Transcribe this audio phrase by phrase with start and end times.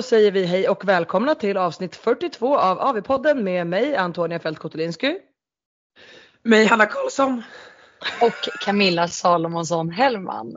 [0.00, 4.58] Då säger vi hej och välkomna till avsnitt 42 av AV-podden med mig Antonia Fält
[4.58, 5.18] Kotolinsky.
[6.42, 7.42] Mig Hanna Karlsson.
[8.20, 10.56] Och Camilla Salomonsson Hellman.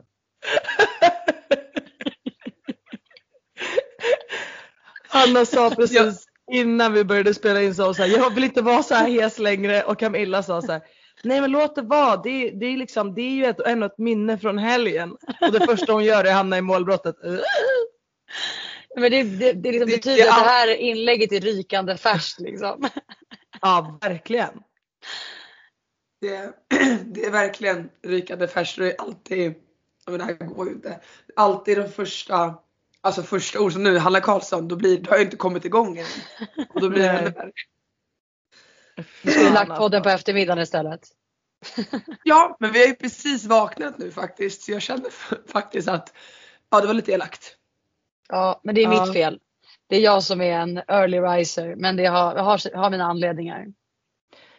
[5.08, 8.94] Hanna sa precis innan vi började spela in så här, jag vill inte vara så
[8.94, 10.82] här hes längre och Camilla sa så här,
[11.22, 13.86] nej men låt det vara, det, är, det är liksom, det är ju ett, ännu
[13.86, 15.16] ett minne från helgen.
[15.40, 17.16] Och det första hon gör är att hamna i målbrottet.
[18.96, 22.88] Men det, det, det liksom det, betyder att det här inlägget är rykande färskt liksom.
[23.60, 24.62] Ja, verkligen.
[26.20, 26.52] Det,
[27.04, 28.78] det är verkligen rykande färskt.
[28.78, 29.54] Det är alltid,
[30.06, 31.00] men det här går ju inte.
[31.36, 32.54] Alltid de första,
[33.00, 35.98] alltså första ord som nu, Hanna Karlsson, då blir, det har jag inte kommit igång
[35.98, 36.06] än.
[36.68, 37.52] Och då blir det ännu värre.
[39.20, 41.08] Skulle lagt podden på eftermiddagen istället.
[42.24, 44.62] Ja, men vi har ju precis vaknat nu faktiskt.
[44.62, 45.10] Så jag känner
[45.52, 46.14] faktiskt att,
[46.70, 47.56] ja det var lite elakt.
[48.28, 49.04] Ja, men det är ja.
[49.04, 49.38] mitt fel.
[49.86, 53.04] Det är jag som är en early riser, men det har, jag har, har mina
[53.04, 53.66] anledningar.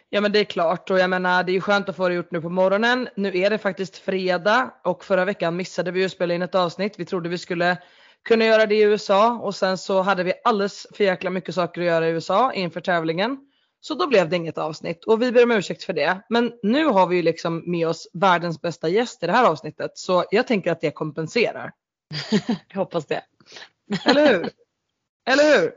[0.08, 2.14] Ja men det är klart och jag menar det är ju skönt att få det
[2.14, 3.08] gjort nu på morgonen.
[3.16, 6.94] Nu är det faktiskt fredag och förra veckan missade vi att spela in ett avsnitt.
[6.98, 7.78] Vi trodde vi skulle
[8.24, 11.80] kunna göra det i USA och sen så hade vi alldeles för jäkla mycket saker
[11.80, 13.38] att göra i USA inför tävlingen.
[13.80, 16.22] Så då blev det inget avsnitt och vi ber om ursäkt för det.
[16.28, 19.90] Men nu har vi ju liksom med oss världens bästa gäst i det här avsnittet
[19.94, 21.72] så jag tänker att det kompenserar.
[22.68, 23.22] jag hoppas det.
[24.04, 24.50] Eller hur?
[25.26, 25.72] Eller hur?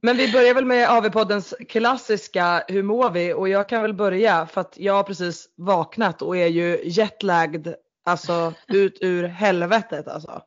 [0.00, 3.32] Men vi börjar väl med AV-poddens klassiska Hur mår vi?
[3.32, 7.68] Och jag kan väl börja för att jag har precis vaknat och är ju jetlagd
[8.04, 10.42] alltså ut ur helvetet alltså.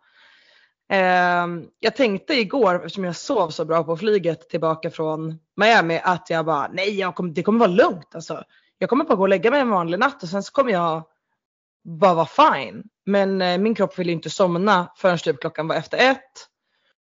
[0.91, 1.47] Eh,
[1.79, 6.45] jag tänkte igår eftersom jag sov så bra på flyget tillbaka från Miami att jag
[6.45, 8.43] bara nej jag kommer, det kommer vara lugnt alltså.
[8.77, 11.03] Jag kommer bara gå och lägga mig en vanlig natt och sen så kommer jag
[11.83, 12.83] bara var fine.
[13.05, 16.47] Men eh, min kropp ville inte somna förrän typ klockan var efter ett.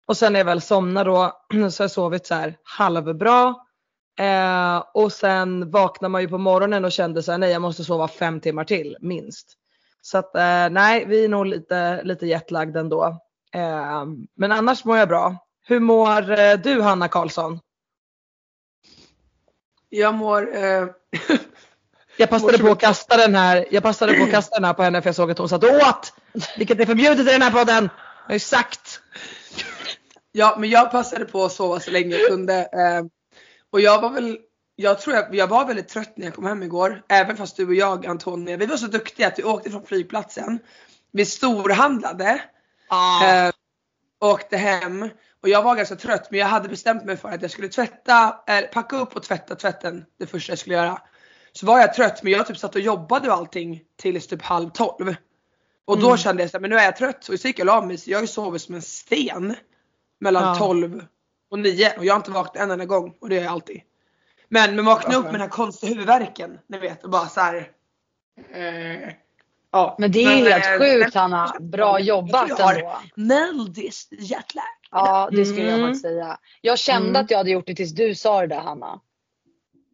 [0.07, 3.55] Och sen när jag väl somnade då så har jag sovit så här halvbra.
[4.19, 7.83] Eh, och sen vaknar man ju på morgonen och kände så här, nej jag måste
[7.83, 9.53] sova fem timmar till minst.
[10.01, 13.05] Så att eh, nej vi är nog lite, lite jetlagd ändå.
[13.53, 14.05] Eh,
[14.35, 15.35] men annars mår jag bra.
[15.67, 17.59] Hur mår eh, du Hanna Karlsson?
[19.89, 20.87] Jag mår eh,
[22.19, 24.83] Jag passade på att kasta den här, jag passade på att kasta den här på
[24.83, 26.13] henne för jag såg att hon satt åt.
[26.57, 27.89] Vilket är förbjudet i den här podden.
[27.93, 29.01] Jag har ju sagt.
[30.31, 32.55] Ja men jag passade på att sova så länge jag kunde.
[32.55, 33.05] Eh,
[33.71, 34.37] och jag var väl,
[34.75, 37.01] jag tror jag, jag var väldigt trött när jag kom hem igår.
[37.09, 40.59] Även fast du och jag Antonija, vi var så duktiga att vi åkte från flygplatsen.
[41.11, 42.41] Vi storhandlade.
[42.87, 43.25] Ah.
[43.25, 43.51] Eh,
[44.19, 45.09] åkte hem.
[45.41, 48.43] Och jag var ganska trött men jag hade bestämt mig för att jag skulle tvätta,
[48.47, 51.01] eller packa upp och tvätta tvätten det första jag skulle göra.
[51.51, 54.69] Så var jag trött men jag typ satt och jobbade och allting tills typ halv
[54.69, 55.15] tolv.
[55.85, 56.09] Och mm.
[56.09, 57.97] då kände jag att nu är jag trött och så gick jag och la mig
[57.97, 59.55] så jag sovit som en sten.
[60.19, 60.55] Mellan ja.
[60.55, 61.05] 12
[61.51, 63.81] och 9 och jag har inte vaknat en enda gång och det är jag alltid.
[64.49, 66.59] Men man vaknar upp med den här konstiga huvudvärken.
[66.67, 67.71] Ni vet och bara så här,
[68.53, 69.13] eh,
[69.71, 71.55] Ja, men det är men, helt äh, sjukt Hanna.
[71.59, 72.97] Bra jobbat ändå.
[73.15, 74.63] Meldis jetlag.
[74.91, 75.79] Ja det skulle mm.
[75.79, 76.37] jag faktiskt säga.
[76.61, 77.21] Jag kände mm.
[77.21, 78.99] att jag hade gjort det tills du sa det där Hanna.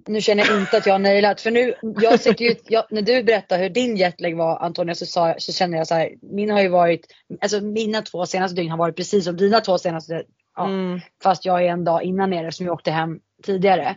[0.08, 1.42] Nu känner jag inte att jag har nailat.
[1.42, 5.06] För nu, jag sitter ju, jag, när du berättar hur din jetlag var Antonija så,
[5.06, 6.10] sa, så känner jag så här.
[6.22, 7.06] Min har ju varit,
[7.42, 10.24] alltså mina två senaste dygn har varit precis som dina två senaste.
[10.56, 11.00] Ja, mm.
[11.24, 13.96] Fast jag är en dag innan nere som jag åkte hem tidigare.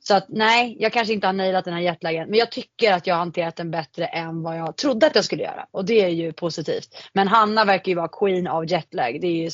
[0.00, 2.30] Så att nej, jag kanske inte har nailat den här jetlagen.
[2.30, 5.24] Men jag tycker att jag har hanterat den bättre än vad jag trodde att jag
[5.24, 5.66] skulle göra.
[5.70, 6.88] Och det är ju positivt.
[7.12, 9.20] Men Hanna verkar ju vara queen av jetlag.
[9.20, 9.50] Det är ju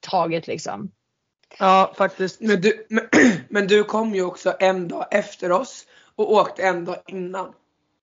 [0.00, 0.90] taget liksom.
[1.58, 2.40] Ja faktiskt.
[2.40, 3.08] Men du, men,
[3.48, 5.86] men, du kom ju också en dag efter oss
[6.16, 7.52] och åkte en dag innan.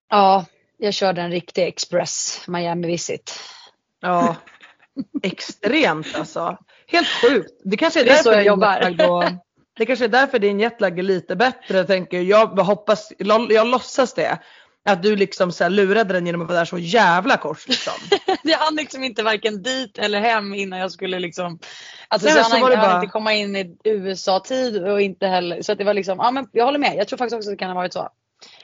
[0.10, 0.46] Ja,
[0.78, 3.40] jag körde en riktig express Miami visit.
[4.02, 4.36] Ja,
[5.24, 6.58] extremt alltså.
[6.88, 7.62] Helt sjukt.
[7.64, 9.46] Det kanske är, det är så jag jobbar.
[9.78, 12.25] Det kanske är därför din jetlag är lite bättre tänker jag.
[12.58, 13.14] Jag hoppas,
[13.50, 14.40] jag låtsas det
[14.86, 17.94] att du liksom så här lurade den genom att vara där så jävla kort liksom.
[18.44, 21.60] jag hann liksom inte varken dit eller hem innan jag skulle liksom.
[22.08, 22.96] Alltså Nej, så, så han, han bara...
[22.96, 25.62] inte komma in i USA-tid och inte heller.
[25.62, 26.96] Så att det var liksom, ja men jag håller med.
[26.98, 28.10] Jag tror faktiskt också att det kan ha varit så.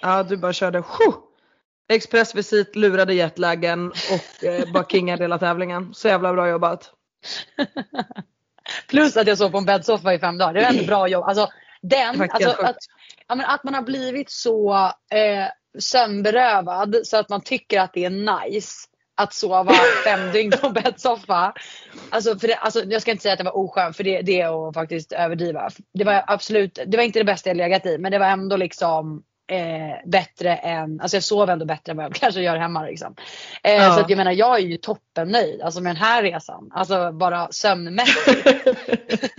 [0.01, 1.13] Ja du bara körde Sjo!
[1.89, 5.93] Expressvisit, lurade jetlagen och eh, bara kingade hela tävlingen.
[5.93, 6.91] Så jävla bra jobbat.
[8.87, 10.53] Plus att jag sov på en bäddsoffa i fem dagar.
[10.53, 11.23] Det är ändå bra jobb.
[11.23, 11.47] Alltså,
[11.81, 12.77] den, alltså, att,
[13.27, 14.73] ja, men att man har blivit så
[15.11, 15.47] eh,
[15.79, 19.73] sömnberövad så att man tycker att det är nice att sova
[20.03, 21.53] fem dygn på bäddsoffa.
[22.09, 24.41] Alltså, för det, alltså, jag ska inte säga att det var oskönt för det, det
[24.41, 25.69] är att faktiskt överdriva.
[25.93, 28.57] Det var absolut, det var inte det bästa jag legat i men det var ändå
[28.57, 32.83] liksom eh, bättre än, alltså jag sov ändå bättre än vad jag kanske gör hemma
[32.83, 33.15] liksom.
[33.63, 33.93] Eh, Ja.
[33.95, 36.71] Så att jag menar jag är ju toppennöjd alltså med den här resan.
[36.73, 38.47] Alltså bara sömnmässigt.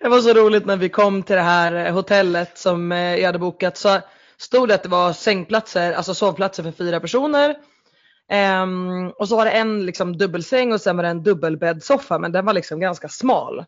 [0.00, 3.38] Det var så roligt när vi kom till det här hotellet som eh, jag hade
[3.38, 4.00] bokat så
[4.42, 7.56] stod det att det var sängplatser, alltså sovplatser för fyra personer.
[8.28, 12.32] Ehm, och så var det en liksom dubbelsäng och sen var det en dubbelbäddsoffa men
[12.32, 13.64] den var liksom ganska smal.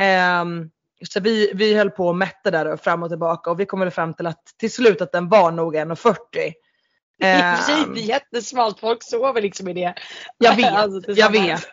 [0.00, 0.70] Ehm,
[1.08, 3.80] så vi, vi höll på och mätte där och fram och tillbaka och vi kom
[3.80, 5.86] väl fram till att till slut att den var nog 1,40.
[5.86, 9.94] I och för sig Ehm, det är jättesmalt, folk sover liksom i det.
[10.38, 11.68] jag vet, Alltså, jag vet.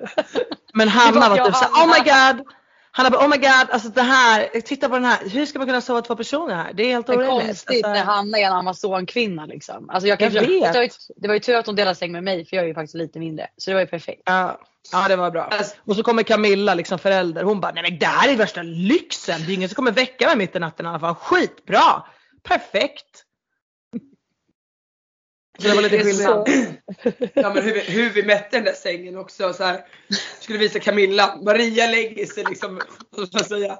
[0.73, 2.43] Men Hanna var typ såhär, oh my Hanna.
[2.95, 5.29] Hanna bara, oh my god, alltså det här, titta på den här.
[5.29, 6.73] Hur ska man kunna sova två personer här?
[6.73, 7.29] Det är helt orimligt.
[7.29, 9.89] konstigt Alltså, när Hanna är en Amazonkvinna liksom.
[9.89, 10.73] Alltså jag Jag kanske, vet.
[10.73, 12.63] Det, var ju, det var ju tur att hon delade säng med mig för jag
[12.63, 13.47] är ju faktiskt lite mindre.
[13.57, 14.21] Så det var ju perfekt.
[14.25, 14.59] ja,
[14.91, 15.43] ja det var bra.
[15.43, 17.43] Alltså, Och så kommer Camilla, liksom förälder.
[17.43, 19.41] Hon bara, nej men det här är värsta lyxen.
[19.45, 21.15] Det är ingen som kommer väcka mig mitt i natten i alla fall.
[21.15, 22.03] Skitbra!
[22.43, 23.22] Perfekt!
[25.59, 26.49] Så det var lite skillnad.
[27.33, 29.53] Ja men hur vi, hur vi mätte den där sängen också.
[29.53, 29.81] Så här,
[30.39, 31.35] skulle visa Camilla.
[31.45, 33.79] Maria lägger sig liksom, vad ska man säga,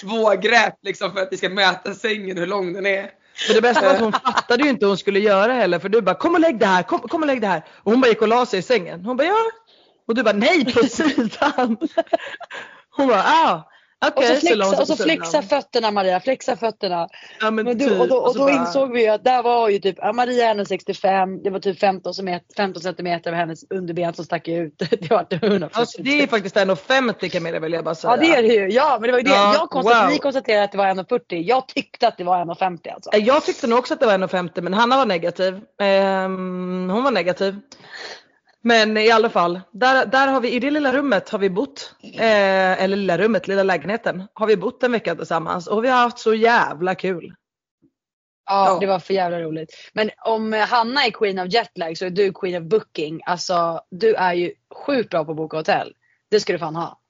[0.00, 3.10] svågräpt liksom för att vi ska mäta sängen hur lång den är.
[3.46, 5.78] Men det bästa var att hon fattade ju inte hur hon skulle göra heller.
[5.78, 7.64] För du bara, kom och lägg det här, kom, kom och lägg det här.
[7.68, 9.04] Och hon bara gick och la sig i sängen.
[9.04, 9.50] Hon bara, ja.
[10.08, 11.76] Och du bara, nej på sidan.
[12.90, 13.70] Hon bara, ah.
[14.06, 17.08] Och Okej, så, flexa, sig och så flexa fötterna Maria, flexa fötterna.
[17.40, 18.00] Ja, men Men du, typ.
[18.00, 20.50] och då, och så då bara- insåg vi att där var ju typ, ja, Maria
[20.50, 24.74] är 1,65, det var typ 15, cm, 15 centimeter av hennes underben som stack ut.
[24.90, 25.80] Det var 140.
[25.80, 28.10] Alltså, det är faktiskt 1,50 Camilla vill jag bara säga.
[28.12, 28.68] Ja det är det ju.
[28.70, 29.30] Ja men det var ju det.
[29.30, 30.12] Ja, jag konstaterade, wow.
[30.12, 31.42] Ni konstaterade att det var 1,40.
[31.42, 33.10] Jag tyckte att det var 1,50 alltså.
[33.12, 35.60] Eh, Jag tyckte nog också att det var 1,50 men Hanna var negativ.
[35.80, 37.56] Ehm, hon var negativ.
[38.62, 41.94] Men i alla fall, där, där har vi, i det lilla rummet har vi bott,
[42.02, 45.98] eh, eller lilla rummet, lilla lägenheten, har vi bott en vecka tillsammans och vi har
[45.98, 47.34] haft så jävla kul.
[48.50, 49.74] Ja, det var för jävla roligt.
[49.92, 53.20] Men om Hanna är queen of jetlag så är du queen of booking.
[53.26, 55.94] Alltså du är ju sjukt bra på att boka hotell.
[56.30, 57.00] Det ska du fan ha.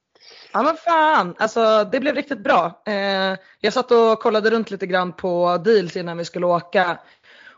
[0.53, 2.81] Ja men fan, alltså det blev riktigt bra.
[2.85, 6.99] Eh, jag satt och kollade runt lite grann på deals innan vi skulle åka.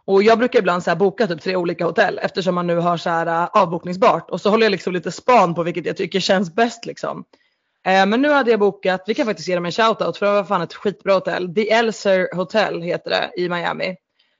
[0.05, 3.09] Och jag brukar ibland så boka typ tre olika hotell eftersom man nu har så
[3.09, 4.29] här uh, avbokningsbart.
[4.29, 7.25] Och så håller jag liksom lite span på vilket jag tycker känns bäst liksom.
[7.85, 10.31] Eh, men nu hade jag bokat, vi kan faktiskt ge dem en shoutout för det
[10.31, 11.55] var fan ett skitbra hotell.
[11.55, 13.95] The Elser Hotel heter det i Miami.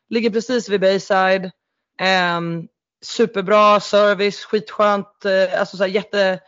[0.10, 1.52] Ligger precis vid Bayside.
[2.00, 2.68] Ehm,
[3.04, 6.40] superbra service, skitskönt, eh, alltså så här jätte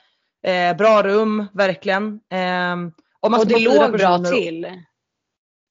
[0.43, 2.19] Eh, rum, verkligen.
[2.29, 2.73] Eh,
[3.19, 4.81] om man Och det låg bra till.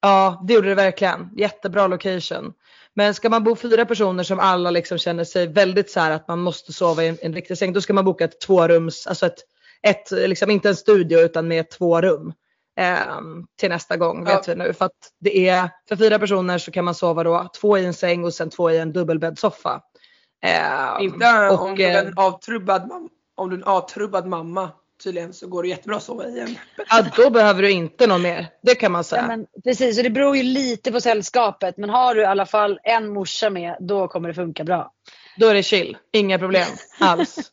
[0.01, 1.31] Ja, det gjorde det verkligen.
[1.37, 2.53] Jättebra location.
[2.95, 6.29] Men ska man bo fyra personer som alla liksom känner sig väldigt så här att
[6.29, 9.27] man måste sova i en, en riktig säng, då ska man boka ett tvårums, alltså
[9.27, 9.39] ett,
[9.83, 12.33] ett liksom inte en studio utan med två rum.
[12.77, 14.37] ehm, till nästa gång Ja.
[14.37, 14.73] vet vi nu.
[14.73, 17.95] För att det är, för fyra personer så kan man sova då två i en
[17.95, 19.83] säng och sen två i en dubbelbäddsoffa.
[20.43, 22.91] Ehm, Inte och, om du är eh, en avtrubbad,
[23.35, 24.71] om du är en avtrubbad mamma
[25.03, 26.59] tydligen så går det jättebra att sova i en.
[26.91, 28.47] Ja, då behöver du inte någon mer.
[28.63, 29.23] Det kan man säga.
[29.23, 31.77] Ja, men, precis, och det beror ju lite på sällskapet.
[31.77, 34.93] Men har du i alla fall en morsa med, då kommer det funka bra.
[35.37, 35.97] Då är det chill.
[36.13, 36.69] Inga problem
[37.01, 37.53] alls.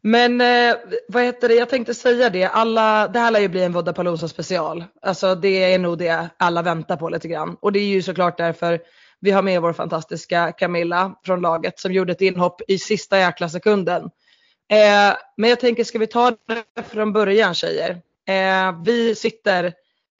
[0.00, 0.76] Men eh,
[1.08, 2.44] vad heter det, jag tänkte säga det.
[2.44, 4.84] Alla, det här lär ju bli en Vodapalooza special.
[5.02, 7.56] Alltså det är nog det alla väntar på lite grann.
[7.60, 8.80] Och det är ju såklart därför
[9.20, 13.48] vi har med vår fantastiska Camilla från laget som gjorde ett inhopp i sista jäkla
[13.48, 14.10] sekunden.
[14.68, 18.02] Eh, men jag tänker, ska vi ta det från början tjejer?
[18.28, 19.64] Eh, vi sitter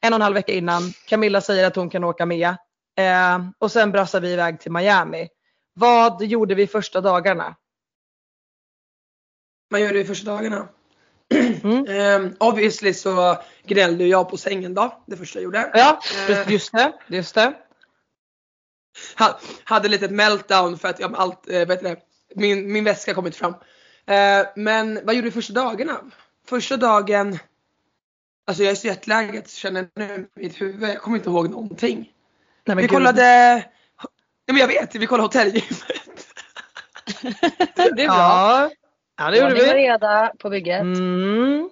[0.00, 0.82] en och en halv vecka innan.
[1.06, 2.48] Camilla säger att hon kan åka med.
[2.98, 5.28] Eh, och sen brassar vi iväg till Miami.
[5.74, 7.56] Vad gjorde vi första dagarna?
[9.70, 10.68] Man gör det i första dagarna.
[11.62, 11.86] Mm.
[11.88, 15.70] Ehm, obviously så gnällde jag på sängen då, det första jag gjorde.
[15.74, 16.50] Ja, Eh.
[16.52, 16.92] just det.
[17.06, 17.54] Just det.
[19.18, 21.96] Ha, hade lite meltdown för att jag, allt, eh, vet det,
[22.34, 23.54] min, min väska kom inte fram.
[24.06, 26.00] Eh, men vad gjorde vi första dagarna?
[26.48, 27.38] Första dagen,
[28.46, 31.50] alltså jag är så jetlaggad känner jag nu i mitt huvud, jag kommer inte ihåg
[31.50, 31.96] någonting.
[31.98, 32.06] Nej,
[32.64, 32.90] men vi gud.
[32.90, 33.56] kollade,
[34.46, 35.84] ja men jag vet, vi kollade hotellgymmet.
[37.76, 38.16] det är bra.
[38.16, 38.70] Ja,
[39.18, 39.60] ja det gjorde vi.
[39.60, 40.80] reda på bygget.
[40.80, 41.70] Mm.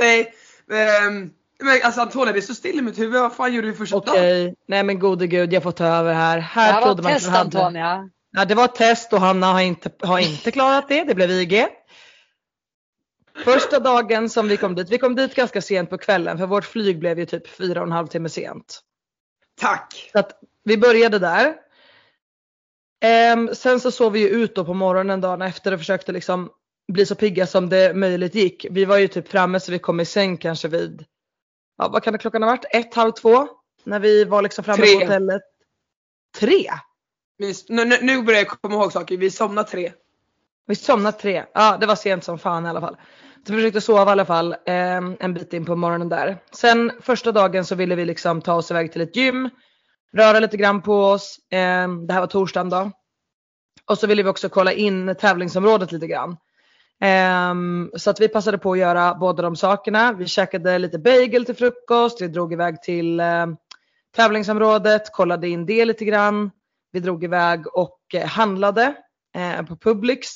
[0.00, 0.34] Nej,
[0.72, 3.72] ehm, men alltså Antonija det är så still i mitt huvud, vad fan gjorde vi
[3.76, 4.08] första dagen?
[4.10, 6.36] Okej, nej men gode gud jag får ta över här.
[6.36, 8.10] Det Här trodde ett man test att hade- Antonia.
[8.32, 11.04] Ja, det var ett test och Hanna har inte, har inte klarat det.
[11.04, 11.66] Det blev IG.
[13.44, 16.64] Första dagen som vi kom dit, vi kom dit ganska sent på kvällen för vårt
[16.64, 18.80] flyg blev ju typ fyra och en halv timme sent.
[19.60, 20.10] Tack!
[20.12, 21.54] Så att vi började där.
[23.04, 26.50] Ehm, sen så sov vi ju ut då på morgonen dagen efter och försökte liksom
[26.92, 28.66] bli så pigga som det möjligt gick.
[28.70, 31.04] Vi var ju typ framme så vi kom i säng kanske vid,
[31.78, 32.64] ja vad kan det klockan ha varit?
[32.70, 33.48] Ett, halv två?
[33.84, 34.94] När vi var liksom framme Tre.
[34.94, 35.42] på hotellet.
[36.38, 36.70] tre.
[37.38, 39.92] Vi, nu, nu- börjar jag komma ihåg saker, vi somnade tre.
[40.66, 41.44] Vi somnade tre.
[41.54, 42.96] Ja det var sent som fan i alla fall.
[43.46, 46.38] Så vi försökte sova i alla fall eh, en bit in på morgonen där.
[46.52, 49.50] Sen första dagen så ville vi liksom ta oss iväg till ett gym.
[50.12, 51.38] Röra lite grann på oss.
[51.50, 52.90] Eh, det här var torsdagen då.
[53.86, 56.36] Och så ville vi också kolla in tävlingsområdet lite grann.
[57.50, 60.12] Um, så att vi passade på att göra båda de sakerna.
[60.12, 62.22] Vi käkade lite bagel till frukost.
[62.22, 63.46] Vi drog iväg till eh,
[64.16, 66.50] tävlingsområdet, kollade in det lite grann.
[66.92, 68.94] Vi drog iväg och eh, handlade
[69.34, 70.28] eh, på Publix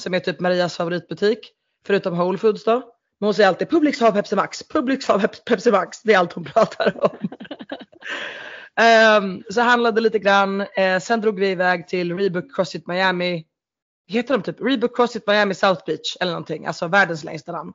[0.00, 1.38] som är typ Marias favoritbutik.
[1.86, 2.94] Förutom Whole Foods då.
[3.20, 6.02] Men hon säger alltid Publix har Pepsi Max, Publix har Pep- Pepsi Max.
[6.02, 7.18] Det är allt hon pratar om.
[8.80, 10.60] Ehm, så handlade lite grann.
[10.60, 13.46] Eh, sen drog vi iväg till Reebok CrossFit Miami.
[14.06, 16.66] Heter de typ Reebok CrossFit Miami South Beach eller någonting.
[16.66, 17.72] Alltså världens längsta namn.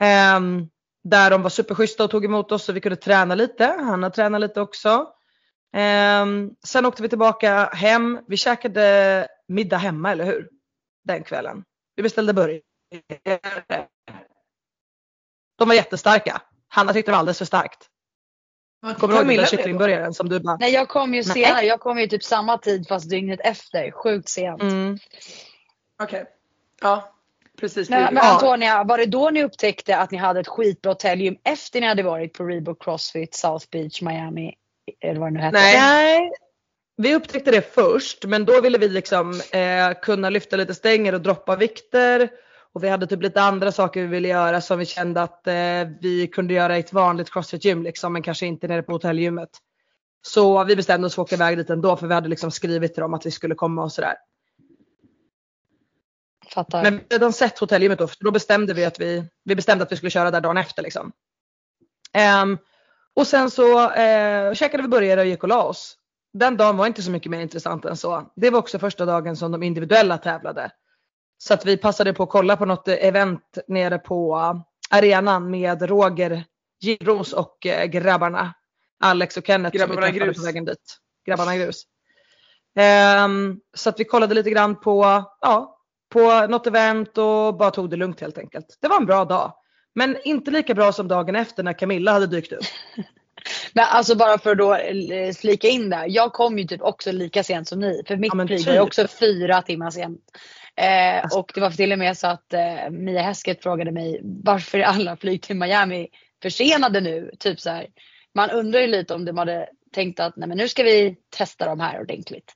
[0.00, 0.68] Ehm,
[1.04, 3.64] där de var superschyssta och tog emot oss så vi kunde träna lite.
[3.64, 5.06] Hanna tränade lite också.
[5.72, 8.20] Ehm, sen åkte vi tillbaka hem.
[8.26, 10.48] Vi käkade middag hemma, eller hur?
[11.04, 11.64] Den kvällen.
[11.96, 12.60] Vi beställde burgare.
[15.58, 16.42] De var jättestarka.
[16.68, 17.88] Hanna tyckte det var alldeles för starkt.
[18.82, 20.56] Kommer du ihåg den där kycklingburgaren som du bara...
[20.56, 21.44] Nej jag kom ju Nej.
[21.44, 23.90] senare, jag kom ju typ samma tid fast dygnet efter.
[23.90, 24.62] Sjukt sent.
[24.62, 24.98] Mm.
[26.02, 26.24] Okej.
[26.80, 27.14] Ja,
[27.60, 27.90] precis.
[27.90, 28.24] Men, men.
[28.24, 32.02] Antonia, var det då ni upptäckte att ni hade ett skitbra hotellgym efter ni hade
[32.02, 34.54] varit på Reebok Crossfit, South Beach, Miami?
[35.00, 35.58] Eller vad det nu hette.
[35.58, 35.78] Nej.
[35.78, 36.32] Nej.
[36.96, 41.20] Vi upptäckte det först men då ville vi liksom eh, kunna lyfta lite stänger och
[41.20, 42.30] droppa vikter.
[42.74, 45.88] Och vi hade typ lite andra saker vi ville göra som vi kände att eh,
[46.00, 49.50] vi kunde göra i ett vanligt crossfit-gym liksom men kanske inte nere på hotellgymmet.
[50.22, 52.94] Så vi bestämde oss för att åka iväg dit ändå för vi hade liksom skrivit
[52.94, 54.14] till dem att vi skulle komma och sådär.
[56.54, 56.82] Fattar.
[56.82, 59.84] Men vi hade redan sett hotellgymmet då, för då bestämde vi att vi, vi bestämde
[59.84, 61.12] att vi skulle köra där dagen efter liksom.
[62.12, 62.58] Ehm,
[63.16, 65.96] och sen så eh, käkade vi burgare och gick och la oss.
[66.32, 68.32] Den dagen var inte så mycket mer intressant än så.
[68.36, 70.70] Det var också första dagen som de individuella tävlade.
[71.38, 74.36] Så att vi passade på att kolla på något event nere på
[74.90, 76.44] arenan med Roger
[76.82, 78.54] Giros och eh, grabbarna.
[79.00, 80.36] Alex och Kenneth Grabbarna som vi Grus.
[80.36, 80.98] på vägen dit.
[81.26, 81.82] Grabbarna Grus.
[82.76, 85.78] Ehm, så att vi kollade lite grann på, ja,
[86.12, 88.78] på något event och bara tog det lugnt helt enkelt.
[88.80, 89.52] Det var en bra dag.
[89.94, 92.64] Men inte lika bra som dagen efter när Camilla hade dykt upp.
[93.72, 96.04] Men alltså bara för att då eh, flika in där.
[96.08, 98.02] Jag kom ju typ också lika sent som ni.
[98.06, 98.66] För mitt Ja, flyg typ.
[98.66, 100.20] var ju också fyra timmar sent.
[100.76, 101.38] Eh, Alltså.
[101.38, 104.82] och det var till och med så att eh, Mia Häsket frågade mig varför är
[104.84, 106.08] alla flyg till Miami
[106.42, 107.30] försenade nu?
[107.38, 107.86] Typ så här.
[108.34, 111.66] Man undrar ju lite om de hade tänkt att nej men nu ska vi testa
[111.66, 112.52] de här ordentligt.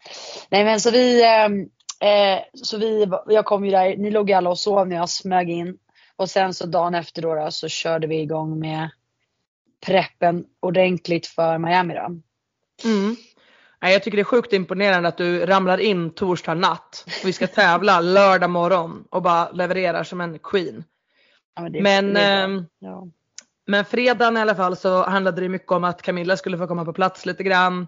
[0.50, 1.60] Nej men så vi, ehm,
[2.00, 5.08] eh, så vi, jag kom ju där, ni låg ju alla och sov när jag
[5.10, 5.76] smög in.
[6.16, 8.90] Och sen så dagen efter då, då så körde vi igång med
[9.86, 12.20] preppen ordentligt för Miami då.
[12.88, 13.16] Mm.
[13.80, 17.04] Jag tycker det är sjukt imponerande att du ramlar in torsdag natt.
[17.24, 20.84] Vi ska tävla lördag morgon och bara levererar som en queen.
[21.54, 23.06] Ja, men Men, ehm, ja.
[23.66, 26.84] Men fredagen i alla fall så handlade det mycket om att Camilla skulle få komma
[26.84, 27.86] på plats lite grann.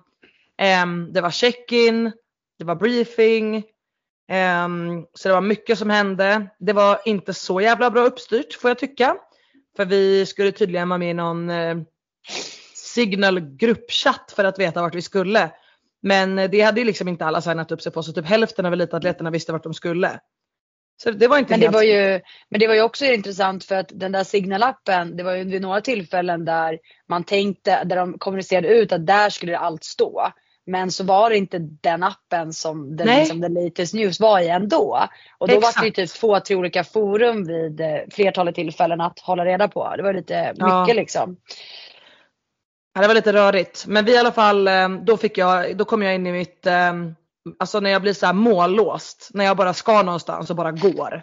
[0.56, 2.12] Ehm, det var check-in,
[2.58, 3.64] det var briefing.
[4.28, 6.46] Ehm, så det var mycket som hände.
[6.58, 9.16] Det var inte så jävla bra uppstyrt får jag tycka.
[9.76, 11.76] För vi skulle tydligen vara med i någon eh,
[12.74, 15.50] signal gruppchatt för att veta vart vi skulle.
[16.02, 18.66] Men eh, det hade ju liksom inte alla signat upp sig på så typ hälften
[18.66, 20.20] av elitatleterna visste vart de skulle.
[21.02, 23.64] Så det var inte Men, det helt var ju, men det var ju också intressant
[23.64, 27.96] för att den där signalappen, det var ju vid några tillfällen där man tänkte, där
[27.96, 30.32] de kommunicerade ut att där skulle allt stå.
[30.68, 33.18] Men så var det inte den appen som den, Nej.
[33.18, 35.08] liksom, den latest news var i ändå.
[35.38, 35.96] Och då var det ju Exakt.
[35.96, 39.94] typ två, tre olika forum vid eh, flertalet tillfällen att hålla reda på.
[39.96, 40.80] Det var lite Ja.
[40.80, 41.36] mycket liksom.
[42.94, 43.84] Ja, det var lite rörigt.
[43.86, 46.66] Men vi i alla fall, eh, då fick jag, då kom jag in i mitt,
[46.66, 46.92] eh,
[47.58, 49.30] alltså när jag blir så här mållåst.
[49.34, 51.22] När jag bara ska någonstans och bara går.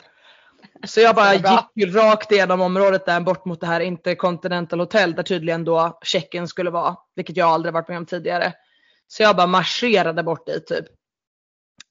[0.83, 5.13] Så jag bara gick ju rakt igenom området där bort mot det här Intercontinental Hotel
[5.13, 6.95] där tydligen då checken skulle vara.
[7.15, 8.53] Vilket jag aldrig varit med om tidigare.
[9.07, 10.85] Så jag bara marscherade bort dit typ.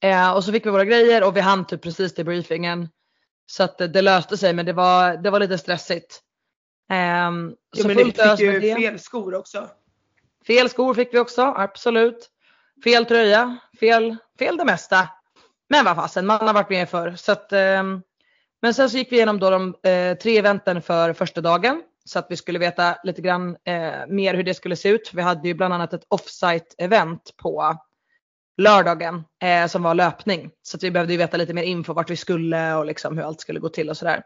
[0.01, 2.89] Eh, och så fick vi våra grejer och vi hann typ precis till briefingen.
[3.47, 6.21] Så att det, det löste sig men det var, det var lite stressigt.
[6.91, 8.75] Ehm, Jo, så men ni fick ju det.
[8.77, 9.69] fel skor också.
[10.47, 12.31] Fel skor fick vi också, absolut.
[12.85, 15.09] Fel tröja, fel, fel det mesta.
[15.69, 17.15] Men vad fasen, man har varit med förr.
[17.17, 18.03] Så att, ehm,
[18.63, 21.83] men sen så gick vi igenom då de eh, tre eventen för första dagen.
[22.05, 25.11] Så att vi skulle veta lite grann eh, mer hur det skulle se ut.
[25.15, 27.77] Vi hade ju bland annat ett offsite event på
[28.57, 30.51] lördagen eh, som var löpning.
[30.63, 33.41] Så vi behövde ju veta lite mer info vart vi skulle och liksom hur allt
[33.41, 34.23] skulle gå till och sådär.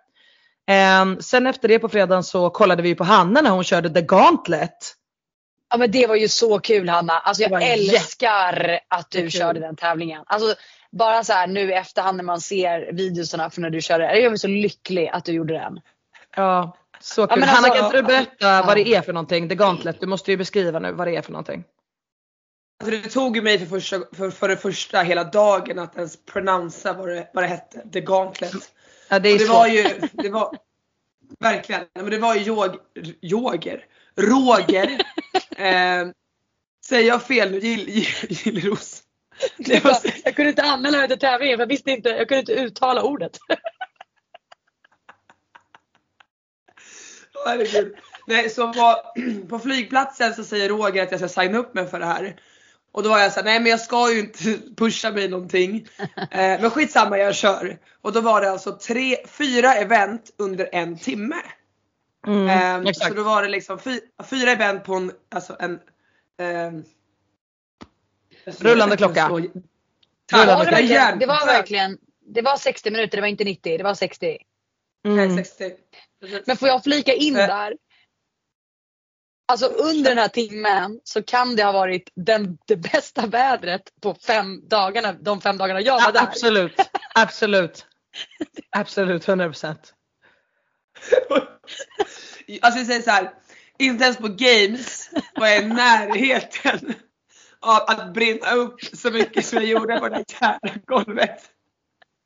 [0.66, 4.02] Ehm, sen efter det på fredagen så kollade vi på Hanna när hon körde The
[4.02, 4.94] Gauntlet.
[5.70, 7.12] Ja men det var ju så kul Hanna.
[7.12, 10.22] Alltså jag älskar att du körde den tävlingen.
[10.26, 10.54] Alltså
[10.90, 14.20] bara så här nu i efterhand när man ser videosarna från när du körde.
[14.20, 15.80] Jag är så lycklig att du gjorde den.
[16.36, 17.38] Ja, så kul.
[17.40, 18.64] men Hanna alltså- kan inte du berätta Ja.
[18.66, 19.48] vad det är för någonting?
[19.48, 20.00] The Gauntlet.
[20.00, 21.64] Du måste ju beskriva nu vad det är för någonting.
[22.84, 26.24] Alltså det tog ju mig för, första, för, för det första hela dagen att ens
[26.24, 27.88] pronouncea vad det, vad det hette.
[27.92, 28.52] The Gauntlet.
[29.08, 30.56] Ja, det är Och det var ju, det var
[31.40, 32.76] verkligen, men det var ju Jog,
[33.20, 33.84] Joger,
[34.16, 34.90] Roger.
[35.56, 36.08] eh,
[36.86, 37.58] säger jag fel nu?
[37.58, 39.02] Gill, Gill, Gillros.
[39.56, 42.40] Det var, jag kunde inte anmäla mig till tävlingen för jag visste inte, jag kunde
[42.40, 43.38] inte uttala ordet.
[47.46, 47.94] Herregud.
[48.26, 48.96] Nej, så på,
[49.48, 52.40] på flygplatsen så säger Roger att jag ska signa upp mig för det här.
[52.92, 55.88] Och då var jag såhär, nej men jag ska ju inte pusha mig någonting.
[56.30, 57.78] Eh, men skitsamma jag kör.
[58.02, 61.36] Och då var det alltså tre, fyra event under en timme.
[62.26, 63.08] Mm, exakt.
[63.08, 65.80] så då var det liksom fy, fyra event på en, alltså en
[66.40, 66.84] ehm,
[68.58, 69.28] Rullande klocka.
[69.28, 69.36] Så-
[70.32, 71.16] Rullande Var det, klocka.
[71.20, 74.38] det var verkligen, det var 60 minuter, det var inte 90, det var 60.
[75.04, 75.44] Nej, Mm.
[75.44, 75.70] 60.
[76.20, 76.46] Precis.
[76.46, 77.74] Men får jag flika in där?
[79.52, 84.14] Alltså under den här timmen så kan det ha varit den, det bästa vädret på
[84.14, 86.22] fem dagarna, de fem dagarna jag var där.
[86.22, 86.72] absolut.
[87.14, 87.86] Absolut.
[88.70, 89.76] Absolut, 100%.
[92.60, 93.30] Alltså jag säger så här.
[93.78, 96.94] Inte ens på games var jag i närheten
[97.60, 101.40] av att brinna upp så mycket som jag gjorde på det här golvet.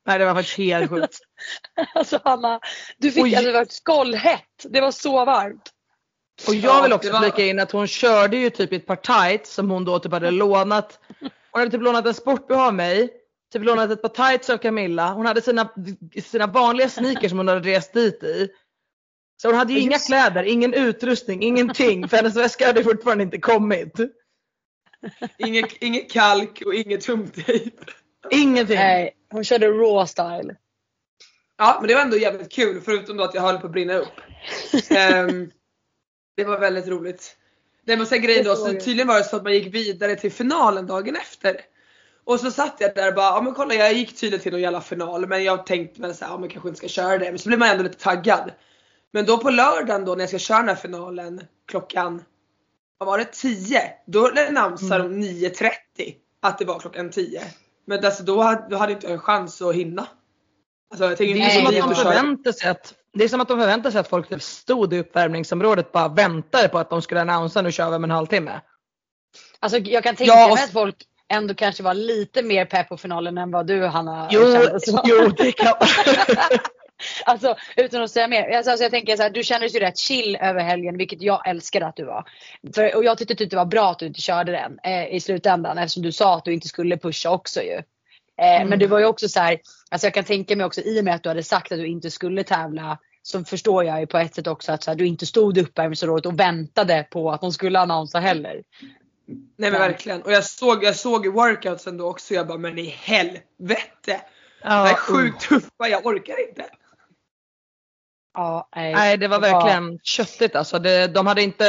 [0.05, 1.17] Nej det var faktiskt helt sjukt.
[1.95, 2.59] Alltså Hanna,
[2.97, 3.35] du fick Oj.
[3.35, 4.65] alltså det var skållhett.
[4.69, 5.69] Det var så varmt.
[6.47, 8.85] Och jag vill också det var- flika in att hon körde ju typ i ett
[8.87, 10.99] par tights som hon då typ hade lånat.
[11.51, 13.09] Hon hade typ lånat en sportbh av mig.
[13.53, 15.13] Typ lånat ett par tights av Camilla.
[15.13, 15.69] Hon hade sina,
[16.23, 18.49] sina vanliga sneakers som hon hade rest dit i.
[19.41, 22.07] Så hon hade ju inga kläder, ingen utrustning, ingenting.
[22.09, 23.93] För hennes väska hade fortfarande inte kommit.
[25.37, 27.77] Inget, inget kalk och inget tumtejp.
[28.31, 28.75] Ingenting.
[28.77, 30.55] Nej, hon körde raw style.
[31.57, 33.93] Ja men det var ändå jävligt kul förutom då att jag höll på att brinna
[33.93, 34.19] upp.
[34.89, 35.51] Ehm,
[36.37, 37.37] det var väldigt roligt.
[37.85, 40.31] Nej men sen grejen då, så tydligen var det så att man gick vidare till
[40.31, 41.61] finalen dagen efter.
[42.23, 44.61] Och så satt jag där och bara, ja men kolla jag gick tydligen till någon
[44.61, 47.25] jävla final men jag tänkte väl såhär, ja men kanske inte ska köra det.
[47.25, 48.51] Men så blir man ändå lite taggad.
[49.11, 52.23] Men då på lördagen då när jag ska köra den här finalen klockan,
[52.97, 53.81] vad var det, 10?
[54.07, 55.21] Då annonsar Mm.
[55.21, 55.71] de 9.30
[56.41, 57.41] att det var klockan 10.
[57.85, 60.07] Men alltså då hade, då hade inte jag en chans att hinna.
[60.91, 63.47] Alltså jag tänker Det är, som att de förväntar sig att, det är som att
[63.47, 67.21] de förväntar sig att folk typ stod i uppvärmningsområdet bara väntade på att de skulle
[67.21, 68.61] annonsera nu kör vi om en halvtimme.
[69.59, 70.95] Alltså jag kan tänka Ja, och- mig att folk
[71.29, 74.99] ändå kanske var lite mer pepp på finalen än vad du Hanna Jo, kände som.
[75.05, 75.73] jo det kan
[77.25, 78.49] Alltså utan att säga mer.
[78.49, 81.47] Alltså, alltså, jag tänker så här, du kändes ju rätt chill över helgen vilket jag
[81.47, 82.25] älskade att du var.
[82.75, 85.19] För, och jag tyckte typ det var bra att du inte körde den eh, i
[85.19, 87.81] slutändan eftersom du sa att du inte skulle pusha också ju.
[88.41, 88.69] Eh, Mm.
[88.69, 89.59] Men du var ju också så här,
[89.91, 91.87] alltså jag kan tänka mig också i och med att du hade sagt att du
[91.87, 95.05] inte skulle tävla så förstår jag ju på ett sätt också att så här, du
[95.07, 98.63] inte stod i uppvärmningsområdet och väntade på att de skulle annonsera heller.
[99.57, 100.21] Nej men verkligen.
[100.21, 103.85] Och jag såg, jag såg workoutsen då också jag bara men i helvete.
[104.05, 104.21] Det
[104.63, 106.65] Ja, är sjukt tuffa, jag orkar inte.
[108.33, 108.93] Ja, nej.
[108.93, 110.79] Nej det var verkligen köttigt alltså.
[110.79, 111.65] Det, de hade inte,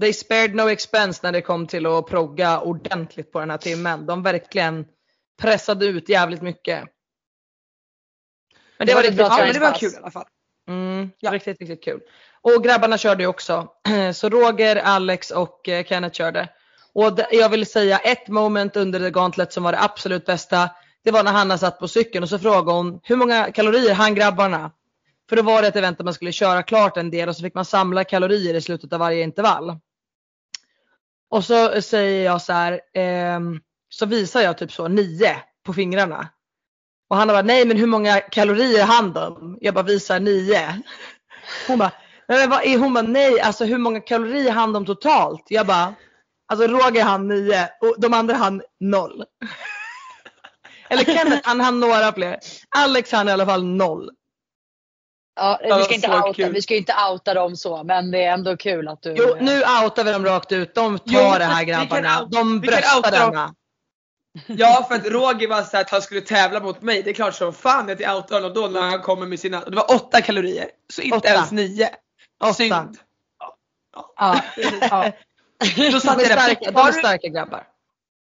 [0.00, 4.06] they spared no expense när det kom till att progga ordentligt på den här timmen.
[4.06, 4.84] De verkligen
[5.40, 6.84] pressade ut jävligt mycket.
[8.78, 10.26] Men det, Det var var riktigt Ja men det var kul i alla fall.
[10.68, 11.30] Mm, Ja.
[11.30, 12.00] Riktigt, riktigt kul.
[12.42, 13.68] Och grabbarna körde ju också.
[14.14, 16.48] Så Roger, Alex och eh, Kenneth körde.
[16.94, 20.70] Och det, jag vill säga ett moment under The Gauntlet som var det absolut bästa.
[21.04, 24.14] Det var när Hanna satt på cykeln och så frågade hon hur många kalorier han
[24.14, 24.70] grabbarna?
[25.32, 27.42] För då var det ett event där man skulle köra klart en del och så
[27.42, 29.76] fick man samla kalorier i slutet av varje intervall.
[31.30, 33.40] Och så säger jag så här, eh,
[33.88, 36.28] så visar jag typ så nio på fingrarna.
[37.10, 39.58] Och han bara, nej men hur många kalorier hann de?
[39.60, 40.82] Jag bara visar nio.
[41.68, 41.92] Hon bara,
[42.28, 45.44] nej, men vad är, hon bara, nej alltså hur många kalorier hann de totalt?
[45.48, 45.94] Jag bara,
[46.52, 49.24] alltså Roger hann nio och de andra hann noll.
[50.88, 52.38] Eller Kenneth han hann några fler.
[52.76, 54.10] Alex hann i alla fall noll.
[55.34, 56.52] Ja, Ja, vi, ska inte outa, kul.
[56.52, 59.14] vi ska inte outa dem så men det är ändå kul att du...
[59.18, 60.74] Jo nu outar vi dem rakt ut.
[60.74, 62.20] De tar Jo, det här grabbarna.
[62.22, 63.30] out- De vi kan bröstar outa dem.
[63.30, 63.54] denna.
[64.46, 67.02] Ja för att Roger var så att han skulle tävla mot mig.
[67.02, 69.60] Det är klart som fan att jag outar honom då när han kommer med sina,
[69.60, 70.70] det var åtta kalorier.
[70.92, 71.28] Så inte Åtta.
[71.28, 71.90] ens nio.
[72.44, 72.54] Åtta.
[72.54, 72.98] Synd.
[74.16, 74.40] Ja,
[74.80, 75.12] ja.
[75.92, 77.66] Då satt De är jag där, starka, de är starka grabbar.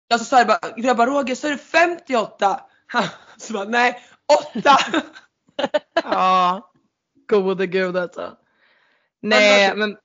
[0.08, 2.62] Ja så sa jag bara, jag bara Roger så är det 58?
[2.88, 3.04] Han
[3.38, 4.00] så bara nej,
[4.56, 4.78] 8!
[6.04, 6.71] Ja,
[7.32, 8.34] gode gud alltså.
[9.22, 9.98] Nej Men men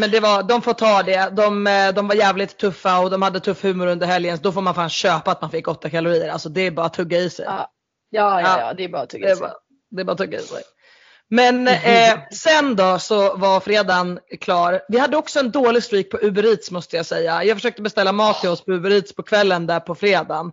[0.00, 1.30] Men det var, de får ta det.
[1.36, 4.36] De, eh, de var jävligt tuffa och de hade tuff humor under helgen.
[4.36, 6.28] Så då får man fan köpa att man fick 8 kalorier.
[6.28, 7.44] Alltså det är bara att tugga i sig.
[7.44, 7.70] Ja,
[8.10, 9.42] ja, ja, ja det är bara att tugga Det i är sig.
[9.46, 9.54] bara,
[9.90, 10.62] det är bara att tugga i sig.
[11.30, 14.82] Men eh, sen då så var fredagen klar.
[14.88, 17.44] Vi hade också en dålig streak på Uber Eats måste jag säga.
[17.44, 20.52] Jag försökte beställa mat till oss på Uber Eats på kvällen där på fredagen.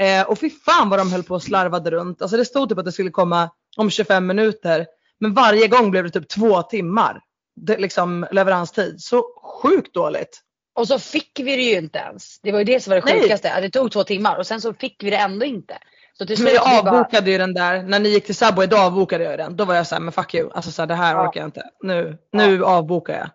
[0.00, 2.22] Eh, och fy fan vad de höll på och slarvade runt.
[2.22, 4.86] Alltså det stod typ att det skulle komma om 25 minuter.
[5.20, 7.20] Men varje gång blev det typ två timmar.
[7.56, 9.00] Det, liksom leveranstid.
[9.00, 9.24] Så
[9.62, 10.40] sjukt dåligt.
[10.74, 12.40] Och så fick vi det ju inte ens.
[12.40, 13.20] Det var ju det som var det Nej.
[13.22, 13.52] sjukaste.
[13.52, 15.78] Att det tog två timmar och sen så fick vi det ändå inte.
[16.18, 18.34] Så till Men slut jag vi bara, avbokade ju den där, när ni gick till
[18.34, 19.56] Subway då avbokade jag den.
[19.56, 20.50] Då var jag såhär, men fuck you.
[20.54, 21.28] Alltså så här, det här Ja.
[21.28, 21.62] orkar jag inte.
[21.82, 23.30] Nu, nu avbokar jag.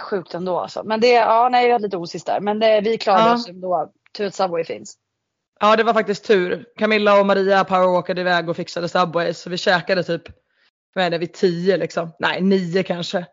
[0.00, 0.82] Sjukt ändå alltså.
[0.84, 2.40] Men det, ja nej vi hade lite osis där.
[2.40, 3.34] Men det, vi klarade Ja.
[3.34, 3.92] oss ändå.
[4.16, 4.96] Tur att Subway finns.
[5.60, 6.64] Ja det var faktiskt tur.
[6.78, 10.22] Camilla och Maria powerwalkade iväg och fixade Subway så vi käkade typ,
[10.96, 12.12] vad är det, vid 10 liksom.
[12.18, 13.26] Nej 9 kanske.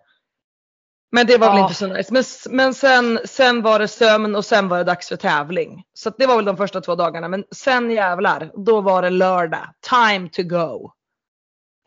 [1.11, 1.63] Men det var väl Ja.
[1.63, 2.13] inte så nice.
[2.13, 2.23] Men,
[2.57, 5.83] men sen, sen var det sömn och sen var det dags för tävling.
[5.93, 7.27] Så det var väl de första två dagarna.
[7.27, 9.67] Men sen jävlar, då var det lördag.
[9.89, 10.91] Time to go.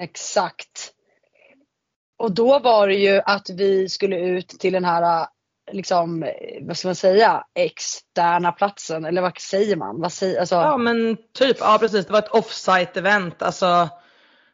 [0.03, 0.93] Exakt.
[2.19, 5.27] Och då var det ju att vi skulle ut till den här,
[5.73, 6.27] liksom,
[6.61, 9.05] vad ska man säga, externa platsen.
[9.05, 10.01] Eller vad säger man?
[10.01, 12.07] Vad säger, alltså, Ja men typ, ja precis.
[12.07, 13.43] Det var ett offsite event.
[13.43, 13.89] Alltså,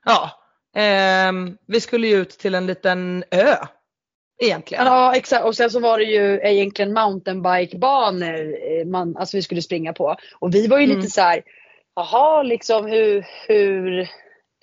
[0.04, 0.30] ja.
[0.76, 3.54] Ehm, vi skulle ju ut till en liten ö.
[4.42, 4.86] Egentligen.
[4.86, 9.62] Ja exakt och sen så var det ju egentligen mountainbikebanor eh, man, alltså vi skulle
[9.62, 10.16] springa på.
[10.38, 10.96] Och vi var ju Mm.
[10.96, 11.42] lite så här,
[11.96, 14.08] jaha liksom hur, hur,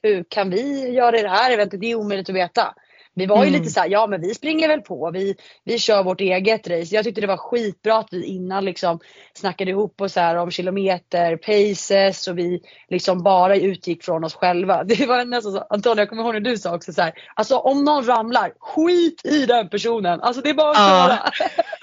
[0.04, 1.82] hur kan vi göra det här eventet?
[1.82, 2.74] Det är omöjligt att veta.
[3.16, 3.60] Vi var ju Mm.
[3.62, 6.96] lite så här, ja men vi springer väl på, vi, vi kör vårt eget race.
[6.96, 9.00] Jag tyckte det var skitbra att vi innan liksom
[9.34, 14.84] snackade ihop oss här om kilometer, paces och vi liksom bara utgick från oss själva.
[14.88, 17.58] Det var nästan så, Antonija jag kommer ihåg när du sa också så här, alltså
[17.58, 20.22] om någon ramlar, skit i den personen.
[20.22, 21.08] Alltså det är bara att Ja.
[21.08, 21.32] köra.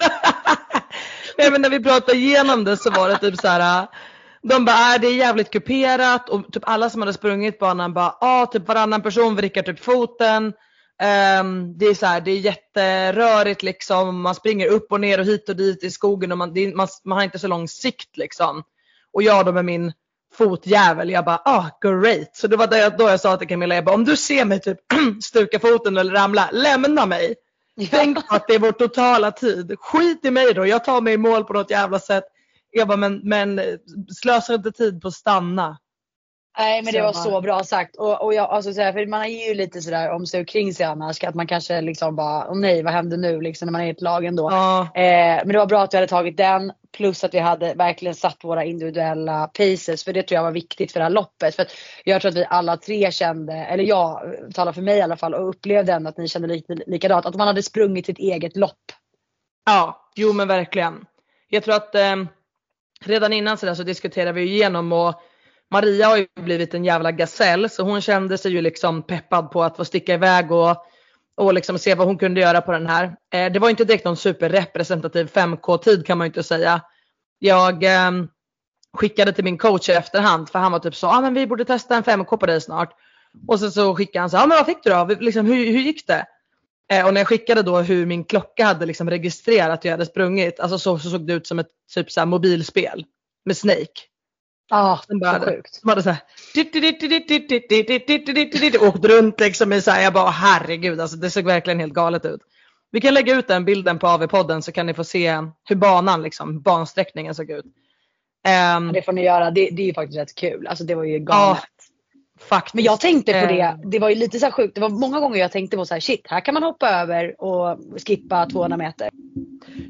[1.37, 3.81] Nej, men när vi pratade igenom det så var det typ så här.
[3.81, 3.87] äh,
[4.41, 8.15] De bara, äh, det är jävligt kuperat och typ alla som hade sprungit banan bara,
[8.21, 10.53] ah, typ varannan person vrickar typ foten.
[10.99, 14.21] Ehm, det är så här, det är jätterörigt liksom.
[14.21, 16.87] Man springer upp och ner och hit och dit i skogen och man, det man,
[17.03, 18.63] man har inte så lång sikt liksom.
[19.13, 19.93] Och jag då med min
[20.33, 22.35] fotjävel, jag bara, ah great.
[22.35, 24.45] Så det var då jag, då jag sa till Camilla, jag bara, om du ser
[24.45, 24.77] mig typ
[25.23, 27.35] stuka foten eller ramla, lämna mig.
[27.89, 29.75] Tänk på att det är vår totala tid.
[29.79, 32.23] Skit i mig då, jag tar mig i mål på något jävla sätt.
[32.71, 33.61] Jag bara, men, men
[34.21, 35.77] slösa inte tid på att stanna.
[36.57, 37.95] Nej men det var så bra sagt.
[37.95, 40.47] Och, och jag, alltså, så här, för man är ju lite sådär om sig och
[40.47, 41.23] kring sig annars.
[41.23, 43.89] Att man kanske liksom bara, åh nej vad händer nu liksom när man är i
[43.89, 44.51] ett lag ändå.
[44.51, 46.73] Ja, Eh, men det var bra att vi hade tagit den.
[46.97, 50.03] Plus att vi hade verkligen satt våra individuella paces.
[50.03, 51.55] För det tror jag var viktigt för det här loppet.
[51.55, 51.65] För
[52.03, 55.33] jag tror att vi alla tre kände, eller jag talar för mig i alla fall
[55.33, 57.25] och upplevde ändå att ni kände lite likadant.
[57.25, 58.91] Att man hade sprungit sitt eget lopp.
[59.65, 61.05] ja, jo men verkligen.
[61.49, 62.15] Jag tror att eh,
[63.05, 65.21] redan innan så, där så diskuterade vi igenom och
[65.71, 69.63] Maria har ju blivit en jävla gasell så hon kände sig ju liksom peppad på
[69.63, 70.77] att få sticka iväg och,
[71.35, 73.15] och liksom se vad hon kunde göra på den här.
[73.33, 76.81] Eh, det var inte direkt någon superrepresentativ 5K-tid kan man ju inte säga.
[77.39, 78.11] Jag eh,
[78.93, 81.65] skickade till min coach i efterhand för han var typ så, ah, men vi borde
[81.65, 82.93] testa en 5K på dig snart.
[83.47, 85.05] Och sen så skickade han så, ah, men vad fick du då?
[85.19, 86.25] Liksom, hur, hur gick det?
[86.91, 90.05] Eh, och när jag skickade då hur min klocka hade liksom registrerat att jag hade
[90.05, 93.05] sprungit, alltså så, så såg det ut som ett typ så här mobilspel
[93.45, 94.01] med Snake.
[94.69, 95.75] Ja, bara så sjukt.
[95.75, 96.21] Som hade så här,
[98.81, 102.25] åkt runt liksom i så här, jag bara herregud alltså det såg verkligen helt galet
[102.25, 102.41] ut.
[102.91, 106.21] Vi kan lägga ut den bilden på AV-podden så kan ni få se hur banan
[106.21, 107.65] liksom, bansträckningen såg ut.
[108.47, 109.51] Ehm, Det får ni göra.
[109.51, 110.67] Det, det är ju faktiskt rätt kul.
[110.67, 111.59] Alltså det var ju galet.
[112.39, 112.73] faktiskt.
[112.73, 113.75] Men jag tänkte på det, Eh.
[113.85, 114.75] det var ju lite så sjukt.
[114.75, 117.41] Det var många gånger jag tänkte på så här, shit, här kan man hoppa över
[117.41, 117.77] och
[118.07, 119.09] skippa 200 meter.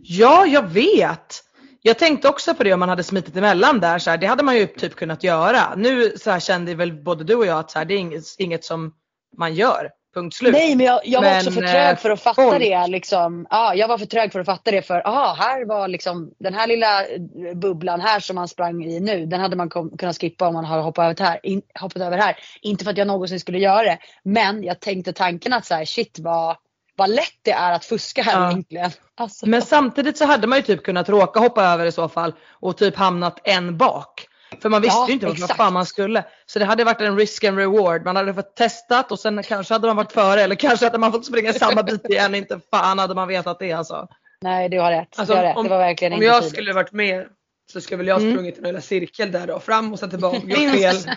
[0.04, 1.44] Ja, jag vet.
[1.88, 4.00] Jag tänkte också på det om man hade smitit emellan där.
[4.00, 5.76] Så här, det hade man ju typ kunnat göra.
[5.76, 8.24] Nu så här, kände väl både du och jag att så här, det är inget,
[8.38, 8.94] inget som
[9.38, 9.90] man gör.
[10.14, 10.54] Punkt slut.
[10.54, 12.88] Nej men jag, jag var Men, också för eh, trög för att fatta folk- det.
[12.88, 13.48] Liksom.
[13.50, 16.54] Ja, jag var för trög för att fatta det för, aha, här var liksom den
[16.54, 17.20] här lilla eh,
[17.56, 19.26] bubblan här som man sprang i nu.
[19.26, 21.40] Den hade man kom, kunnat skippa om man hade hoppat över här.
[21.44, 22.38] In, hoppat över här.
[22.62, 23.98] Inte för att jag någonsin skulle göra det.
[24.24, 26.58] Men jag tänkte tanken att så här, shit vad,
[26.98, 28.52] vad lätt det är att fuska här Ja.
[28.52, 28.92] egentligen.
[29.18, 32.34] Alltså, Men samtidigt så hade man ju typ kunnat råka hoppa över i så fall
[32.50, 34.28] och typ hamnat en bak.
[34.62, 35.58] För man visste Ja, ju inte vad exakt.
[35.58, 36.24] fan man skulle.
[36.46, 38.06] Så det hade varit en risk and reward.
[38.06, 41.12] Man hade fått testat och sen kanske hade man varit före eller kanske hade man
[41.12, 42.36] fått springa samma bit igen.
[42.36, 44.08] Inte fan hade man vetat det alltså.
[44.42, 45.20] nej du har rätt.
[45.20, 45.58] Alltså, du har rätt.
[45.58, 46.54] om- det var verkligen Om jag tydligt.
[46.54, 47.26] skulle varit med
[47.74, 48.34] så skulle väl jag Mm.
[48.34, 49.60] sprungit en hela cirkel där då.
[49.60, 50.38] Fram och sen tillbaka.
[50.44, 51.16] Gjort Finns- fel.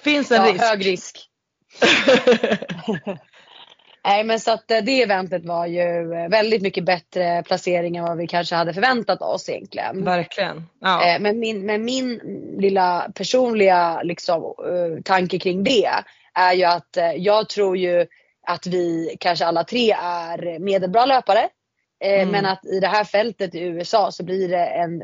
[0.00, 0.64] Finns en ja, risk.
[0.64, 1.18] hög risk.
[4.04, 8.04] Nej men så att eh, det eventet var ju eh, väldigt mycket bättre placering än
[8.04, 10.04] vad vi kanske hade förväntat oss egentligen.
[10.04, 10.68] Verkligen.
[10.80, 11.06] Ja.
[11.06, 12.20] Eh, Men min, men min
[12.58, 14.54] lilla personliga liksom,
[15.04, 15.88] tanke kring det
[16.34, 18.06] är ju att jag tror ju
[18.46, 21.48] att vi kanske alla tre är medelbra löpare.
[22.04, 22.28] Mm.
[22.28, 25.02] Men att i det här fältet i USA så blir det en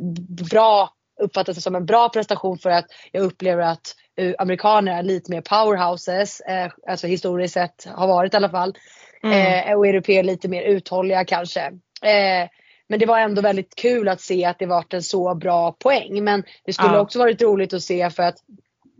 [0.50, 3.94] bra, uppfattas det som en bra prestation för att jag upplever att
[4.38, 8.74] amerikaner är lite mer powerhouses, eh, alltså historiskt sett har varit i alla fall.
[9.22, 9.68] Mm.
[9.70, 11.60] Eh, och europeer lite mer uthålliga kanske.
[12.02, 12.48] Eh,
[12.88, 16.24] men det var ändå väldigt kul att se att det varit en så bra poäng.
[16.24, 17.00] Men det skulle Ja.
[17.00, 18.36] också varit roligt att se för att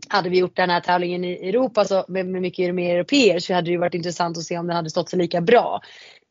[0.07, 3.53] hade vi gjort den här tävlingen i Europa så med, med mycket mer europeer så
[3.53, 5.81] hade det varit intressant att se om den hade stått sig lika bra.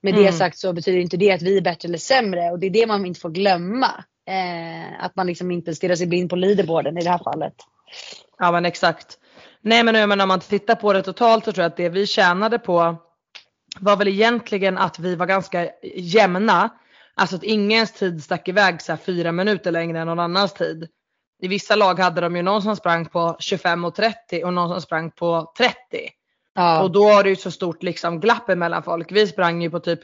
[0.02, 0.32] Med det Mm.
[0.32, 2.86] sagt så betyder inte det att vi är bättre eller sämre och det är det
[2.86, 4.04] man inte får glömma.
[4.28, 7.54] Eh, att man liksom inte stirrar sig blind på leaderboarden i det här fallet.
[8.40, 9.18] Ja men exakt.
[9.62, 12.06] Nej men, men om man tittar på det totalt så tror jag att det vi
[12.06, 12.96] tjänade på
[13.80, 16.70] var väl egentligen att vi var ganska jämna.
[17.14, 20.88] Alltså att ingens tid stack iväg så här fyra minuter längre än någon annans tid.
[21.42, 24.68] I vissa lag hade de ju någon som sprang på 25 och 30 och någon
[24.68, 25.74] som sprang på 30.
[26.54, 26.82] Ja.
[26.82, 29.12] Och då har det ju så stort liksom glapp mellan folk.
[29.12, 30.00] Vi sprang ju på typ,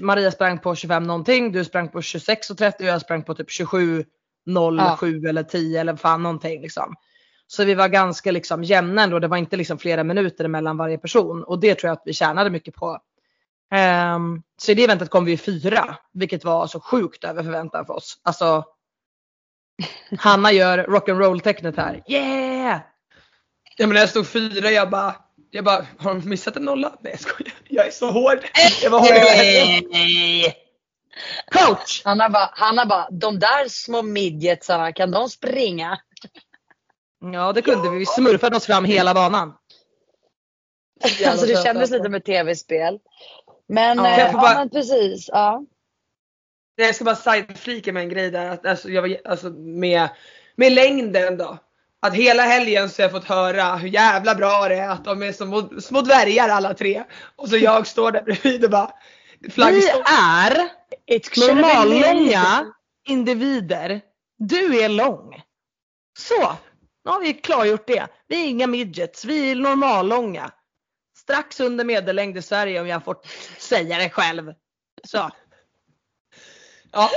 [0.00, 3.34] Maria sprang på 25 någonting, du sprang på 26 och 30 och jag sprang på
[3.34, 4.04] typ 27,
[4.46, 4.96] 0, Ja.
[5.00, 6.94] 7 eller 10 eller fan någonting liksom.
[7.46, 9.18] Så vi var ganska liksom jämna ändå.
[9.18, 12.12] Det var inte liksom flera minuter mellan varje person och det tror jag att vi
[12.12, 12.98] tjänade mycket på.
[13.74, 17.94] Ehm, så i det eventet kom vi fyra, vilket var så sjukt över förväntan för
[17.94, 18.20] oss.
[18.22, 18.64] Alltså
[20.18, 22.02] Hanna gör rock'n'roll tecknet här.
[22.06, 22.80] Yeah!
[23.76, 25.14] Ja men när jag stod fyra jag bara,
[25.50, 26.98] jag bara, har de missat en nolla?
[27.00, 28.38] Nej jag skojar, jag är så hård.
[28.82, 30.52] Jag var hård Hey!
[31.52, 32.02] Coach!
[32.04, 35.98] Hanna bara, Hanna bara, de där små midgetsarna, kan de springa?
[37.32, 37.98] Ja det kunde vi.
[37.98, 39.54] Vi smurfade oss fram hela banan.
[41.04, 41.94] Alltså det kändes alltså.
[41.94, 42.98] lite som ett tv-spel.
[43.68, 44.18] Men, Ja.
[44.18, 45.28] Jag får ja bara- men precis.
[45.32, 45.64] Ja.
[46.76, 48.46] Jag ska bara sideflika med en grej där.
[48.50, 50.08] Att, alltså, jag var, alltså, med,
[50.56, 51.58] med längden då.
[52.02, 55.22] Att hela helgen så har jag fått höra hur jävla bra det är att de
[55.22, 57.04] är som små dvärgar alla tre.
[57.36, 58.92] Och så jag står där bredvid och bara
[59.40, 60.02] Vi flaggstång.
[60.06, 60.54] är
[61.06, 61.62] been me.
[61.62, 62.72] normallånga
[63.08, 64.00] individer.
[64.38, 65.42] Du är lång.
[66.18, 66.52] Så,
[67.04, 68.06] nu har vi klargjort det.
[68.28, 70.50] Vi är inga midgets, vi är normallånga.
[71.18, 73.16] Strax under medellängd i Sverige om jag får
[73.58, 74.52] säga det själv.
[75.04, 75.30] Så.
[76.96, 77.10] Ja,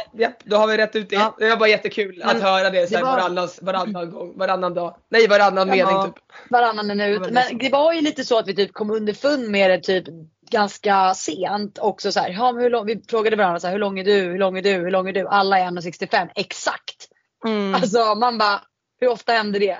[0.43, 1.15] då har vi rätt ut det.
[1.15, 1.35] Ja.
[1.39, 4.73] Det var bara jättekul att Men höra det, så det var- varannan, varannan gång, varannan
[4.73, 4.97] dag.
[5.09, 6.05] Nej varannan mening Ja.
[6.05, 6.23] typ.
[6.49, 7.31] Varannan minut.
[7.31, 10.05] Men det var ju lite så att vi typ kom underfund med det typ
[10.51, 13.99] ganska sent också så här, ja, hur lång, vi frågade varandra så här, hur lång
[13.99, 15.27] är du, hur lång är du, hur lång är du?
[15.27, 17.07] Alla är 1,65 exakt.
[17.45, 17.75] Mm.
[17.75, 18.61] Alltså man bara,
[18.99, 19.79] hur ofta händer det?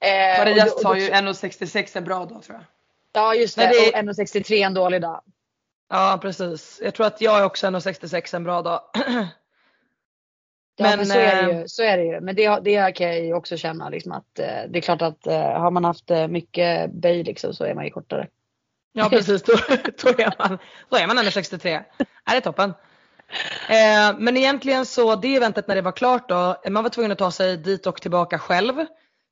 [0.00, 2.64] Eh, Maria sa ju 1,66 en bra dag tror jag.
[3.12, 5.22] Ja just det, Nej, det är- och 1,63 en dålig dag.
[5.88, 6.80] Ja precis.
[6.84, 8.80] Jag tror att jag är också 1,66 en bra dag.
[10.80, 12.20] Ja men, så, är det eh, ju, så är det ju.
[12.20, 15.26] Men det, det kan jag ju också känna liksom att eh, det är klart att
[15.26, 18.28] eh, har man haft eh, mycket böj liksom så är man ju kortare.
[18.92, 19.52] Ja precis, då,
[20.02, 21.84] då är man, då är man 1,63.
[21.98, 22.74] Ja, det är toppen.
[23.68, 27.12] Eh, men egentligen så det eventet när det var klart då, eh, man var tvungen
[27.12, 28.74] att ta sig dit och tillbaka själv.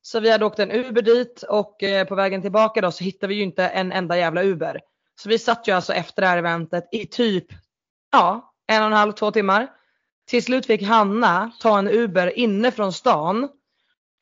[0.01, 3.27] Så vi hade åkt en Uber dit och eh, på vägen tillbaka då så hittade
[3.27, 4.79] vi ju inte en enda jävla Uber.
[5.21, 7.45] Så vi satt ju alltså efter det här eventet i typ,
[8.11, 9.67] ja, en och en halv, två timmar.
[10.29, 13.49] Till slut fick Hanna ta en Uber inne från stan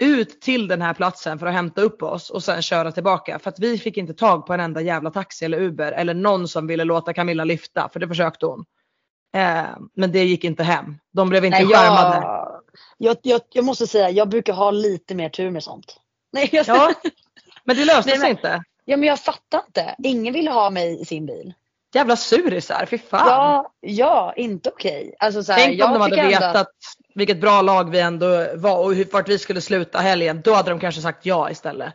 [0.01, 3.39] ut till den här platsen för att hämta upp oss och sen köra tillbaka.
[3.39, 6.47] För att vi fick inte tag på en enda jävla taxi eller Uber eller någon
[6.47, 8.65] som ville låta Camilla lyfta för det försökte hon.
[9.36, 10.98] Eh, men det gick inte hem.
[11.13, 12.15] De blev inte Nej, skärmade.
[12.26, 12.62] jag,
[12.98, 15.98] jag, jag, jag måste säga, jag brukar ha lite mer tur med sånt.
[16.34, 16.93] Nej, jag, Ja,
[17.63, 18.63] men det löste Nej, sig men- inte.
[18.86, 19.95] ja men jag fattar inte.
[20.04, 21.54] Ingen ville ha mig i sin bil.
[21.93, 23.28] Jävla surisar, fy fan.
[23.28, 25.15] Ja, ja inte okej.
[25.19, 26.69] Alltså, så här, Tänk om de hade vetat att-
[27.15, 30.41] vilket bra lag vi ändå var och hur, vart vi skulle sluta helgen.
[30.43, 31.93] Då hade de kanske sagt ja istället.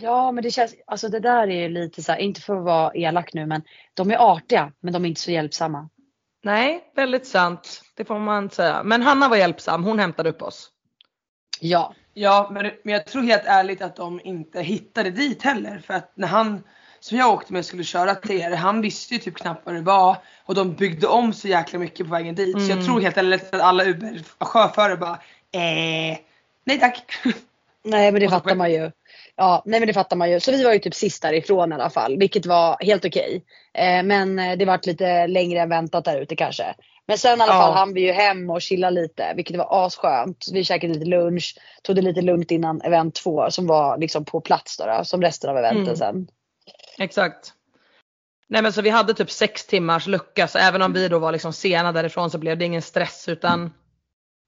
[0.00, 2.64] Ja men det känns, alltså det där är ju lite så här, inte för att
[2.64, 3.62] vara elak nu men
[3.94, 5.88] de är artiga men de är inte så hjälpsamma.
[6.42, 7.82] Nej, väldigt sant.
[7.94, 8.82] Det får man säga.
[8.82, 9.84] Men Hanna var hjälpsam.
[9.84, 10.70] Hon hämtade upp oss.
[11.60, 11.94] Ja.
[12.14, 15.78] Ja men, men jag tror helt ärligt att de inte hittade dit heller.
[15.86, 16.62] För att när han
[17.00, 19.80] som jag åkte med skulle köra till er, han visste ju typ knappt vad det
[19.80, 20.16] var.
[20.44, 22.52] Och de byggde om så jäkla mycket på vägen dit.
[22.52, 22.84] Så jag Mm.
[22.86, 25.12] tror helt ärligt att alla Uber-chaufförer bara
[25.52, 26.18] eh,
[26.64, 27.12] nej tack.
[27.84, 28.90] Nej men det fattar man ju.
[29.36, 30.40] Ja, nej men det fattar man ju.
[30.40, 33.44] Så vi var ju typ sist därifrån i alla fall, vilket var helt okej.
[33.74, 36.74] Eh, men eh, det vart lite längre än väntat där ute kanske.
[37.06, 37.60] Men sen i alla Ja.
[37.60, 40.46] fall hann vi ju hem och chilla lite, vilket var asskönt.
[40.52, 44.40] Vi käkade lite lunch, tog det lite lugnt innan event två som var liksom på
[44.40, 45.96] plats då, då som resten av eventen Mm.
[45.96, 46.28] sen.
[46.98, 47.52] Exakt.
[48.48, 51.32] Nej men så vi hade typ sex timmars lucka så även om vi då var
[51.32, 53.72] liksom sena därifrån så blev det ingen stress utan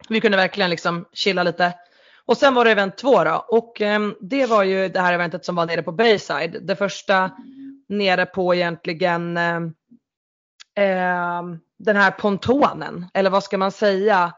[0.08, 1.72] vi kunde verkligen liksom chilla lite.
[2.26, 5.44] Och sen var det event två då och eh, det var ju det här eventet
[5.44, 6.56] som var nere på Bayside.
[6.62, 7.30] Det första
[7.88, 9.56] nere på egentligen eh,
[10.84, 11.42] eh,
[11.78, 14.32] den här pontonen eller vad ska man säga?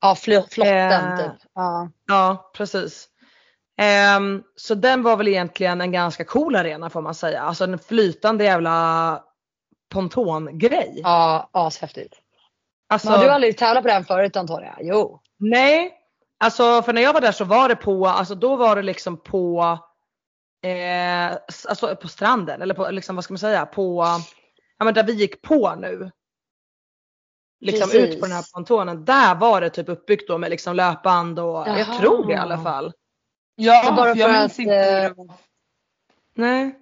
[0.00, 1.42] Ja flotten Eh, typ.
[1.54, 1.90] Ja.
[2.06, 3.08] Ja precis.
[4.56, 7.42] Så den var väl egentligen en ganska cool arena får man säga.
[7.42, 9.22] Alltså en flytande jävla
[9.88, 11.00] pontongrej.
[11.02, 12.14] Ja, ashäftigt.
[12.88, 14.76] Alltså, Men har du aldrig tävlat på den förut Antonija?
[14.80, 15.20] Jo.
[15.36, 15.97] Nej,
[16.38, 19.16] alltså för när jag var där så var det på, alltså då var det liksom
[19.16, 19.78] på,
[20.64, 24.04] eh, alltså på stranden eller på, liksom vad ska man säga, på,
[24.78, 26.10] ja men där vi gick på nu.
[27.60, 28.14] Liksom Precis.
[28.14, 31.68] ut på den här pontonen, där var det typ uppbyggt då med liksom löpband och
[31.68, 31.98] jag Jaha.
[31.98, 32.92] tror det i alla fall.
[33.54, 35.32] Ja, Men bara för jag minns att, inte var.
[36.34, 36.74] Nej.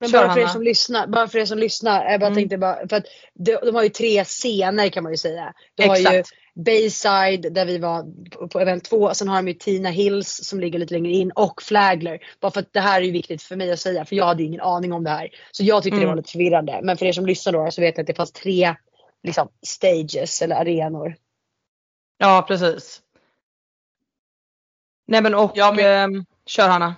[0.00, 2.34] Men Kör, bara för, er som lyssnar, bara för er som lyssnar, jag bara Mm.
[2.36, 5.52] tänkte bara, för att de, de har ju tre scener kan man ju säga.
[5.74, 6.30] De har ju Exakt.
[6.64, 8.06] Bayside där vi var
[8.48, 11.62] på, event två, sen har de ju Tina Hills som ligger lite längre in och
[11.62, 12.18] Flagler.
[12.40, 14.42] Bara för att det här är ju viktigt för mig att säga för jag hade
[14.42, 15.28] ju ingen aning om det här.
[15.52, 16.08] Så jag tyckte det Mm.
[16.08, 16.80] var lite förvirrande.
[16.82, 18.74] Men för er som lyssnar då så vet ni att det fanns tre
[19.22, 21.14] liksom, stages eller arenor.
[22.18, 23.02] Ja precis.
[25.06, 26.94] Nej men och, Ja, men- ehm, kör Hanna.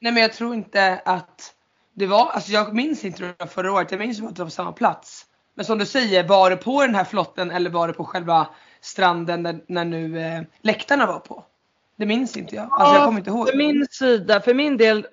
[0.00, 1.54] Nej men jag tror inte att
[1.94, 4.50] det var, alltså jag minns inte det förra året, jag minns att det var på
[4.50, 5.26] samma plats.
[5.54, 8.46] Men som du säger, var det på den här flotten eller var det på själva
[8.80, 11.44] stranden när, när nu eh, läktarna var på?
[11.96, 12.68] Det minns inte jag.
[12.70, 13.48] Alltså jag kommer inte ihåg.
[13.48, 15.06] För min sida, för min del,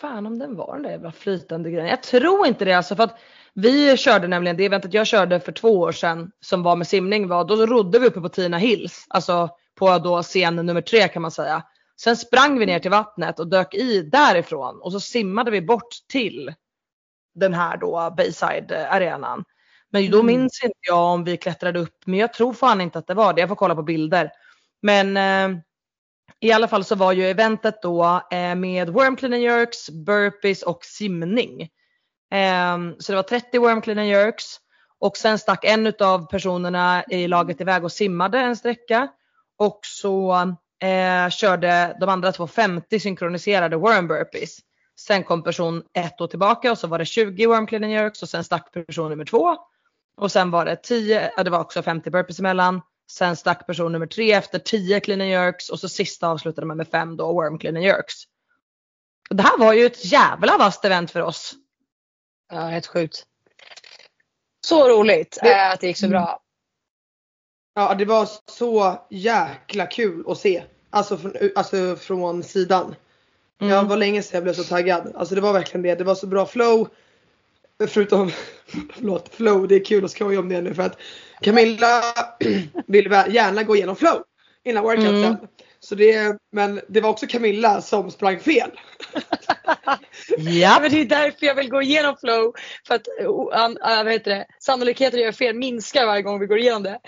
[0.00, 1.88] fan om den var den där jävla flytande grejen.
[1.88, 3.18] Jag tror inte det alltså för att
[3.54, 7.28] vi körde nämligen det eventet jag körde för två år sedan som var med simning
[7.28, 11.22] var, då rodde vi uppe på Tina Hills, alltså på då scen nummer tre kan
[11.22, 11.62] man säga.
[12.00, 15.88] Sen sprang vi ner till vattnet och dök i därifrån och så simmade vi bort
[16.08, 16.54] till
[17.34, 19.44] den här då Bayside arenan.
[19.92, 20.26] Men då Mm.
[20.26, 23.32] minns inte jag om vi klättrade upp, men jag tror fan inte att det var
[23.32, 23.40] det.
[23.40, 24.30] Jag får kolla på bilder.
[24.82, 25.58] Men eh,
[26.40, 30.62] i alla fall så var ju eventet då eh, med worm clean and jerks, burpees
[30.62, 31.68] och simning.
[32.30, 34.44] Ehm, så det var 30 worm clean and jerks
[34.98, 39.08] och sen stack en av personerna i laget iväg och simmade en sträcka
[39.58, 40.34] och så
[40.82, 44.58] eh, körde de andra två 50 synkroniserade worm burpees.
[44.98, 48.22] Sen kom person ett då tillbaka och så var det 20 worm clean and jerks
[48.22, 49.56] och sen stack person nummer två.
[50.16, 52.80] Och sen var det 10, ja det var också 50 burpees emellan.
[53.10, 56.76] Sen stack person nummer tre efter 10 clean and jerks och så sista avslutade man
[56.76, 58.14] med 5 då worm clean and jerks.
[59.30, 61.54] Det här var ju ett jävla vasst event för oss.
[62.52, 63.26] Ja, helt sjukt.
[64.66, 66.42] Så roligt Det- eh, att det gick så bra.
[67.74, 70.64] Ja det var så jäkla kul att se.
[70.90, 72.94] Alltså från, alltså från sidan.
[73.60, 73.72] Mm.
[73.72, 75.12] Jag var länge sedan jag blev så taggad.
[75.16, 75.94] Alltså det var verkligen det.
[75.94, 76.88] Det var så bra flow.
[77.88, 78.30] Förutom,
[78.94, 79.68] förlåt, flow.
[79.68, 80.98] Det är kul att skoja om det nu för att
[81.40, 82.02] Camilla
[82.86, 84.22] vill gärna gå igenom flow
[84.64, 85.24] innan workouten.
[85.24, 85.36] Mm.
[85.80, 88.70] Så det, men det var också Camilla som sprang fel.
[90.38, 90.78] Ja.
[90.80, 92.54] Men det är därför jag vill gå igenom flow.
[92.86, 94.46] För att uh, uh, vad heter det?
[94.60, 96.98] sannolikheten att göra fel minskar varje gång vi går igenom det.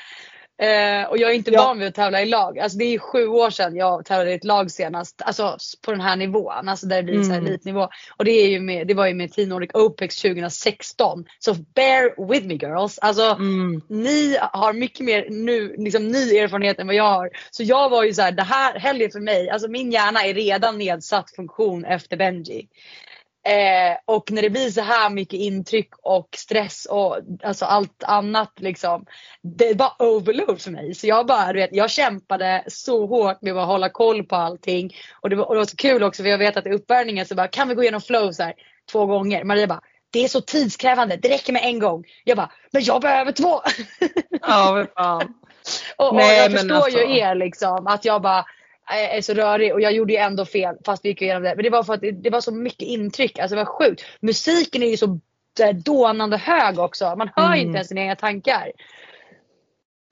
[0.62, 1.64] Eh, och jag är inte Ja.
[1.64, 2.58] van vid att tävla i lag.
[2.58, 5.22] Alltså det är sju år sedan jag tävlade i ett lag senast.
[5.24, 6.68] Alltså på den här nivån.
[6.68, 7.46] Alltså där det blir så här Mm.
[7.46, 7.88] elitnivå.
[8.16, 11.24] Och det, är ju med, det var ju med Team Nordic Opex 2016.
[11.38, 12.98] Så bear with me girls.
[12.98, 13.80] Alltså Mm.
[13.88, 17.30] ni har mycket mer nu, liksom, ny erfarenhet än vad jag har.
[17.50, 20.34] Så jag var ju så här, det här helgen för mig, alltså min hjärna är
[20.34, 22.68] redan nedsatt funktion efter Benji.
[23.48, 28.52] Eh, och när det blir så här mycket intryck och stress och alltså allt annat
[28.56, 29.06] liksom.
[29.42, 30.94] Det bara overload för mig.
[30.94, 34.96] Så jag bara, du vet, jag kämpade så hårt med att hålla koll på allting.
[35.20, 37.26] Och det var, och det var så kul också för jag vet att i uppvärmningen
[37.26, 38.54] så bara, kan vi gå igenom flow så här
[38.92, 39.44] två gånger?
[39.44, 42.04] Maria bara, det är så tidskrävande, det räcker med en gång.
[42.24, 43.60] Jag bara, men jag behöver två!
[44.40, 45.34] Ja, vad fan.
[45.96, 48.44] Och, och jag men förstår alltså- ju er liksom att jag bara
[48.88, 51.54] är så rörig och jag gjorde ju ändå fel fast vi gick igenom det.
[51.54, 54.02] Men det var för att det, det var så mycket intryck, alltså det var sjukt.
[54.20, 55.20] Musiken är ju så
[55.84, 57.14] dånande hög också.
[57.16, 57.58] Man hör Mm.
[57.58, 58.72] inte ens sina egna tankar.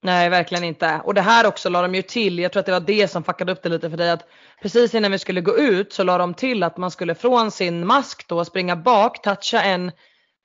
[0.03, 1.01] Nej verkligen inte.
[1.05, 3.25] Och det här också la de ju till, jag tror att det var det som
[3.25, 4.23] fuckade upp det lite för dig att
[4.63, 7.87] precis innan vi skulle gå ut så la de till att man skulle från sin
[7.87, 9.93] mask då springa bak, toucha en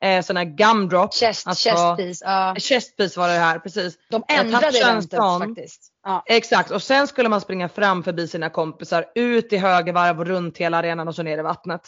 [0.03, 1.13] eh, sån här gumdrop.
[1.13, 2.25] Chest, Alltså- chest piece.
[2.25, 2.55] Ja.
[2.59, 3.97] Chest piece var det här precis.
[4.09, 5.41] De ändrade eventet sån.
[5.41, 5.90] faktiskt.
[6.03, 6.23] Ja.
[6.25, 10.27] Exakt och sen skulle man springa fram förbi sina kompisar ut i höger varv och
[10.27, 11.81] runt hela arenan och så ner i vattnet.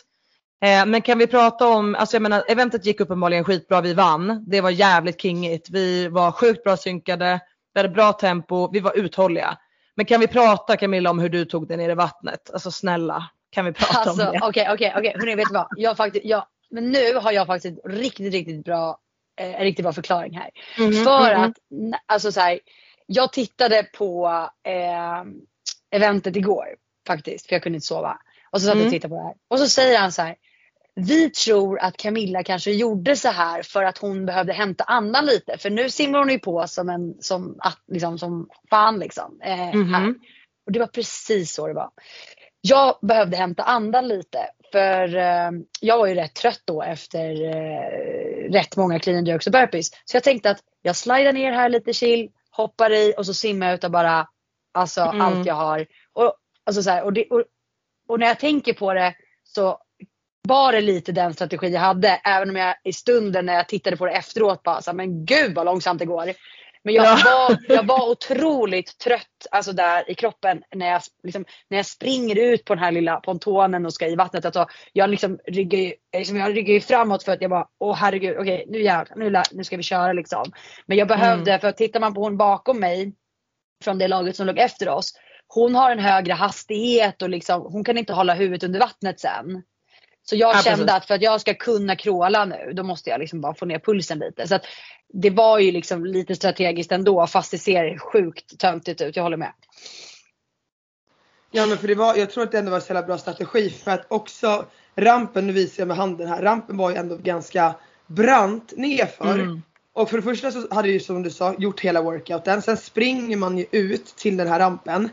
[0.64, 4.46] Eh, men kan vi prata om, alltså jag menar eventet gick uppenbarligen skitbra, vi vann.
[4.48, 5.70] Det var jävligt kingigt.
[5.70, 7.40] Vi var sjukt bra synkade,
[7.74, 9.58] vi hade bra tempo, vi var uthålliga.
[9.96, 12.50] Men kan vi prata Camilla om hur du tog dig ner i vattnet?
[12.54, 14.40] Alltså snälla, kan vi prata Alltså om det?
[14.44, 15.16] okej okej okej.
[15.20, 15.68] Hörni vet du vad?
[15.78, 18.98] Jag, faktiskt, jag, men nu har jag faktiskt riktigt, riktigt bra,
[19.40, 20.50] eh, en riktigt bra förklaring här.
[20.78, 21.44] Mhm, För mhm.
[21.44, 21.54] att,
[22.06, 22.60] alltså så här,
[23.06, 24.28] jag tittade på
[24.64, 25.24] eh,
[25.92, 26.66] eventet igår
[27.08, 28.18] faktiskt, för jag kunde inte sova.
[28.52, 28.88] Och så satt jag Mm.
[28.88, 29.36] och tittade på det här.
[29.48, 30.36] Och så säger han så här.
[30.96, 35.58] Vi tror att Camilla kanske gjorde så här för att hon behövde hämta andan lite.
[35.58, 39.40] För nu simmar hon ju på som en, som, liksom, som fan liksom.
[39.44, 39.74] Eh, här.
[39.76, 40.20] Mhm.
[40.66, 41.90] Och det var precis så det var.
[42.62, 44.40] Jag behövde hämta andan lite.
[44.72, 45.52] För eh,
[45.82, 49.90] jag var ju rätt trött då efter eh, rätt många clean and jerks och burpees.
[50.06, 53.68] Så jag tänkte att jag slidar ner här lite chill, hoppar i och så simmar
[53.68, 54.28] jag utav bara
[54.74, 55.22] alltså, Mm.
[55.22, 55.86] allt jag har.
[56.14, 56.34] Och,
[56.66, 57.44] alltså, så här, och, det, och,
[58.08, 59.80] och när jag tänker på det så
[60.48, 62.10] var det lite den strategi jag hade.
[62.10, 65.26] Även om jag i stunden när jag tittade på det efteråt bara så här, men
[65.26, 66.34] gud vad långsamt det går.
[66.84, 67.18] Men jag, Ja.
[67.26, 72.36] var, jag var otroligt trött alltså där i kroppen när jag, liksom, när jag springer
[72.40, 74.46] ut på den här lilla pontonen och ska i vattnet.
[74.46, 78.38] Alltså, jag liksom ryggar liksom, jag ryggar ju framåt för att jag bara, åh herregud,
[78.38, 80.52] okej nu jävlar, nu, nu ska vi köra liksom.
[80.86, 83.14] Men jag behövde, för att tittar man på hon bakom mig
[83.84, 85.14] från det laget som låg efter oss.
[85.48, 89.64] Hon har en högre hastighet och liksom, hon kan inte hålla huvudet under vattnet sen.
[90.24, 90.98] Så jag Ja, kände precis.
[90.98, 93.80] att för att jag ska kunna kråla nu, då måste jag liksom bara få ner
[93.80, 94.48] pulsen lite.
[94.48, 94.66] Så att
[95.14, 99.16] det var ju liksom lite strategiskt ändå, fast det ser sjukt töntigt ut.
[99.16, 99.54] Jag håller med.
[101.52, 103.18] Ja men för det var, jag tror att det ändå var en så jävla bra
[103.18, 104.66] strategi för att också
[104.96, 107.76] rampen, nu visar jag med handen här, rampen var ju ändå ganska
[108.08, 109.34] brant nerför.
[109.34, 109.62] Mm.
[109.94, 112.62] Och för det första så hade ju som du sa gjort hela workouten.
[112.62, 115.10] Sen springer man ju ut till den här rampen.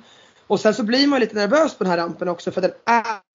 [0.50, 2.70] Och sen så blir man lite nervös på den här rampen också för den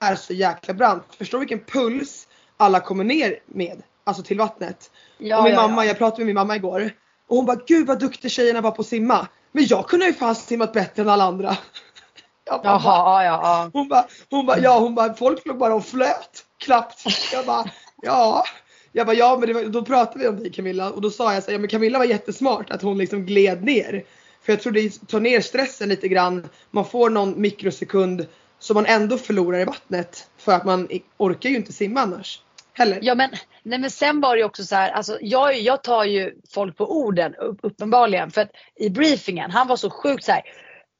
[0.03, 1.03] är, så jäkla brant.
[1.18, 3.84] Förstår vilken puls alla kommer ner med.
[4.03, 4.91] Alltså till vattnet.
[5.18, 5.88] Ja, och min ja, mamma, ja.
[5.88, 6.91] jag pratade med min mamma igår.
[7.28, 9.28] Och hon bara, gud vad duktig tjejerna var på att simma.
[9.51, 11.57] Men jag kunde ju fan simmat bättre än alla andra.
[12.45, 15.76] Jag bara, Jaha, ja, ja, hon bara, hon bara, ja hon bara, folk låg bara
[15.76, 17.03] och flöt knappt.
[17.34, 17.66] Jag bara,
[18.01, 18.43] ja.
[18.91, 21.34] Jag bara, ja men det var, då pratade vi om dig Camilla och då sa
[21.34, 24.03] jag så här, ja men Camilla var jättesmart att hon liksom gled ner.
[24.45, 26.49] För jag tror det tar ner stressen lite grann.
[26.71, 28.27] Man får någon mikrosekund
[28.59, 30.29] som man ändå förlorar i vattnet.
[30.37, 30.87] För att man
[31.17, 32.41] orkar ju inte simma annars.
[32.73, 32.99] Heller.
[33.01, 33.29] Ja men,
[33.63, 36.77] nej men sen var det ju också så här, alltså jag, jag tar ju folk
[36.77, 38.31] på orden upp, uppenbarligen.
[38.31, 40.41] För att i briefingen, han var så sjukt så här.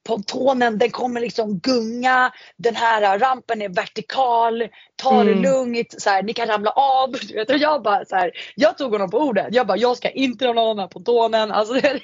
[0.08, 5.44] Pontonen den kommer liksom gunga, den här rampen är vertikal, ta det Mm.
[5.44, 7.12] lugnt, så här, ni kan ramla av.
[7.28, 9.50] Du vet, och jag bara så här, jag tog honom på orden.
[9.52, 11.52] Jag bara, jag ska inte ramla av den här pontonen.
[11.52, 12.02] Alltså, så här,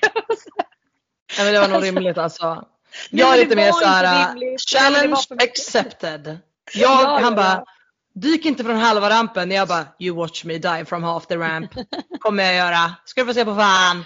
[1.38, 2.66] Nej, men det var nog rimligt alltså.
[3.10, 6.28] Jag är lite mer såhär, challenge accepted.
[6.74, 7.64] Jag, Ja, han bara,
[8.14, 9.52] dyk inte från halva rampen.
[9.52, 11.72] Jag bara, you watch me die from half the ramp.
[12.20, 12.96] Kommer jag göra.
[13.06, 14.06] Ska du få se på fan.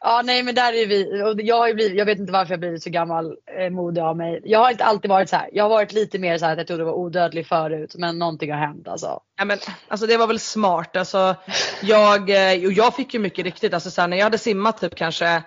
[0.00, 1.22] Ja nej men där är vi.
[1.22, 4.16] Och jag, har blivit, jag vet inte varför jag blivit så gammal eh, modig av
[4.16, 4.40] mig.
[4.44, 5.50] Jag har inte alltid varit så här.
[5.52, 7.94] Jag har varit lite mer så här att jag trodde jag var odödlig förut.
[7.98, 9.20] Men någonting har hänt alltså.
[9.38, 9.58] Ja, men,
[9.88, 10.96] alltså det var väl smart.
[10.96, 11.36] Alltså,
[11.82, 14.80] jag, eh, och jag fick ju mycket riktigt, alltså, så här, när jag hade simmat
[14.80, 15.42] typ kanske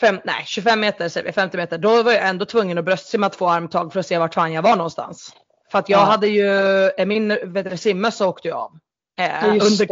[0.00, 3.28] fem, nej, 25 meter, säger vi, 50 meter, då var jag ändå tvungen att bröstsimma
[3.28, 5.32] två armtag för att se vart fan jag var någonstans.
[5.70, 6.04] För att jag Ja.
[6.04, 6.50] hade ju,
[6.98, 8.78] eh, min vet simmössa åkte ju av.
[9.18, 9.86] Eh, under.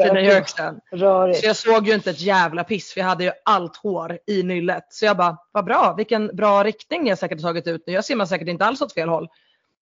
[0.92, 1.40] Rörigt.
[1.40, 4.42] Så jag såg ju inte ett jävla piss för jag hade ju allt hår i
[4.42, 4.86] nyllet.
[4.90, 7.92] Så jag bara, vad bra, vilken bra riktning jag säkert har tagit ut nu.
[7.92, 9.28] Jag simmar säkert inte alls åt fel håll.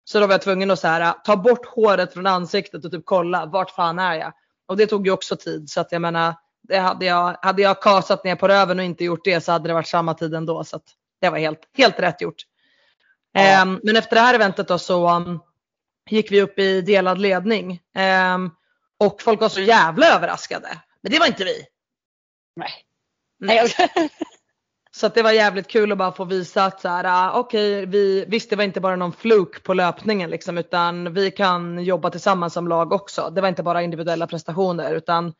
[0.04, 3.06] Så då var jag tvungen att så här, ta bort håret från ansiktet och typ
[3.06, 4.34] kolla vart fan är jag.
[4.68, 6.34] Och det tog ju också tid så att jag menar,
[6.64, 9.70] det hade, jag, hade jag kasat ner på röven och inte gjort det så hade
[9.70, 10.64] det varit samma tid ändå.
[10.64, 10.80] Så
[11.22, 12.42] det var helt, helt rätt gjort.
[13.32, 13.42] Ja.
[13.42, 15.40] Ehm, men efter det här eventet då så um,
[16.10, 17.80] gick vi upp i delad ledning.
[17.96, 18.50] Ehm,
[19.00, 20.68] och folk var så jävla överraskade.
[21.02, 21.66] Men det var inte vi.
[22.56, 22.72] Nej.
[23.40, 23.90] Nej, jag-
[24.96, 28.26] Så det var jävligt kul att bara få visa att så här, ah, okej, vi,
[28.28, 32.54] visst det var inte bara någon fluk på löpningen liksom, utan vi kan jobba tillsammans
[32.54, 33.30] som lag också.
[33.30, 35.34] Det var inte bara individuella prestationer utan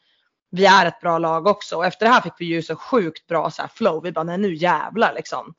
[0.56, 1.76] vi är ett bra lag också.
[1.76, 4.04] Och efter det här fick vi ju så sjukt bra så här, flow.
[4.04, 5.54] Vi bara, nej nu jävlar liksom.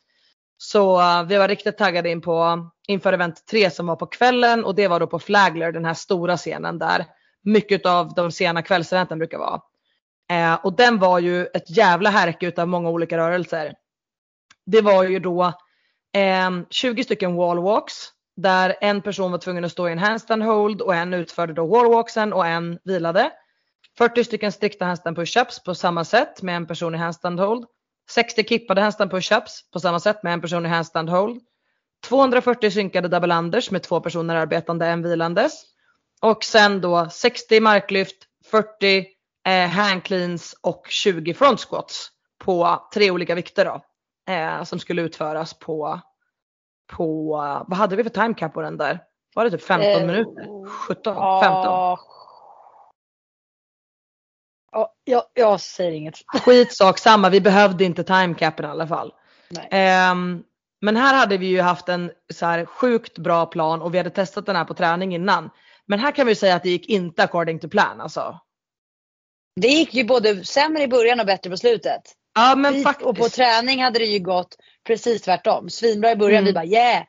[0.57, 4.64] Så uh, vi var riktigt taggade in på inför event 3 som var på kvällen
[4.64, 7.07] och det var då på Flagler, den här stora scenen där
[7.42, 9.61] mycket av de sena kvällseventen brukar vara.
[10.30, 13.74] Eh, och den var ju ett jävla härke utav många olika rörelser.
[14.66, 15.42] Det var ju då
[16.16, 17.95] eh, 20 stycken wallwalks
[18.36, 21.66] där en person var tvungen att stå i en handstand hold och en utförde då
[21.66, 23.30] wallwalksen och en vilade.
[23.99, 27.64] 40 stycken strikta handstand push-ups på samma sätt med en person i handstand hold.
[28.11, 31.40] 60 kippade handstand push-ups på samma sätt med en person i handstand hold.
[32.09, 35.62] 240 synkade double unders med två personer arbetande, en vilandes.
[36.22, 38.16] Och sen då 60 marklyft,
[38.51, 39.07] 40
[39.49, 42.09] eh, hand cleans och 20 front squats
[42.45, 43.84] på tre olika vikter då.
[44.32, 46.01] Eh, som skulle utföras på,
[46.92, 47.36] på,
[47.68, 49.01] vad hade vi för time cap på den där?
[49.34, 50.47] Var det typ 15 Eh, minuter?
[50.68, 51.14] 17?
[51.14, 51.14] 15?
[51.14, 51.99] Ja,
[54.75, 56.14] Ja, jag, jag säger inget.
[56.45, 59.12] Skitsak samma, vi behövde inte timecapen i alla fall.
[60.11, 60.45] Um,
[60.81, 64.11] men här hade vi ju haft en så här sjukt bra plan och vi hade
[64.11, 65.51] testat den här på träning innan.
[65.87, 68.41] Men här kan vi säga att det gick inte according to plan alltså.
[69.61, 72.03] Det gick ju både sämre i början och bättre på slutet.
[72.35, 73.07] Ja men faktiskt.
[73.07, 74.57] Och på träning hade det ju gått
[74.87, 75.70] precis tvärtom.
[75.70, 76.45] Svinbra i början, mm.
[76.45, 77.05] vi bara yeah!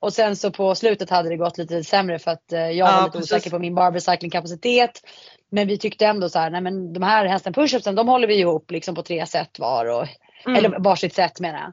[0.00, 3.04] Och sen så på slutet hade det gått lite sämre för att eh, jag var
[3.04, 3.32] lite precis.
[3.32, 5.02] osäker på min barbell kapacitet.
[5.50, 8.34] Men vi tyckte ändå så här, nej men de här hästen pushupsen de håller vi
[8.34, 9.86] ihop liksom på tre set var.
[9.86, 10.06] Och,
[10.46, 10.56] mm.
[10.56, 11.68] Eller varsitt set menar jag.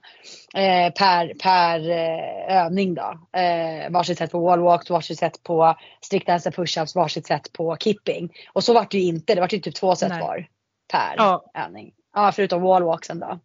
[0.64, 3.20] Eh, per, per eh, övning då.
[3.40, 8.34] Eh, varsitt set på wallwalk, varsitt set på strict dance pushups, varsitt set på kipping.
[8.54, 10.48] Och så vart det ju inte, det vart ju typ två set var
[10.92, 11.52] per ja.
[11.54, 11.94] övning.
[12.14, 13.40] Ja förutom wallwalksen då.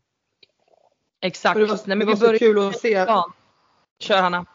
[1.22, 1.58] Exakt.
[1.58, 2.90] det var, nej, men det var så kul att se.
[2.90, 3.32] Ja.
[3.98, 4.46] Kör Hanna.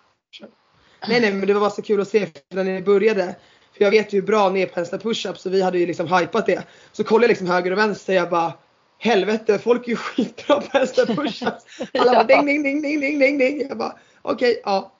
[1.07, 3.35] Nej nej men det var bara så kul att se när ni började.
[3.77, 6.07] För jag vet ju hur bra ni är hästar push-ups så vi hade ju liksom
[6.07, 6.63] hypat det.
[6.91, 8.53] Så kollade jag liksom höger och vänster jag bara
[8.97, 11.87] helvete folk är ju skitbra på hästar push-ups.
[11.99, 13.67] Alla bara ding ding ding ding ding ding ding.
[13.69, 14.91] Jag bara okej okay, ja.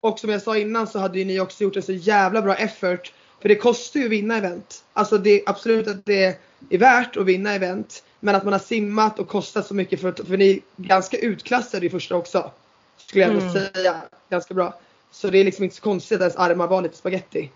[0.00, 2.54] Och som jag sa innan så hade ju ni också gjort en så jävla bra
[2.54, 3.12] effort.
[3.40, 4.84] För det kostar ju att vinna event.
[4.92, 6.38] Alltså det är absolut att det
[6.70, 8.04] är värt att vinna event.
[8.20, 11.86] Men att man har simmat och kostat så mycket för, för ni är ganska utklassade
[11.86, 12.50] i första också.
[12.96, 13.52] Skulle jag mm.
[13.52, 14.02] säga.
[14.30, 14.74] Ganska bra.
[15.10, 17.50] Så det är liksom inte så konstigt att ens armar var lite spaghetti.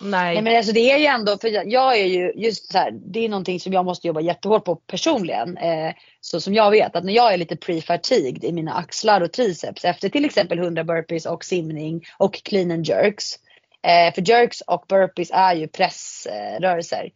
[0.00, 0.34] Nej.
[0.34, 3.24] Nej men alltså det är ju ändå, för jag är ju just så här, det
[3.24, 5.56] är någonting som jag måste jobba jättehårt på personligen.
[5.56, 9.32] Eh, så som jag vet att när jag är lite pre-fatigued i mina axlar och
[9.32, 13.38] triceps efter till exempel 100 burpees och simning och clean and jerks.
[13.82, 17.10] Eh, för jerks och burpees är ju pressrörelser.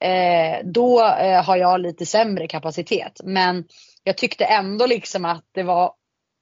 [0.00, 3.20] Eh, då eh, har jag lite sämre kapacitet.
[3.24, 3.64] Men
[4.04, 5.92] jag tyckte ändå liksom att det var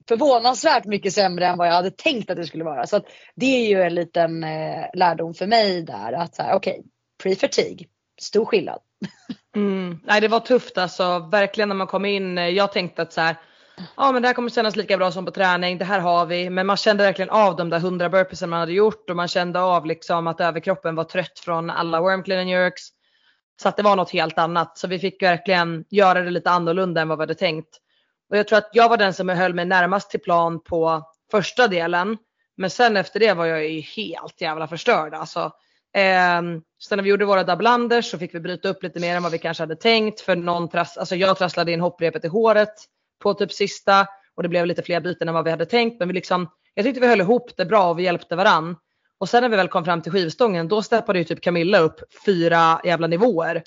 [0.09, 2.87] förvånansvärt mycket sämre än vad jag hade tänkt att det skulle vara.
[2.87, 3.01] Så
[3.35, 6.83] det är ju en liten eh, lärdom för mig där att okej, okay,
[7.23, 7.87] pre-fatigue,
[8.21, 8.79] stor skillnad.
[9.57, 10.01] Mm.
[10.05, 12.37] Nej det var tufft alltså, verkligen när man kom in.
[12.37, 13.37] Jag tänkte att så här,
[13.97, 16.51] ja men det här kommer kännas lika bra som på träning, det här har vi.
[16.51, 19.61] Men man kände verkligen av de där 100 burpeesen man hade gjort och man kände
[19.61, 22.83] av liksom att överkroppen var trött från alla worm clean and jerks.
[23.63, 24.79] Så att det var något helt annat.
[24.79, 27.81] Så vi fick verkligen göra det lite annorlunda än vad vi hade tänkt.
[28.35, 31.69] Och jag tror att jag var den som höll mig närmast till plan på första
[31.69, 32.19] delen.
[32.57, 35.41] Men sen efter det var jag ju helt jävla förstörd alltså.
[35.97, 36.43] Eh,
[36.83, 39.33] sen när vi gjorde våra dubblanders så fick vi bryta upp lite mer än vad
[39.33, 40.21] vi kanske hade tänkt.
[40.21, 42.75] För någon trass, alltså jag trasslade in hopprepet i håret
[43.23, 44.07] på typ sista
[44.37, 45.99] och det blev lite fler byten än vad vi hade tänkt.
[45.99, 48.77] Men vi liksom, jag tyckte vi höll ihop det bra och vi hjälpte varann.
[49.19, 52.01] Och sen när vi väl kom fram till skivstången då steppade ju typ Camilla upp
[52.27, 53.63] fyra jävla nivåer.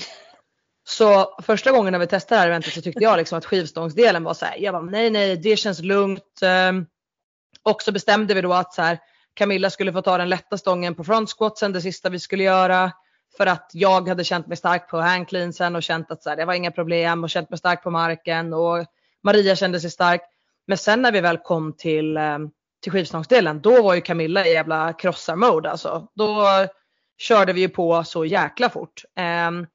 [0.89, 4.23] Så första gången när vi testade det här eventet så tyckte jag liksom att skivstångsdelen
[4.23, 6.41] var så här, jag bara nej nej det känns lugnt.
[6.41, 6.85] Ehm,
[7.63, 8.99] och så bestämde vi då att så här,
[9.33, 12.91] Camilla skulle få ta den lätta stången på front squatsen, det sista vi skulle göra.
[13.37, 16.45] För att jag hade känt mig stark på handcleansen och känt att så här, det
[16.45, 18.85] var inga problem och känt mig stark på marken och
[19.23, 20.21] Maria kände sig stark.
[20.67, 22.49] Men sen när vi väl kom till, ehm,
[22.83, 26.07] till skivstångsdelen då var ju Camilla i jävla krossar-mode alltså.
[26.15, 26.45] Då
[27.17, 29.03] körde vi ju på så jäkla fort.
[29.47, 29.67] Um,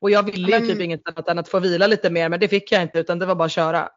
[0.00, 2.40] och jag ville men, ju typ inget annat än att få vila lite mer men
[2.40, 3.88] det fick jag inte utan det var bara att köra.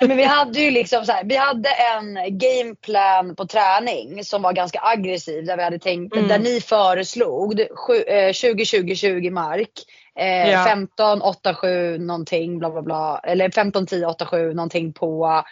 [0.00, 4.52] Men vi hade ju liksom så här, vi hade en gameplan på träning som var
[4.52, 6.28] ganska aggressiv där vi hade tänkt, mm.
[6.28, 9.70] där ni föreslog 20-20-20 mark.
[10.18, 10.64] Eh, ja.
[10.64, 13.20] 15, 8, 7 någonting bla bla bla.
[13.24, 15.42] Eller 15, 10, 8, 7 någonting på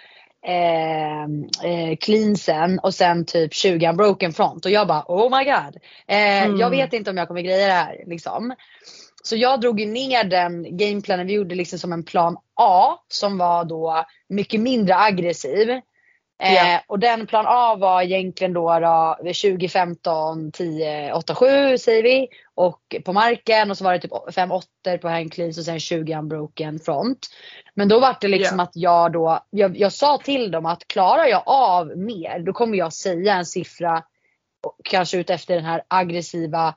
[0.47, 1.23] eh,
[1.71, 4.65] eh, cleansen och sen typ 20 unbroken front.
[4.65, 5.77] Och jag bara oh my god.
[6.07, 6.57] Eh, mm.
[6.57, 8.55] Jag vet inte om jag kommer greja det här liksom.
[9.23, 13.39] Så jag drog ju ner den gameplanen vi gjorde liksom som en plan A som
[13.39, 15.69] var då mycket mindre aggressiv.
[16.43, 16.75] Yeah.
[16.75, 22.29] Eh, och den plan A var egentligen då, då 2015 10 8 7 säger vi.
[22.55, 24.67] Och på marken och så var det typ 5 8
[25.01, 27.29] på handcleans och sen 20 unbroken front.
[27.75, 28.63] Men då var det liksom yeah.
[28.63, 32.79] att jag då, jag, jag sa till dem att klarar jag av mer då kommer
[32.79, 34.03] jag säga en siffra
[34.85, 36.75] kanske ut efter den här aggressiva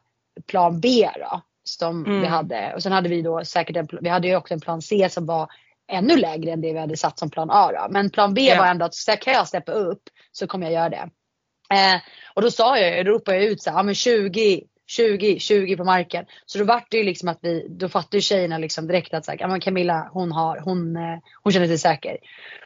[0.48, 2.22] plan B då som mm.
[2.22, 2.74] vi hade.
[2.76, 5.26] Och sen hade vi då säkert en, vi hade ju också en plan C som
[5.26, 5.50] var
[5.88, 7.72] ännu lägre än det vi hade satt som plan A.
[7.72, 7.88] Då.
[7.90, 8.60] Men plan B yeah.
[8.60, 10.02] var ändå att kan jag steppa upp
[10.32, 11.10] så kommer jag göra det.
[11.74, 12.02] Eh,
[12.34, 15.84] och då sa jag, ropade jag ut så här, ja men 20 20, 20 på
[15.84, 16.26] marken.
[16.46, 19.26] Så då vart det ju liksom att vi, då fattade ju tjejerna liksom direkt att
[19.26, 22.18] så här, Camilla hon har, hon, eh, hon känner sig säker.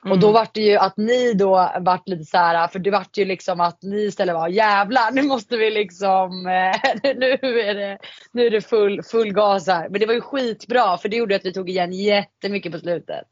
[0.02, 0.12] Mm.
[0.12, 3.18] Och då vart det ju att ni då vart lite så här, för det vart
[3.18, 7.98] ju liksom att ni istället var jävlar nu måste vi liksom, eh, nu är det,
[8.32, 9.90] nu är det full, full gas här.
[9.90, 13.26] Men det var ju skitbra för det gjorde att vi tog igen jättemycket på slutet.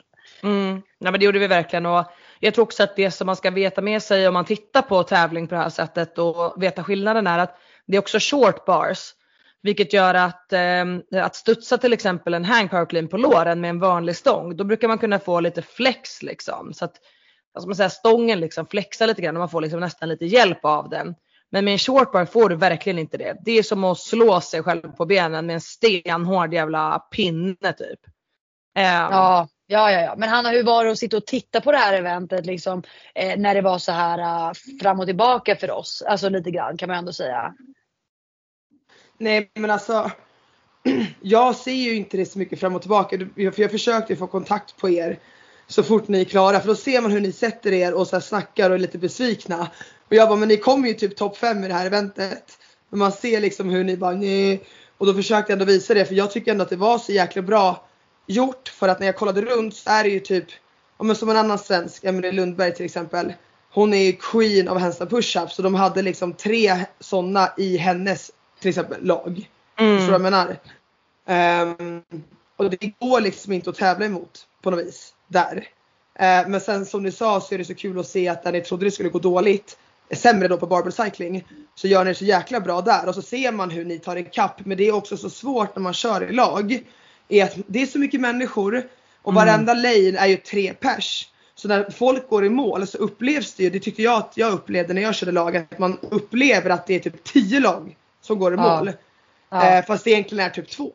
[0.43, 0.81] Mm.
[0.99, 2.05] Nej men det gjorde vi verkligen och
[2.39, 5.03] jag tror också att det som man ska veta med sig om man tittar på
[5.03, 7.57] tävling på det här sättet och veta skillnaden är att
[7.87, 9.13] det är också short bars.
[9.61, 10.85] Vilket gör att, eh,
[11.23, 14.63] att studsa till exempel en hang power clean på låren med en vanlig stång, då
[14.63, 16.73] brukar man kunna få lite flex liksom.
[16.73, 16.95] Så att
[17.53, 20.25] vad ska man säga, stången liksom flexar lite grann och man får liksom nästan lite
[20.25, 21.15] hjälp av den.
[21.51, 23.37] Men med en short bar får du verkligen inte det.
[23.45, 27.99] Det är som att slå sig själv på benen med en stenhård jävla pinne typ.
[28.77, 30.15] Eh, ja, ja, ja, ja.
[30.17, 32.83] Men Hanna, hur var det att sitta och titta på det här eventet liksom,
[33.15, 36.03] eh, när det var så här uh, fram och tillbaka för oss?
[36.07, 37.53] Alltså lite grann kan man ändå säga.
[39.17, 40.11] Nej men alltså
[41.21, 43.17] jag ser ju inte det så mycket fram och tillbaka.
[43.35, 45.19] För jag försökte få kontakt på er
[45.67, 46.59] så fort ni är klara.
[46.59, 48.97] För då ser man hur ni sätter er och så här snackar och är lite
[48.97, 49.67] besvikna.
[50.07, 52.57] Och jag bara, men ni kommer ju typ topp 5 i det här eventet.
[52.89, 54.63] Men man ser liksom hur ni bara, nej.
[54.97, 57.11] Och då försökte jag ändå visa det för jag tycker ändå att det var så
[57.11, 57.86] jäkla bra
[58.27, 58.69] gjort.
[58.69, 60.45] För att när jag kollade runt så är det ju typ,
[60.97, 63.33] om som en annan svensk, Emelie Lundberg till exempel.
[63.71, 68.31] Hon är ju queen av handstand push-ups så de hade liksom tre sådana i hennes
[68.59, 69.49] till exempel lag.
[69.79, 69.97] Mm.
[69.97, 70.57] Förstår du vad jag
[71.25, 71.71] menar?
[71.79, 72.03] Um,
[72.57, 75.55] och det går liksom inte att tävla emot på något vis där.
[76.21, 78.51] Uh, men sen som du sa så är det så kul att se att där
[78.51, 79.77] ni trodde det skulle gå dåligt
[80.11, 83.21] sämre då på barbell cycling så gör ni det så jäkla bra där och så
[83.21, 84.65] ser man hur ni tar ikapp.
[84.65, 86.83] Men det är också så svårt när man kör i lag.
[87.29, 88.87] Är att det är så mycket människor
[89.21, 89.45] och mm.
[89.45, 91.29] varenda lane är ju tre pers.
[91.55, 94.53] Så när folk går i mål så upplevs det ju, det tyckte jag att jag
[94.53, 98.39] upplevde när jag körde lag, att man upplever att det är typ tio lag som
[98.39, 98.91] går i mål.
[99.49, 99.77] Ja.
[99.77, 100.93] Eh, fast det egentligen är typ två.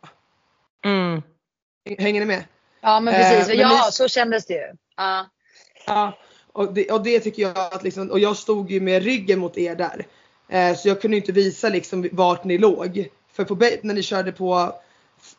[0.84, 1.22] Mm.
[1.98, 2.44] Hänger ni med?
[2.80, 3.92] Ja men precis, eh, men ja ni...
[3.92, 4.72] så kändes det ju.
[4.96, 5.26] Ja.
[5.86, 6.18] ja.
[6.52, 9.58] Och det, och det tycker jag att liksom, och jag stod ju med ryggen mot
[9.58, 10.06] er där.
[10.48, 13.08] Eh, så jag kunde inte visa liksom vart ni låg.
[13.32, 14.74] För på, när ni körde på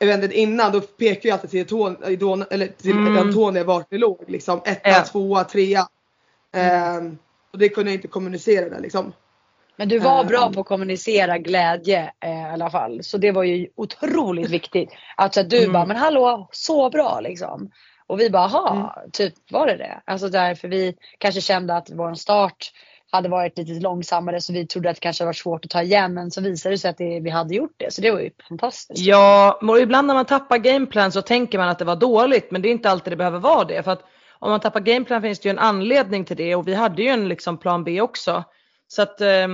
[0.04, 3.18] eventet innan då pekade jag alltid till, Ton, eller till mm.
[3.18, 4.24] Antonia vart ni låg.
[4.28, 4.62] Liksom.
[4.66, 5.04] Etta, ja.
[5.04, 5.88] tvåa, trea.
[6.54, 7.08] Mm.
[7.08, 7.14] Eh,
[7.54, 9.14] och det kunde jag inte kommunicera där liksom.
[9.76, 13.04] Men du var bra på att kommunicera glädje eh, i alla fall.
[13.04, 14.89] Så det var ju otroligt viktigt.
[15.18, 15.74] Att du mm.
[15.74, 17.72] bara, men hallå, så bra liksom.
[18.08, 19.12] Och vi bara, aha, mm.
[19.12, 20.01] typ var det det?
[20.06, 22.72] Alltså därför vi kanske kände att vår start
[23.14, 26.14] hade varit lite långsammare så vi trodde att det kanske var svårt att ta igen
[26.14, 28.30] men så visade det sig att det, vi hade gjort det så det var ju
[28.49, 28.99] fantastiskt.
[28.99, 32.61] Ja, och ibland när man tappar gameplan så tänker man att det var dåligt men
[32.61, 33.84] det är inte alltid det behöver vara det.
[33.84, 34.03] För att
[34.39, 37.09] om man tappar gameplan finns det ju en anledning till det och vi hade ju
[37.09, 38.43] en liksom plan B också.
[38.88, 39.47] Så att eh,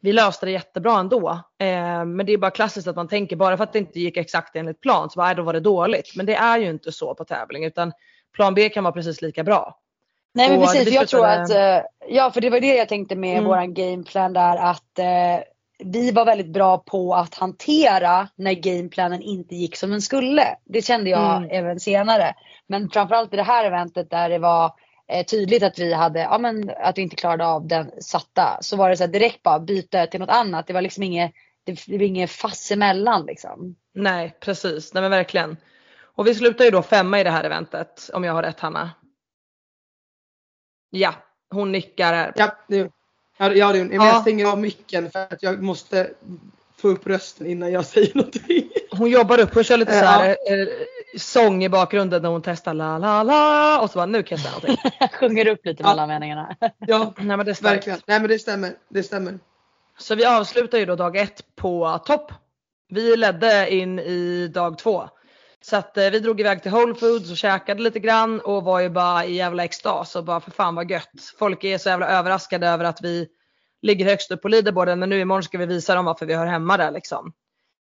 [0.00, 1.30] vi löste det jättebra ändå.
[1.58, 4.16] Eh, men det är bara klassiskt att man tänker bara för att det inte gick
[4.16, 6.16] exakt enligt plan så bara, då var det dåligt.
[6.16, 7.92] Men det är ju inte så på tävling utan
[8.34, 9.78] plan B kan vara precis lika bra.
[10.34, 13.32] Nej men precis, jag tror att, eh, ja för det var det jag tänkte med
[13.32, 13.44] mm.
[13.44, 15.44] våran gameplan där att eh,
[15.84, 20.56] vi var väldigt bra på att hantera när gameplanen inte gick som den skulle.
[20.64, 21.50] Det kände jag mm.
[21.50, 22.34] även senare.
[22.66, 24.72] Men framförallt i det här eventet där det var
[25.12, 28.58] eh, tydligt att vi hade, ja men att vi inte klarade av den satta.
[28.60, 30.66] Så var det så här direkt bara byta till något annat.
[30.66, 31.32] Det var liksom inget,
[31.64, 33.76] det var inget fass emellan liksom.
[33.94, 35.56] Nej precis, nej men verkligen.
[36.14, 38.90] Och vi slutar ju då femma i det här eventet om jag har rätt Hanna.
[40.90, 41.14] Ja,
[41.50, 42.32] hon nickar här.
[42.36, 42.90] Ja, det,
[43.38, 44.06] ja, det, men ja.
[44.06, 46.10] jag stänger av micken för att jag måste
[46.76, 48.70] få upp rösten innan jag säger någonting.
[48.90, 50.54] Hon jobbar upp, hon kör lite så här, ja.
[50.54, 50.68] Eh,
[51.16, 54.46] sång i bakgrunden när hon testar la la la och så bara nu kan jag
[54.46, 55.08] säga någonting.
[55.20, 55.88] Sjunger upp lite ja.
[55.88, 56.56] mellan meningarna.
[56.78, 57.98] ja, Nej, men det verkligen.
[58.06, 58.72] Nej men det stämmer.
[58.88, 59.38] Det stämmer.
[59.98, 62.32] Så vi avslutar ju då dag ett på topp.
[62.88, 65.08] Vi ledde in i dag två.
[65.64, 68.80] Så att eh, vi drog iväg till Whole Foods och käkade lite grann och var
[68.80, 71.32] ju bara i jävla extas och bara för fan vad gött.
[71.38, 73.28] Folk är så jävla överraskade över att vi
[73.82, 76.46] ligger högst upp på leaderboarden men nu imorgon ska vi visa dem varför vi hör
[76.46, 77.32] hemma där liksom.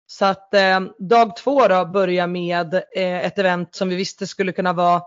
[0.08, 4.52] Så att eh, dag två då börjar med eh, ett event som vi visste skulle
[4.52, 5.02] kunna vara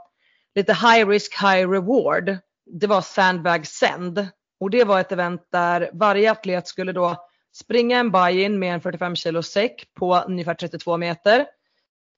[0.54, 2.36] lite high risk high reward.
[2.80, 4.28] Det var Sandbag Send
[4.60, 7.16] och det var ett event där varje atlet skulle då
[7.54, 11.46] springa en buy-in med en 45 kilo säck på ungefär 32 meter.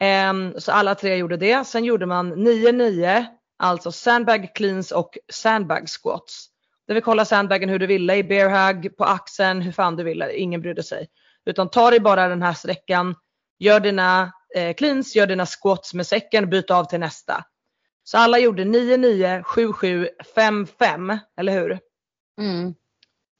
[0.00, 1.66] Eh, så alla tre gjorde det.
[1.66, 3.24] Sen gjorde man 9-9,
[3.58, 6.46] alltså sandbag cleans och sandbag squats.
[6.86, 10.04] Där vi kollade sandbagen hur du ville i bear hug, på axeln, hur fan du
[10.04, 10.32] ville.
[10.32, 11.08] Ingen brydde sig.
[11.46, 13.14] Utan ta dig bara den här sträckan,
[13.58, 17.44] gör dina eh, cleans, gör dina squats med säcken, byt av till nästa.
[18.04, 21.78] Så alla gjorde 9, 9, 7, 7, 5, 5, eller hur?
[22.40, 22.74] Mm.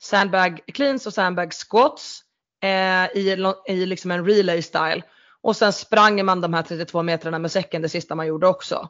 [0.02, 2.22] Sandbag cleans och sandbag squats
[2.62, 5.02] eh, i, i liksom en relay style.
[5.42, 8.88] Och sen sprang man de här 32 metrarna med säcken det sista man gjorde också.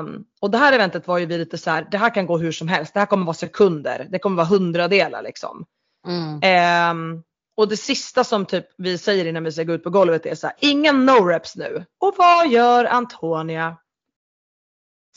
[0.00, 2.38] Um, och det här eventet var ju vi lite så här, det här kan gå
[2.38, 2.94] hur som helst.
[2.94, 4.06] Det här kommer vara sekunder.
[4.10, 5.66] Det kommer vara hundradelar liksom.
[6.06, 6.90] Mm.
[6.90, 7.22] Um,
[7.56, 10.34] och det sista som typ vi säger innan vi ska gå ut på golvet är
[10.34, 11.84] så här, ingen no-reps nu.
[12.00, 13.76] Och vad gör Antonia?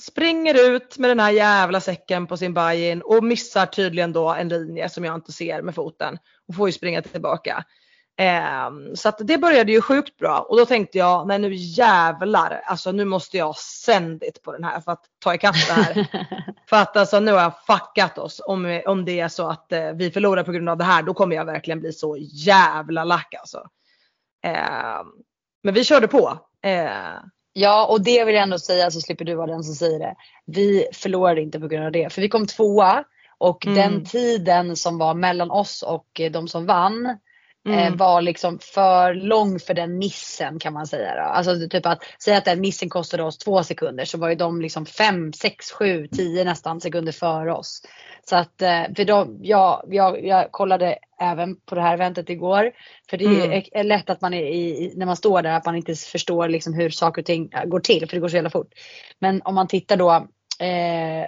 [0.02, 4.50] Springer ut med den här jävla säcken på sin buy-in och missar tydligen då en
[4.50, 6.18] linje som jag inte ser med foten
[6.48, 7.66] och får ju springa tillbaka.
[8.20, 12.62] Eh, så att det började ju sjukt bra och då tänkte jag, nej nu jävlar,
[12.66, 16.08] alltså nu måste jag send it på den här för att ta ikapp det här.
[16.70, 18.42] för att alltså nu har jag fuckat oss.
[18.46, 21.14] Om, om det är så att eh, vi förlorar på grund av det här, då
[21.14, 23.58] kommer jag verkligen bli så jävla lack alltså.
[24.46, 25.04] Eh,
[25.64, 26.40] men vi körde på.
[26.64, 26.90] Eh,
[27.60, 30.16] Ja, och det vill jag ändå säga så slipper du vara den som säger det.
[30.46, 32.14] Vi förlorade inte på grund av det.
[32.14, 33.04] För vi kom tvåa
[33.38, 33.76] och Mm.
[33.78, 37.18] den tiden som var mellan oss och eh, de som vann
[37.74, 41.16] mm, var liksom för lång för den missen kan man säga.
[41.16, 41.22] Då.
[41.22, 44.62] Alltså typ att säga att den missen kostade oss två sekunder så var ju de
[44.62, 47.82] liksom fem, sex, sju, tio nästan sekunder före oss.
[48.30, 52.72] Så att eh, för de, ja, jag, jag kollade även på det här eventet igår.
[53.10, 53.64] För det är, Mm.
[53.72, 56.74] är lätt att man är i, när man står där att man inte förstår liksom
[56.74, 58.72] hur saker och ting går till för det går så jävla fort.
[59.20, 60.12] Men om man tittar då
[60.66, 61.26] eh,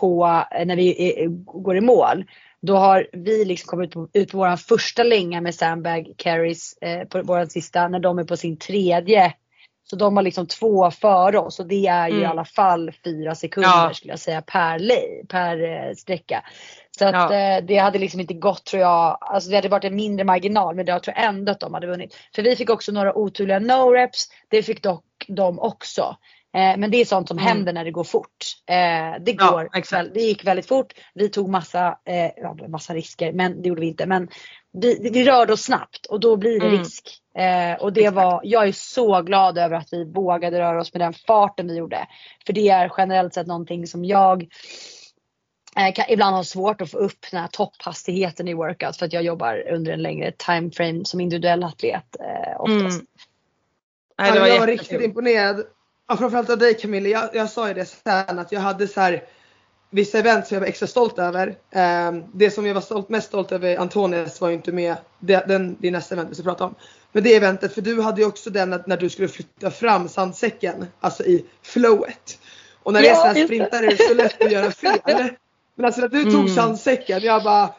[0.00, 2.24] på eh, när vi går i mål.
[2.62, 7.04] Då har vi liksom kommit ut på, ut vår första länga med sandbag carries eh,
[7.08, 9.34] på vår sista när de är på sin tredje.
[9.90, 12.22] Så de har liksom två före oss och det är ju Mm.
[12.22, 13.94] i alla fall fyra sekunder Ja.
[13.94, 16.44] skulle jag säga per, lay, per eh, sträcka.
[16.98, 17.34] Så att Ja.
[17.34, 20.74] eh, det hade liksom inte gått tror jag, alltså det hade varit en mindre marginal
[20.76, 22.16] men jag tror ändå att de hade vunnit.
[22.34, 26.16] För vi fick också några oturliga no-reps, det fick dock de också.
[26.54, 27.48] Eh, men det är sånt som Mm.
[27.48, 28.44] händer när det går fort.
[28.66, 28.74] Eh,
[29.24, 30.92] det, Ja, går, väl, det gick väldigt fort.
[31.14, 34.06] Vi tog massa, eh, ja, massa risker men det gjorde vi inte.
[34.06, 34.28] Men
[34.72, 36.78] vi, vi rörde oss snabbt och då blir det Mm.
[36.78, 37.08] risk.
[37.34, 38.16] Eh, och det Exakt.
[38.16, 41.76] var, jag är så glad över att vi vågade röra oss med den farten vi
[41.76, 42.06] gjorde.
[42.46, 44.46] För det är generellt sett någonting som jag
[45.94, 49.22] kan ibland ha svårt att få upp den här topphastigheten i workout för att jag
[49.22, 53.00] jobbar under en längre timeframe som individuell atlet eh, oftast.
[53.00, 53.06] Mm.
[54.18, 55.64] Nej, det ja, var jag var riktigt imponerad.
[56.10, 57.08] Ja, framförallt av dig Camilla.
[57.08, 59.22] Jag, jag sa ju det sen att jag hade så här
[59.90, 61.56] vissa event som jag var extra stolt över.
[61.70, 64.96] Ehm, det som jag var stolt, mest stolt över Antonias var ju inte med.
[65.18, 66.74] Det, den, det är nästa event vi ska prata om.
[67.12, 70.08] Men det eventet, för du hade ju också den att när du skulle flytta fram
[70.08, 72.38] sandsäcken, alltså i flowet.
[72.82, 74.98] Och när det är sådana här sprintar är det så lätt att göra fel.
[75.74, 76.54] Men alltså när du tog Mm.
[76.54, 77.74] sandsäcken, jag bara "Ah!"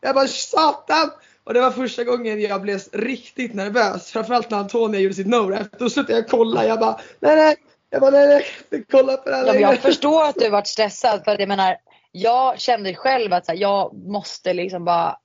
[0.00, 1.10] Jag bara satan!
[1.44, 4.10] Och det var första gången jag blev riktigt nervös.
[4.12, 5.78] Framförallt när Antonia gjorde sitt no-rap.
[5.78, 6.66] Då slutade jag kolla.
[6.66, 7.56] Jag bara nej nej.
[7.90, 8.44] Jag bara nej nej.
[8.70, 11.40] Jag kolla på det här Ja, men jag förstår att du varit stressad för att
[11.40, 11.76] jag menar
[12.12, 15.16] jag kände själv att här, jag måste liksom bara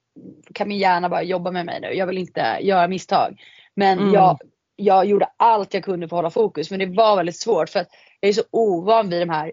[0.54, 1.94] kan min hjärna bara jobba med mig nu.
[1.94, 3.42] Jag vill inte göra misstag.
[3.74, 4.14] Men Mm.
[4.14, 4.40] jag,
[4.76, 7.80] jag gjorde allt jag kunde för att hålla fokus men det var väldigt svårt för
[7.80, 7.90] att
[8.20, 9.52] jag är så ovan vid de här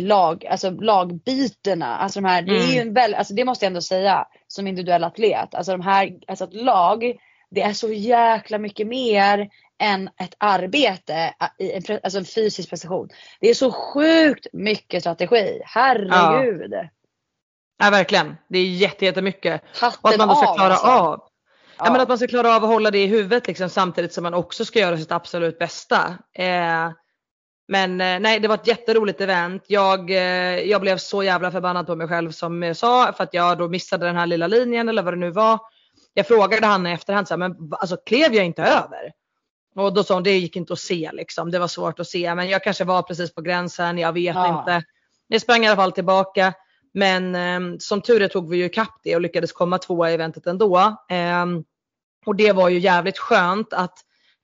[0.00, 1.96] lag, alltså lagbytena.
[1.96, 2.88] Alltså de här, det, är ju Mm.
[2.88, 5.54] en väl, alltså det måste jag ändå säga som individuell atlet.
[5.54, 7.12] Alltså de här, alltså ett lag
[7.50, 9.48] det är så jäkla mycket mer
[9.78, 11.34] än ett arbete,
[12.02, 13.08] alltså en fysisk prestation.
[13.40, 15.60] Det är så sjukt mycket strategi.
[15.64, 16.72] Herregud.
[17.78, 18.36] Ja, verkligen.
[18.48, 19.62] Det är jätte, jättemycket.
[19.80, 20.86] Hatten Och att man då ska av, klara alltså.
[20.86, 21.20] av.
[21.78, 21.84] Ja.
[21.84, 21.92] Ja.
[21.92, 24.34] men att man ska klara av att hålla det i huvudet liksom, samtidigt som man
[24.34, 26.18] också ska göra sitt absolut bästa.
[26.34, 26.90] Eh,
[27.70, 29.64] men eh, nej, det var ett jätteroligt event.
[29.66, 33.34] Jag, eh, jag blev så jävla förbannad på mig själv som jag sa för att
[33.34, 35.58] jag då missade den här lilla linjen eller vad det nu var.
[36.14, 39.12] Jag frågade han i efterhand så här, men alltså klev jag inte över?
[39.76, 41.50] Och då sa hon det gick inte att se liksom.
[41.50, 43.98] Det var svårt att se men jag kanske var precis på gränsen.
[43.98, 44.58] Jag vet Ja.
[44.58, 44.82] inte.
[45.28, 46.52] Jag sprang i alla fall tillbaka.
[46.94, 50.14] Men eh, som tur är tog vi ju ikapp det och lyckades komma tvåa i
[50.14, 50.96] eventet ändå.
[51.08, 51.64] Ehm,
[52.26, 53.98] och det var ju jävligt skönt att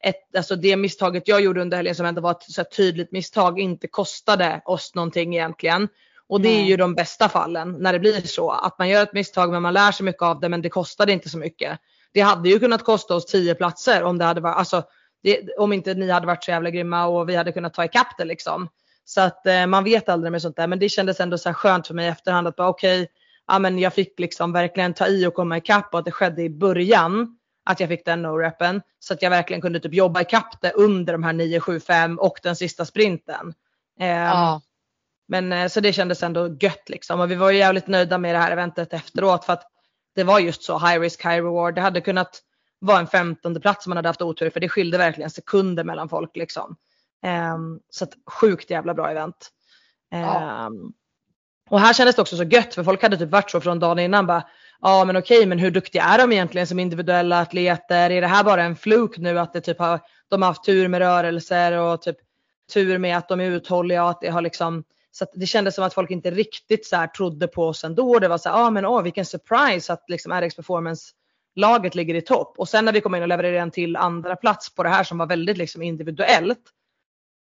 [0.07, 3.61] ett, alltså det misstaget jag gjorde under helgen som ändå var ett så tydligt misstag
[3.61, 5.89] inte kostade oss någonting egentligen.
[6.29, 8.51] Och det är ju de bästa fallen när det blir så.
[8.51, 11.13] Att man gör ett misstag men man lär sig mycket av det men det kostade
[11.13, 11.79] inte så mycket.
[12.13, 14.83] Det hade ju kunnat kosta oss 10 platser om det hade varit, alltså,
[15.23, 18.19] det, om inte ni hade varit så jävla grymma och vi hade kunnat ta ikapp
[18.19, 18.69] det liksom.
[19.05, 21.55] Så att eh, man vet aldrig med sånt där men det kändes ändå så här
[21.55, 23.09] skönt för mig i efterhand att bara okej,
[23.47, 26.43] ja men jag fick liksom verkligen ta i och komma ikapp och att det skedde
[26.43, 27.36] i början
[27.67, 28.83] att jag fick den no-repen.
[28.99, 32.19] Så att jag verkligen kunde typ jobba ikapp det under de här 9, 7, 5
[32.19, 33.55] och den sista sprinten.
[34.01, 34.61] Ehm, Ja.
[35.29, 37.21] Men eh, så det kändes ändå gött liksom.
[37.21, 39.63] Och vi var ju jävligt nöjda med det här eventet efteråt för att
[40.15, 41.75] det var just så high risk high reward.
[41.75, 42.43] Det hade kunnat
[42.79, 46.09] vara en femtonde plats om man hade haft otur för det skilde verkligen sekunder mellan
[46.09, 46.77] folk liksom.
[47.23, 49.51] Ehm, så att sjukt jävla bra event.
[50.11, 50.67] Ja.
[50.67, 50.93] Ehm,
[51.71, 53.99] och här kändes det också så gött för folk hade typ varit så från dagen
[53.99, 54.45] innan bara
[54.81, 58.11] Ja men okej men hur duktiga är de egentligen som individuella atleter?
[58.11, 60.89] Är det här bara en fluk nu att det typ har, de har haft tur
[60.89, 62.17] med rörelser och typ
[62.73, 65.75] tur med att de är uthålliga och att det har liksom så att det kändes
[65.75, 68.19] som att folk inte riktigt så här trodde på oss ändå.
[68.19, 71.13] Det var så här, ja ah, men åh vilken surprise att liksom RX Performance
[71.55, 72.55] laget ligger i topp.
[72.59, 75.05] Och sen när vi kom in och levererade en till andra plats på det här
[75.05, 76.59] som var väldigt liksom individuellt.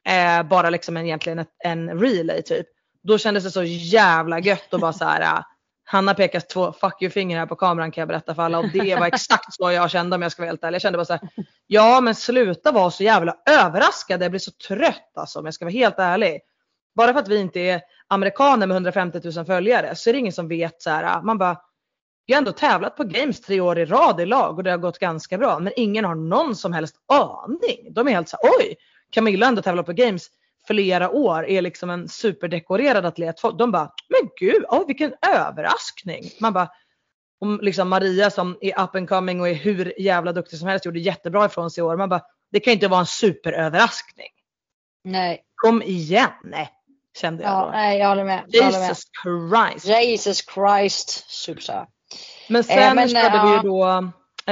[0.08, 2.68] Eh, bara liksom en, egentligen ett, en relay typ.
[3.04, 5.22] Då kändes det så jävla gött och bara så här.
[5.22, 5.44] Äh,
[5.92, 8.70] Hanna pekar två fuck you finger här på kameran kan jag berätta för alla och
[8.74, 10.76] det var exakt så jag kände om jag ska vara helt ärlig.
[10.76, 11.30] Jag kände bara så här,
[11.68, 14.24] ja men sluta vara så jävla överraskad.
[14.24, 16.40] Jag blir så trött alltså om jag ska vara helt ärlig.
[16.96, 20.34] Bara för att vi inte är amerikaner med 150 000 följare så är det ingen
[20.34, 21.22] som vet så här.
[21.22, 21.58] Man bara,
[22.26, 24.78] jag har ändå tävlat på games tre år i rad i lag och det har
[24.78, 25.60] gått ganska bra.
[25.60, 27.94] Men ingen har någon som helst aning.
[27.94, 28.76] De är helt så här, oj,
[29.10, 30.30] Camilla har ändå tävlat på games
[30.68, 33.36] flera år är liksom en superdekorerad atlet.
[33.57, 36.24] De bara, men gud, oh, vilken överraskning.
[36.39, 36.70] Man bara,
[37.41, 40.86] om liksom Maria som är up and coming och är hur jävla duktig som helst
[40.86, 41.97] gjorde jättebra ifrån sig i år.
[41.97, 44.28] Man bara, det kan inte vara en superöverraskning.
[45.03, 45.41] Nej.
[45.55, 46.30] Kom igen.
[46.43, 46.70] Nej,
[47.18, 47.72] kände jag Ja, då.
[47.72, 48.43] nej, jag håller med.
[48.47, 48.88] Jag håller med.
[48.88, 49.86] Jesus Christ.
[49.86, 51.10] Jesus Christ.
[51.30, 51.88] Superstar.
[52.49, 53.88] Men sen Eh, men, körde vi ju då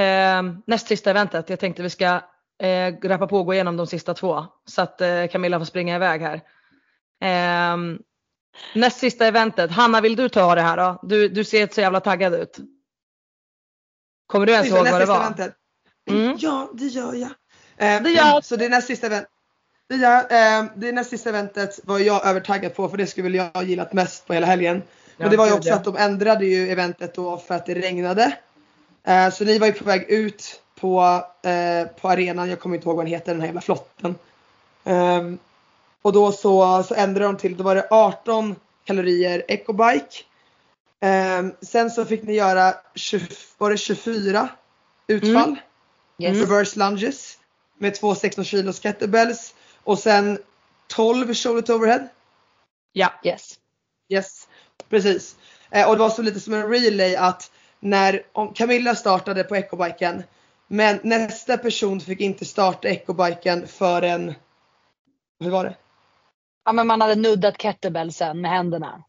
[0.02, 1.50] eh, näst sista eventet.
[1.50, 2.20] Jag tänkte vi ska
[2.58, 4.46] eh, rappa på och gå igenom de sista två.
[4.66, 6.40] Så att eh, Camilla får springa iväg här.
[7.22, 7.76] Eh,
[8.74, 9.70] näst sista eventet.
[9.70, 10.98] Hanna vill du ta det här då?
[11.02, 12.58] Du, du ser så jävla taggad ut.
[14.26, 15.20] Kommer du ens ihåg vad det var?
[15.20, 15.54] eventet.
[16.10, 16.36] Mm.
[16.38, 17.30] Ja, det gör jag.
[17.76, 19.26] Eh, Det gör- Så det är näst sista event.
[19.88, 23.34] Det, gör, eh, det näst sista eventet var jag övertaggad på för det skulle väl
[23.34, 24.76] jag ha gillat mest på hela helgen.
[25.16, 27.74] Men Ja, det var ju också att de ändrade ju eventet då för att det
[27.74, 28.36] regnade.
[29.06, 32.88] Eh, så ni var ju på väg ut på, eh, på arenan, jag kommer inte
[32.88, 34.14] ihåg vad den heter, den här jävla flotten.
[34.84, 35.38] Ehm,
[36.02, 40.24] och då så, så ändrade de till, då var det 18 kalorier ecobike.
[41.00, 43.26] Ehm, sen så fick ni göra 20,
[43.58, 44.48] var det 24
[45.06, 45.56] utfall.
[46.18, 46.36] Yes.
[46.36, 47.38] Reverse lunges
[47.78, 49.54] med två 16 kilos kettlebells
[49.84, 50.38] och sen
[50.86, 52.08] 12 shoulder to overhead.
[52.92, 53.12] Ja.
[53.24, 53.58] Yes.
[54.08, 54.48] Yes,
[54.88, 55.36] precis.
[55.70, 57.50] Eh, och det var så lite som en relay att
[57.80, 60.22] när om Camilla startade på ecobiken
[60.68, 64.34] men nästa person fick inte starta ecobiken förrän,
[65.40, 65.76] hur var det?
[66.64, 69.04] Ja men man hade nuddat kettlebellsen med händerna.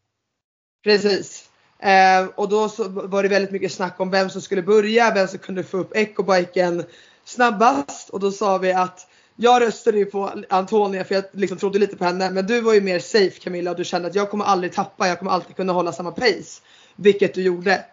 [0.84, 1.50] Precis.
[1.78, 5.28] Eh, och då så var det väldigt mycket snack om vem som skulle börja, vem
[5.28, 6.84] som kunde få upp ecobiken
[7.24, 8.10] snabbast.
[8.10, 9.06] Och då sa vi att
[9.36, 12.30] jag röstade ju på Antonia för jag liksom trodde lite på henne.
[12.30, 15.08] Men du var ju mer safe Camilla och du kände att jag kommer aldrig tappa,
[15.08, 16.62] jag kommer alltid kunna hålla samma pace.
[16.96, 17.84] Vilket du gjorde.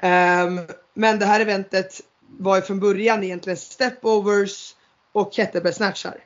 [0.00, 0.60] Ehm,
[0.94, 2.00] men det här eventet
[2.38, 4.74] var ju från början egentligen stepovers
[5.12, 6.16] och kettlebell snatchar.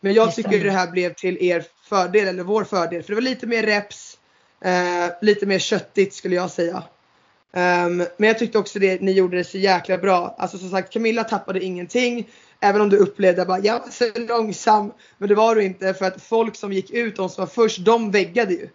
[0.00, 3.02] Men jag tycker det här blev till er fördel, eller vår fördel.
[3.02, 4.18] För det var lite mer reps,
[4.60, 6.82] eh, lite mer köttigt skulle jag säga.
[7.52, 10.34] Ehm, men jag tyckte också det, ni gjorde det så jäkla bra.
[10.38, 12.28] Alltså som sagt Camilla tappade ingenting.
[12.60, 14.92] Även om du upplevde att jag var så långsam.
[15.18, 17.78] Men det var du inte för att folk som gick ut, de som var först,
[17.78, 18.68] de väggade ju.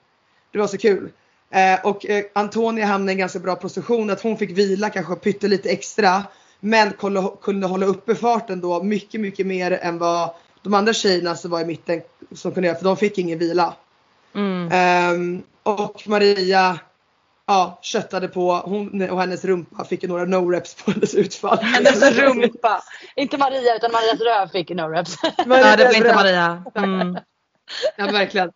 [0.52, 1.10] Det var så kul.
[1.52, 5.16] Eh, och eh, Antonia hamnade i en ganska bra position att hon fick vila kanske
[5.16, 6.24] pyttelite extra.
[6.60, 6.94] Men
[7.42, 10.30] kunde, hålla uppe farten då mycket, mycket mer än vad
[10.62, 12.02] de andra tjejerna som var i mitten
[12.36, 13.74] som kunde göra för de fick ingen vila.
[14.36, 14.70] Mm.
[14.72, 16.80] Ehm, och Maria
[17.50, 21.58] ja, köttade på, hon och hennes rumpa fick ju några no-reps på hennes utfall.
[21.62, 22.84] Hennes rumpa.
[23.16, 25.16] Inte Maria utan Marias röv fick no reps.
[25.24, 26.64] Ja det var inte Maria.
[26.76, 27.18] Mm.
[27.98, 28.48] Ja verkligen.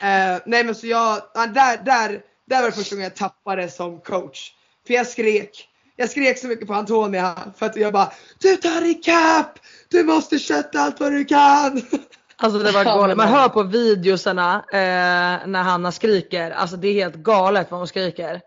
[0.00, 3.68] Eh, nej men så jag, ja, där, där, där var det första gången jag tappade
[3.68, 4.52] som coach.
[4.86, 5.68] För jag skrek.
[5.96, 9.58] Jag skrek så mycket på Antonia för att jag bara Du tar ikapp!
[9.88, 11.82] Du måste kötta allt vad du kan!
[12.38, 13.16] Alltså det var galet.
[13.16, 16.50] Man hör på videosarna eh, när Hanna skriker.
[16.50, 18.40] Alltså det är helt galet vad hon skriker.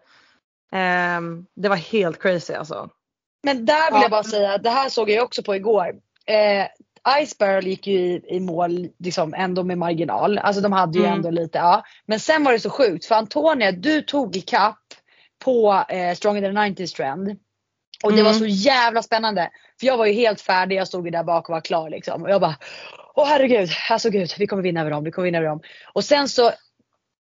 [0.72, 2.89] Ehm, det var helt crazy alltså.
[3.43, 4.02] Men där vill Ja.
[4.02, 5.88] jag bara säga, det här såg jag också på igår.
[6.26, 6.66] Eh,
[7.26, 10.38] Ice Barrel gick ju i, i mål liksom ändå med marginal.
[10.38, 11.16] Alltså de hade ju Mm.
[11.16, 11.84] ändå lite, ja.
[12.06, 14.79] Men sen var det så sjukt för Antonia, du tog i kapp
[15.40, 17.40] på eh, Stronger than 90s trend.
[18.04, 18.26] Och det Mm.
[18.26, 19.50] var så jävla spännande.
[19.80, 22.24] För jag var ju helt färdig, jag stod ju där bak och var klar liksom.
[22.24, 22.56] Och jag bara,
[23.16, 25.62] åh herregud, alltså gud, vi kommer vinna över dem, vi kommer vinna över dem.
[25.94, 26.52] Och sen så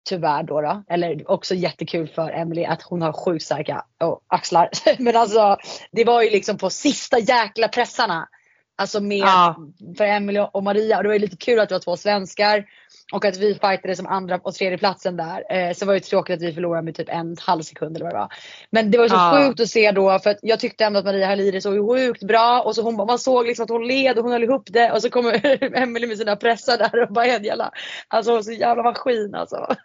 [0.09, 4.70] tyvärr då, då eller också jättekul för Emily att hon har sjukt starka oh, axlar.
[5.01, 5.57] Men alltså
[5.91, 8.30] det var ju liksom på sista jäkla pressarna.
[8.78, 9.55] Alltså med Ja.
[9.97, 12.66] för Emily och Maria och det var ju lite kul att det var två svenskar.
[13.14, 15.43] Och att vi fightade som andra och tredje platsen där.
[15.49, 18.06] Eh, så var det ju tråkigt att vi förlorade med typ en halv sekund eller
[18.06, 18.34] vad det var.
[18.70, 19.38] Men det var så Ja.
[19.38, 21.88] sjukt att se då för att jag tyckte ändå att Maria höll i det så
[21.95, 22.62] sjukt bra.
[22.62, 24.91] Och så hon, man såg liksom att hon led och hon höll ihop det.
[24.91, 27.72] Och så kommer Emily med sina pressar där och bara en jävla,
[28.08, 29.76] alltså så jävla maskin alltså.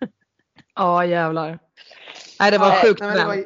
[0.74, 1.58] Ja jävlar.
[2.40, 3.44] Nej det var Ja, sjukt Nej, men det var.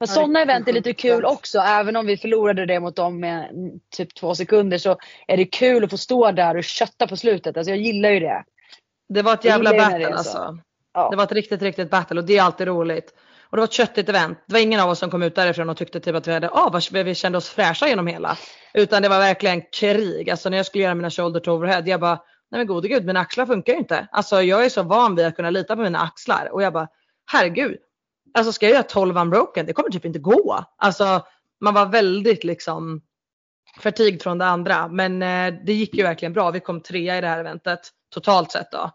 [0.00, 1.58] Men sådana det event är lite kul också.
[1.58, 3.50] Även om vi förlorade det mot dem med
[3.96, 4.96] typ två sekunder så
[5.28, 7.56] är det kul att få stå där och kötta på slutet.
[7.56, 8.44] Alltså jag gillar ju det.
[9.08, 10.14] Det var ett jävla det battle så.
[10.14, 10.58] alltså.
[10.94, 11.10] Ja.
[11.10, 13.14] Det var ett riktigt riktigt battle och det är alltid roligt.
[13.50, 14.38] Och det var ett köttigt event.
[14.46, 16.48] Det var ingen av oss som kom ut därifrån och tyckte typ att vi hade,
[16.50, 18.36] ah, vad- vi kände oss fräscha genom hela.
[18.74, 20.30] Utan det var verkligen krig.
[20.30, 22.14] Alltså när jag skulle göra mina shoulder to overhead, jag bara,
[22.50, 24.08] nej men gode gud mina axlar funkar ju inte.
[24.12, 26.88] Alltså jag är så van vid att kunna lita på mina axlar och jag bara,
[27.32, 27.76] herregud
[28.34, 30.64] alltså ska jag göra 12 unbroken, det kommer typ inte gå.
[30.76, 31.26] Alltså
[31.60, 33.00] man var väldigt liksom
[33.80, 34.88] förtigd från det andra.
[34.88, 36.50] Men eh, det gick ju verkligen bra.
[36.50, 37.80] Vi kom trea i det här eventet
[38.14, 38.90] totalt sett då.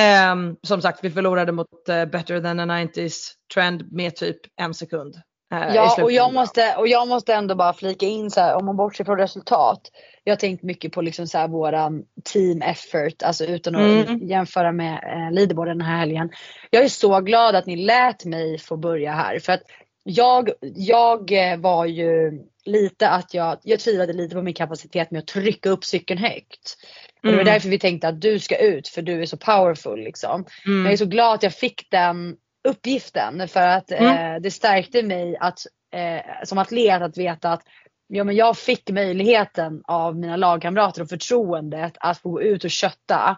[0.00, 4.74] Eh, som sagt, vi förlorade mot eh, Better than a 90s trend med typ en
[4.74, 5.16] sekund.
[5.50, 8.76] Ja, och jag, måste, och jag måste ändå bara flika in så här, om man
[8.76, 9.80] bortser från resultat.
[10.24, 14.28] Jag har tänkt mycket på liksom så här våran team effort, alltså utan att mm.
[14.28, 16.30] jämföra med eh, leaderboarden den här helgen.
[16.70, 19.62] Jag är så glad att ni lät mig få börja här för att
[20.04, 25.18] jag, jag eh, var ju lite att jag, jag tvivlade lite på min kapacitet med
[25.18, 26.76] att trycka upp cykeln högt.
[27.22, 27.52] Och det var mm.
[27.52, 30.44] därför vi tänkte att du ska ut för du är så powerful liksom.
[30.66, 30.84] Mm.
[30.84, 32.36] Jag är så glad att jag fick den
[32.68, 34.34] uppgiften för att mm.
[34.34, 37.62] eh, det stärkte mig att, eh, som atlet att veta att
[38.08, 42.70] ja, men jag fick möjligheten av mina lagkamrater och förtroendet att få gå ut och
[42.70, 43.36] kötta.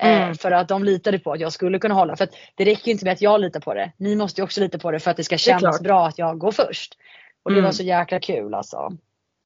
[0.00, 0.34] Eh, mm.
[0.34, 2.16] För att de litade på att jag skulle kunna hålla.
[2.16, 3.92] För det räcker inte med att jag litar på det.
[3.96, 6.18] Ni måste ju också lita på det för att det ska kännas det bra att
[6.18, 6.94] jag går först.
[7.42, 7.64] Och det mm.
[7.64, 8.92] var så jäkla kul alltså.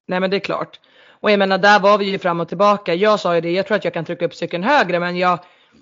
[0.09, 0.81] Nej men det är klart.
[1.21, 2.95] Och jag menar där var vi ju fram och tillbaka.
[2.95, 5.39] Jag sa ju det, jag tror att jag kan trycka upp cykeln högre men jag,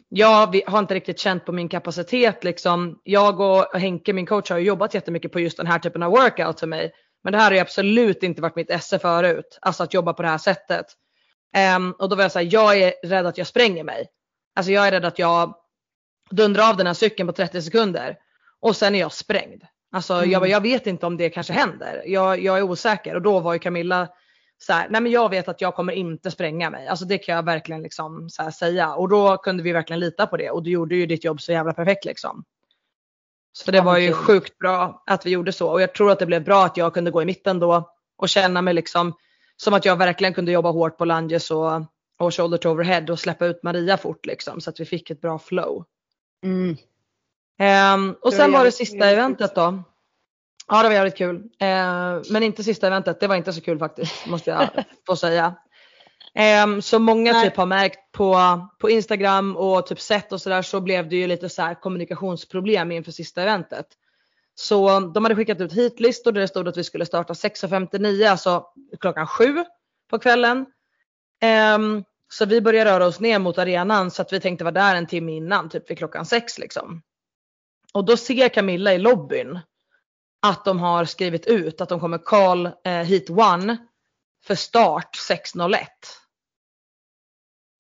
[0.09, 3.01] jag har inte riktigt känt på min kapacitet liksom.
[3.03, 6.61] Jag och Henke, min coach, har jobbat jättemycket på just den här typen av workout
[6.61, 6.93] för mig.
[7.25, 9.59] Men det här har ju absolut inte varit mitt esse förut.
[9.63, 10.87] Alltså att jobba på det här sättet.
[11.77, 14.07] Um, och då var jag såhär, jag är rädd att jag spränger mig.
[14.57, 15.55] Alltså jag är rädd att jag
[16.31, 18.17] dundrar av den här cykeln på 30 sekunder.
[18.61, 19.63] Och sen är jag sprängd.
[19.93, 20.31] Alltså mm.
[20.31, 22.03] jag, jag vet inte om det kanske händer.
[22.07, 24.09] Jag, jag är osäker och då var ju Camilla
[24.59, 26.89] så här, nej men jag vet att jag kommer inte spränga mig.
[26.89, 28.95] Alltså det kan jag verkligen liksom så säga.
[28.95, 31.53] Och då kunde vi verkligen lita på det och du gjorde ju ditt jobb så
[31.53, 32.45] jävla perfekt liksom.
[33.53, 36.27] Så det var ju sjukt bra att vi gjorde så och jag tror att det
[36.27, 39.15] blev bra att jag kunde gå i mitten då och känna mig liksom
[39.57, 41.83] som att jag verkligen kunde jobba hårt på lunges och,
[42.19, 45.21] och shoulder to overhead och släppa ut Maria fort liksom så att vi fick ett
[45.21, 45.85] bra flow.
[46.45, 46.77] Mm.
[47.95, 49.83] Um, och sen var det sista eventet då.
[50.69, 51.37] Ja det var jävligt kul.
[51.37, 55.55] Uh, men inte sista eventet, det var inte så kul faktiskt måste jag få säga.
[56.65, 57.49] Um, så många Nej.
[57.49, 61.27] typ har märkt på, på Instagram och typ sett och sådär så blev det ju
[61.27, 63.87] lite så kommunikationsproblem inför sista eventet.
[64.55, 68.67] Så de hade skickat ut hitlistor där det stod att vi skulle starta 6.59, alltså
[69.01, 69.65] klockan 7
[70.11, 70.67] på kvällen.
[71.75, 74.95] Um, så vi började röra oss ner mot arenan så att vi tänkte vara där
[74.95, 77.03] en timme innan, typ vid klockan 6 liksom.
[77.93, 79.59] Och då ser Camilla i lobbyn
[80.43, 83.77] att de har skrivit ut att de kommer call eh, hit one
[84.45, 85.87] för start 6.01.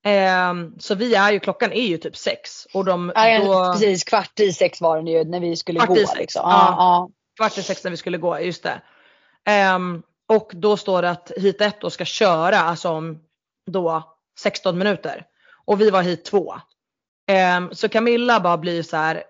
[0.07, 4.05] Eh, så vi är ju, klockan är ju typ 6 och de ja, då, Precis,
[4.05, 5.97] kvart i sex var den ju när vi skulle gå.
[5.97, 6.43] Sex, liksom.
[6.45, 7.11] ja, ja.
[7.37, 8.83] Kvart i sex när vi skulle gå, just det.
[9.53, 9.79] Eh,
[10.29, 13.19] och då står det att hit 1 då ska köra alltså om
[13.67, 15.27] då 16 minuter.
[15.65, 16.55] Och vi var hit 2.
[17.31, 19.23] Eh, så Camilla bara blir så här,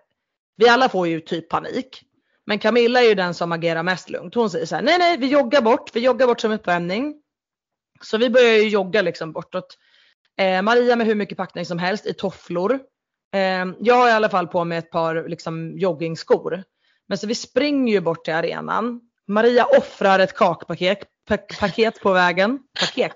[0.57, 2.05] vi alla får ju typ panik.
[2.49, 4.35] Men Camilla är ju den som agerar mest lugnt.
[4.35, 7.15] Hon säger så här, nej nej vi joggar bort, vi joggar bort som uppvärmning.
[8.03, 9.79] Så vi börjar ju jogga liksom bortåt.
[10.39, 12.81] Eh, Maria med hur mycket packning som helst i tofflor.
[13.35, 16.65] Eh, jag har i alla fall på mig ett par liksom, joggingskor.
[17.09, 19.01] Men så vi springer ju bort till arenan.
[19.27, 20.99] Maria offrar ett kakpaket
[21.61, 22.59] paket på vägen.
[22.81, 23.15] Paket.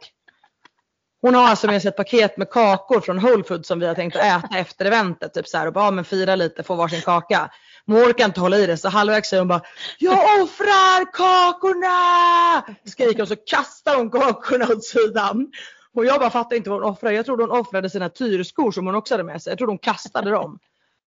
[1.22, 3.94] Hon har alltså med sig ett paket med kakor från Whole Foods som vi har
[3.94, 5.34] tänkt att äta efter eventet.
[5.34, 7.50] Typ så här och bara, ja, men fira lite, få varsin kaka.
[7.84, 9.62] Men hon orkar inte hålla i det så halvvägs säger hon bara
[9.98, 12.76] Jag offrar kakorna!
[12.84, 15.52] Skriker hon så kastar hon kakorna åt sidan.
[15.94, 17.10] Och jag bara fattar inte vad hon offrar.
[17.10, 19.50] Jag trodde hon offrade sina tyrskor som hon också hade med sig.
[19.50, 20.58] Jag trodde hon kastade dem.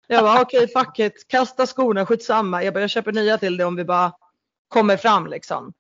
[0.07, 2.65] Jag bara okej okay, fuck it, kasta skorna, skitsamma.
[2.65, 4.13] Jag bara jag köper nya till det om vi bara
[4.69, 5.73] kommer fram liksom.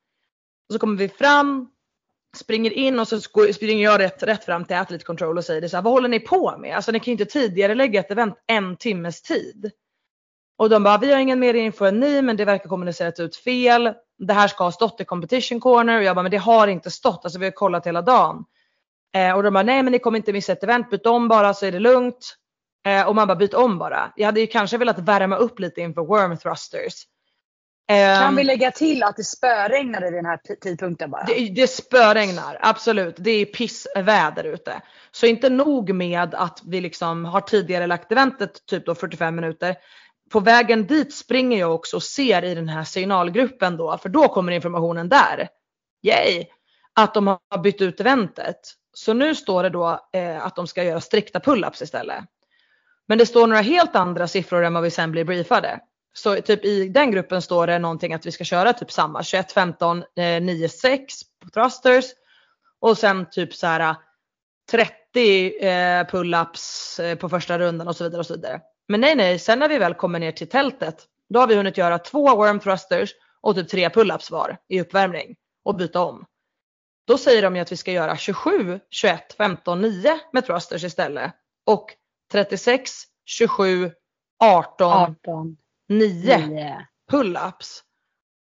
[0.68, 1.70] Och så kommer vi fram,
[2.37, 3.20] springer in och så
[3.55, 6.09] springer jag rätt, rätt fram till Athlete Control och säger det så här, vad håller
[6.09, 6.76] ni på med?
[6.76, 9.72] Alltså ni kan ju inte tidigare lägga ett event en timmes tid.
[10.57, 13.36] Och de bara, vi har ingen mer info än ni men det verkar kommunicerat ut
[13.36, 13.92] fel.
[14.18, 16.90] Det här ska ha stått i competition corner och jag bara, men det har inte
[16.90, 17.24] stått.
[17.24, 18.44] Alltså vi har kollat hela dagen.
[19.14, 21.55] Eh, och de bara, nej men ni kommer inte missa ett event, byt om bara
[21.55, 22.36] så är det lugnt.
[22.86, 24.12] Eh, och man bara, byt om bara.
[24.16, 27.07] Jag hade ju kanske velat värma upp lite inför worm thrusters.
[27.90, 31.24] Eh, kan vi lägga till att det spöregnade vid den här tidpunkten bara?
[31.24, 33.14] Det, det spöregnar, absolut.
[33.18, 34.82] Det är pissväder ute.
[35.11, 39.76] Så inte nog med att vi liksom har tidigare lagt eventet typ då 45 minuter
[40.33, 44.28] på vägen dit springer jag också och ser i den här signalgruppen då, för då
[44.28, 45.49] kommer informationen där.
[46.03, 46.45] Yay!
[46.95, 48.57] Att de har bytt ut eventet.
[48.95, 52.24] Så nu står det då eh, att de ska göra strikta pull-ups istället.
[53.09, 55.80] Men det står några helt andra siffror än vad vi sen blir briefade.
[56.14, 59.53] Så typ i den gruppen står det någonting att vi ska köra typ samma 21,
[59.53, 61.14] 15, eh, 9, 6
[61.45, 62.05] på thrusters.
[62.80, 63.97] Och sen typ så här
[64.70, 68.61] 30 eh, pull-ups eh, på första rundan och så vidare och så vidare.
[68.89, 71.78] Men nej, nej, sen när vi väl kommer ner till tältet, Då har vi hunnit
[71.78, 76.24] göra två worm thrusters och typ tre pull-ups var i uppvärmning och byta om.
[77.07, 81.33] Då säger de ju att vi ska göra 27, 21, 15, 9 med thrusters istället.
[81.66, 81.87] Och
[82.33, 82.91] 36,
[83.24, 83.93] 27,
[84.45, 85.57] 18, 18,
[85.89, 86.87] 9 9.
[87.11, 87.83] pull-ups.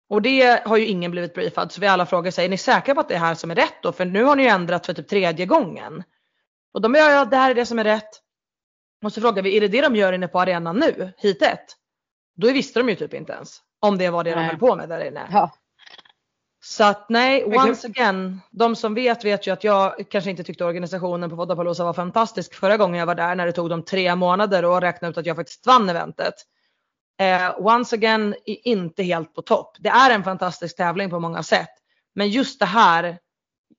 [0.09, 2.95] Och det har ju ingen blivit briefad så vi alla frågar sig, är ni säkra
[2.95, 3.91] på att det är här som är rätt då?
[3.91, 6.03] För nu har ni ju ändrat för typ tredje gången.
[6.73, 8.21] Och de gör ja, det här är det som är rätt.
[9.05, 11.65] Och frågar vi, är det det de gör inne på arenan nu, hit ett?
[12.35, 14.45] Då visste de ju typ inte ens om det var det de Nej.
[14.45, 15.27] höll på med där inne.
[15.31, 15.51] Ja.
[16.63, 20.65] Så att nej, once again, de som vet vet ju att jag kanske inte tyckte
[20.65, 24.15] organisationen på Vodapalooza var fantastisk förra gången jag var där när det tog dem tre
[24.15, 26.33] månader att räkna ut att jag faktiskt vann eventet.
[27.19, 29.75] Eh, once again, i- inte helt på topp.
[29.79, 31.69] Det är en fantastisk tävling på många sätt.
[32.15, 33.17] Men just det här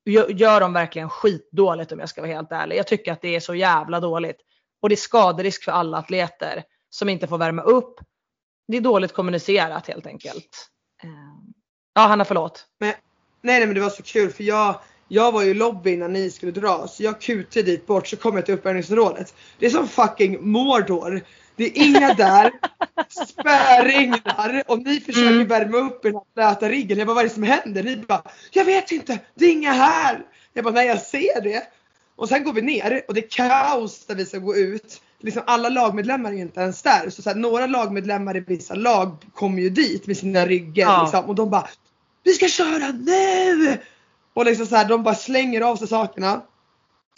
[0.04, 2.76] gör, gör de verkligen skitdåligt om jag ska vara helt ärlig.
[2.76, 4.36] Jag tycker att det är så jävla dåligt.
[4.86, 8.00] Och det är skaderisk för alla atleter som inte får värma upp.
[8.68, 10.68] Det är dåligt kommunicerat helt enkelt.
[11.02, 11.08] Eh,
[11.94, 12.66] ja Hanna förlåt.
[12.80, 12.96] Nej,
[13.42, 16.30] nej men det var så kul för jag, jag var ju i lobbyn när ni
[16.30, 19.34] skulle dra så jag kutade dit bort så kom jag till uppvärmningsområdet.
[19.58, 21.20] Det är som fucking Mordor.
[21.56, 22.50] Det är inga där,
[23.26, 25.46] spöregnar och ni försöker Mm.
[25.48, 26.98] värma upp i den här blöta riggen.
[26.98, 27.82] Jag bara vad är det som händer?
[27.82, 28.22] Ni bara
[28.52, 30.26] jag vet inte, det är inga här.
[30.52, 31.62] Jag bara nej jag ser det.
[32.16, 35.00] Och sen går vi ner och det är kaos där vi ska gå ut.
[35.20, 37.10] Liksom alla lagmedlemmar är inte ens där.
[37.10, 41.02] Så, så här, några lagmedlemmar i vissa lag kommer ju dit med sina ryggar Ja.
[41.02, 41.68] liksom, och de bara
[42.24, 43.78] Vi ska köra nu!
[44.34, 46.42] Och liksom så här, de bara slänger av sig sakerna.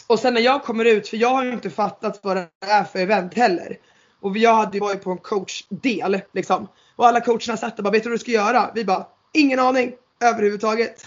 [0.06, 2.84] Och sen när jag kommer ut, för jag har ju inte fattat vad det är
[2.84, 3.78] för event heller.
[4.20, 6.68] Och jag hade ju varit på en coachdel liksom.
[6.96, 8.70] Och alla coacherna satt och bara, vet du vad du ska göra?
[8.74, 11.06] Vi bara, ingen aning överhuvudtaget.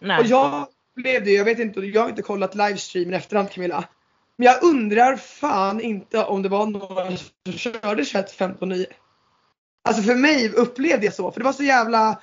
[0.00, 0.20] Nej.
[0.20, 0.66] Och jag
[1.02, 3.84] blev det, jag vet inte, jag har inte kollat livestreamen efterhand Camilla.
[4.36, 8.86] Men jag undrar fan inte om det var några som körde 21, 15, 9.
[9.84, 12.20] Alltså för mig upplevde jag så, för det var så jävla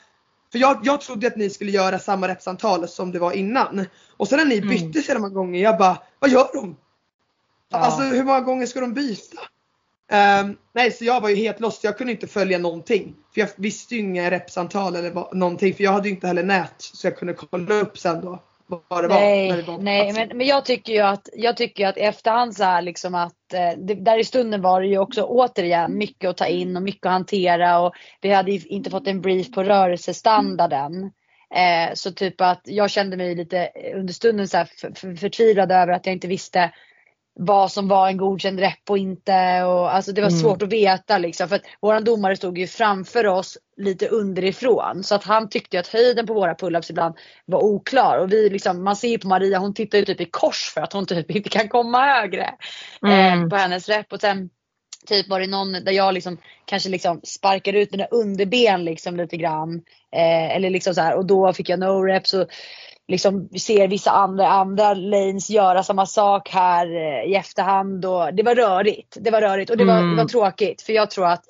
[0.52, 3.86] för jag, jag trodde att ni skulle göra samma repsantal som det var innan.
[4.18, 4.70] Och sen när ni Mm.
[4.70, 6.78] bytte så många gånger, jag bara, vad gör de?
[7.70, 7.78] Ja.
[7.78, 9.42] Alltså hur många gånger ska de byta?
[10.12, 13.16] Ehm, nej så jag var ju helt lost, jag kunde inte följa någonting.
[13.34, 16.44] För jag visste ju inga repsantal eller vad, någonting för jag hade ju inte heller
[16.44, 19.16] nät så jag kunde kolla upp sen då vad det var.
[19.16, 22.56] Nej, var på nej men, men jag tycker ju att, jag tycker att i efterhand
[22.56, 26.30] så här liksom att eh, det, där i stunden var det ju också återigen mycket
[26.30, 29.64] att ta in och mycket att hantera och vi hade inte fått en brief på
[29.64, 31.12] rörelsestandarden.
[31.56, 35.72] Eh, så typ att jag kände mig lite under stunden så här för, för, förtvivlad
[35.72, 36.72] över att jag inte visste
[37.40, 39.64] vad som var en godkänd rep och inte.
[39.64, 40.40] Och, alltså det var Mm.
[40.40, 41.50] svårt att veta liksom.
[41.50, 45.04] För att våran domare stod ju framför oss lite underifrån.
[45.04, 47.16] Så att han tyckte att höjden på våra pull-ups ibland
[47.46, 48.18] var oklar.
[48.18, 50.82] Och vi liksom, man ser ju på Maria, hon tittar ju typ i kors för
[50.82, 52.54] att hon typ inte kan komma högre.
[53.02, 53.44] Mm.
[53.44, 54.14] Eh, på hennes rep.
[54.14, 54.50] Och sen
[55.08, 59.38] typ var det någon där jag liksom kanske liksom sparkar ut mina underben liksom lite
[59.38, 59.82] grann.
[60.16, 62.34] Eh, eller liksom så här, och då fick jag no reps.
[62.34, 62.48] Och,
[63.08, 68.06] liksom ser vissa andra, andra lanes göra samma sak här eh, i efterhand.
[68.06, 69.18] Och det var rörigt.
[69.22, 70.10] Det var rörigt och det var, Mm.
[70.16, 70.82] det var tråkigt.
[70.82, 71.44] För jag tror att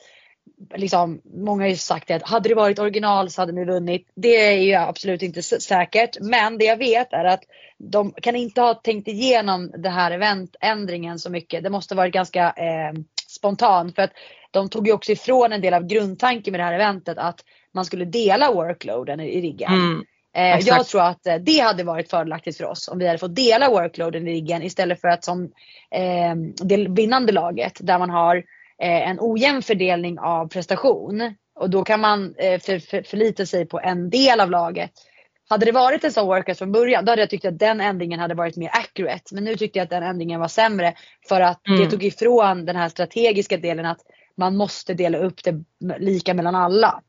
[0.76, 4.08] liksom, många har ju sagt att hade det varit original så hade ni vunnit.
[4.16, 6.17] Det är ju absolut inte säkert.
[6.21, 7.43] Men det jag vet är att
[7.78, 11.63] de kan inte ha tänkt igenom det här eventändringen så mycket.
[11.63, 13.96] Det måste varit ganska eh, spontant.
[13.96, 14.12] För att
[14.51, 17.39] de tog ju också ifrån en del av grundtanken med det här eventet att
[17.74, 19.74] man skulle dela workloaden i, i riggen.
[19.74, 20.05] Mm.
[20.36, 23.36] Eh, jag tror att eh, det hade varit fördelaktigt för oss om vi hade fått
[23.36, 25.43] dela workloaden i riggen istället för att som
[25.91, 26.36] eh,
[26.67, 28.36] det vinnande laget där man har
[28.82, 33.66] eh, en ojämn fördelning av prestation och då kan man eh, för, för, förlita sig
[33.66, 34.91] på en del av laget.
[35.49, 38.20] Hade det varit en sån workout från början då hade jag tyckt att den ändringen
[38.20, 39.36] hade varit mer accurate.
[39.36, 40.93] Men nu tyckte jag att den ändringen var sämre
[41.29, 41.89] för att det Mm.
[41.89, 44.01] tog ifrån den här strategiska delen att
[44.37, 45.63] man måste dela upp det
[45.99, 47.01] lika mellan alla.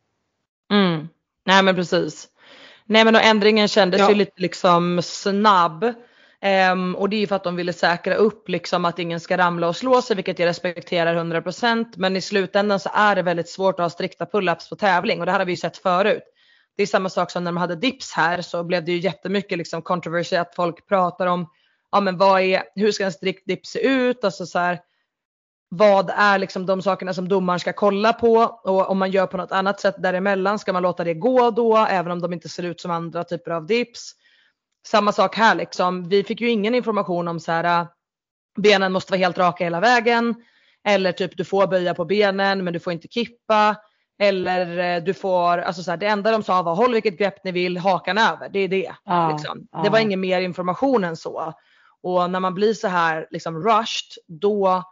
[0.72, 1.08] Mm.
[1.46, 2.28] Nej men precis.
[2.86, 4.08] Nej men och ändringen kändes Ja.
[4.08, 5.94] ju lite liksom snabb.
[6.40, 9.38] Ehm, och det är ju för att de ville säkra upp liksom att ingen ska
[9.38, 13.48] ramla och slå sig vilket jag respekterar 100% men i slutändan så är det väldigt
[13.48, 16.22] svårt att ha strikta pull-ups på tävling och det här har vi ju sett förut.
[16.76, 19.58] Det är samma sak som när de hade dips här så blev det ju jättemycket
[19.58, 21.48] liksom controversy att folk pratar om
[21.92, 24.24] ja men vad är, hur ska en strikt dips se ut?
[24.24, 24.80] Alltså så här,
[25.68, 28.34] vad är liksom de sakerna som domaren ska kolla på
[28.64, 31.76] och om man gör på något annat sätt däremellan ska man låta det gå då
[31.76, 34.12] även om de inte ser ut som andra typer av dips.
[34.86, 36.08] Samma sak här liksom.
[36.08, 37.86] Vi fick ju ingen information om så här äh,
[38.56, 40.34] benen måste vara helt raka hela vägen
[40.84, 43.76] eller typ du får böja på benen men du får inte kippa
[44.18, 47.44] eller eh, du får, alltså så här, det enda de sa var håll vilket grepp
[47.44, 48.48] ni vill, hakan över.
[48.48, 48.94] Det är det.
[49.04, 49.68] Ja, liksom.
[49.72, 49.82] ja.
[49.82, 51.54] Det var ingen mer information än så.
[52.02, 54.82] Och när man blir så här liksom rushed då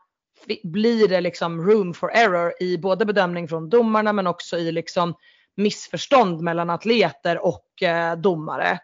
[0.62, 5.14] blir det liksom room for error i både bedömning från domarna men också i liksom
[5.56, 8.78] missförstånd mellan atleter och eh, domare.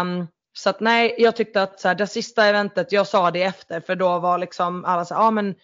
[0.00, 3.42] Um, så att nej, jag tyckte att så här, det sista eventet, jag sa det
[3.42, 5.54] efter för då var liksom alla så ja ah, men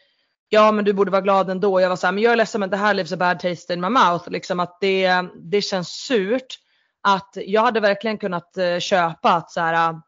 [0.49, 1.81] ja men du borde vara glad ändå.
[1.81, 3.75] Jag var så här, men jag är ledsen men det här leaves a bad taste
[3.75, 4.31] in my mouth.
[4.31, 6.59] Liksom att det, det känns surt.
[7.07, 10.03] Att jag hade verkligen kunnat eh, köpa att så här, ah,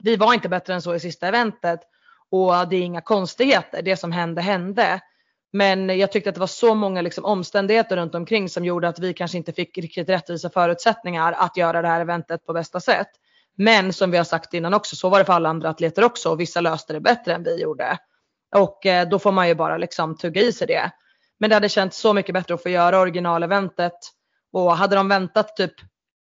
[0.00, 1.80] vi var inte bättre än så i sista eventet.
[2.30, 5.00] Och det är inga konstigheter, det som hände hände.
[5.52, 8.98] Men jag tyckte att det var så många liksom omständigheter runt omkring som gjorde att
[8.98, 13.08] vi kanske inte fick riktigt rättvisa förutsättningar att göra det här eventet på bästa sätt.
[13.56, 16.30] Men som vi har sagt innan också så var det för alla andra atleter också
[16.30, 17.98] och vissa löste det bättre än vi gjorde.
[18.56, 20.90] Och eh, då får man ju bara liksom tugga i sig det.
[21.38, 23.98] Men det hade känts så mycket bättre att få göra originaleventet
[24.52, 25.72] och hade de väntat typ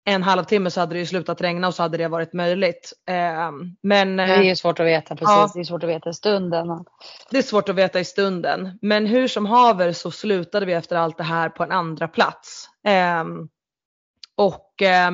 [0.05, 2.93] en halvtimme så hade det ju slutat regna och så hade det varit möjligt.
[3.09, 3.51] Eh,
[3.83, 5.29] men, det är ju svårt att veta precis.
[5.29, 6.67] Ja, det är svårt att veta i stunden.
[7.31, 8.79] Det är svårt att veta i stunden.
[8.81, 12.69] Men hur som haver så slutade vi efter allt det här på en andra plats.
[12.85, 13.23] Eh,
[14.37, 15.11] och eh,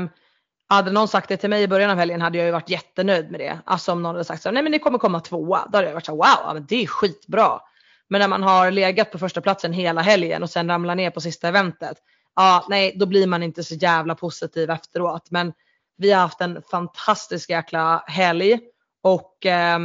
[0.69, 3.31] hade någon sagt det till mig i början av helgen hade jag ju varit jättenöjd
[3.31, 3.59] med det.
[3.65, 5.67] Alltså om någon hade sagt så nej men ni kommer komma tvåa.
[5.71, 7.59] Då hade jag varit så wow, men det är skitbra.
[8.09, 11.21] Men när man har legat på första platsen hela helgen och sen ramlar ner på
[11.21, 11.97] sista eventet
[12.35, 15.31] ja, nej, då blir man inte så jävla positiv efteråt.
[15.31, 15.53] Men
[15.97, 18.59] vi har haft en fantastisk jäkla helg
[19.03, 19.79] och eh,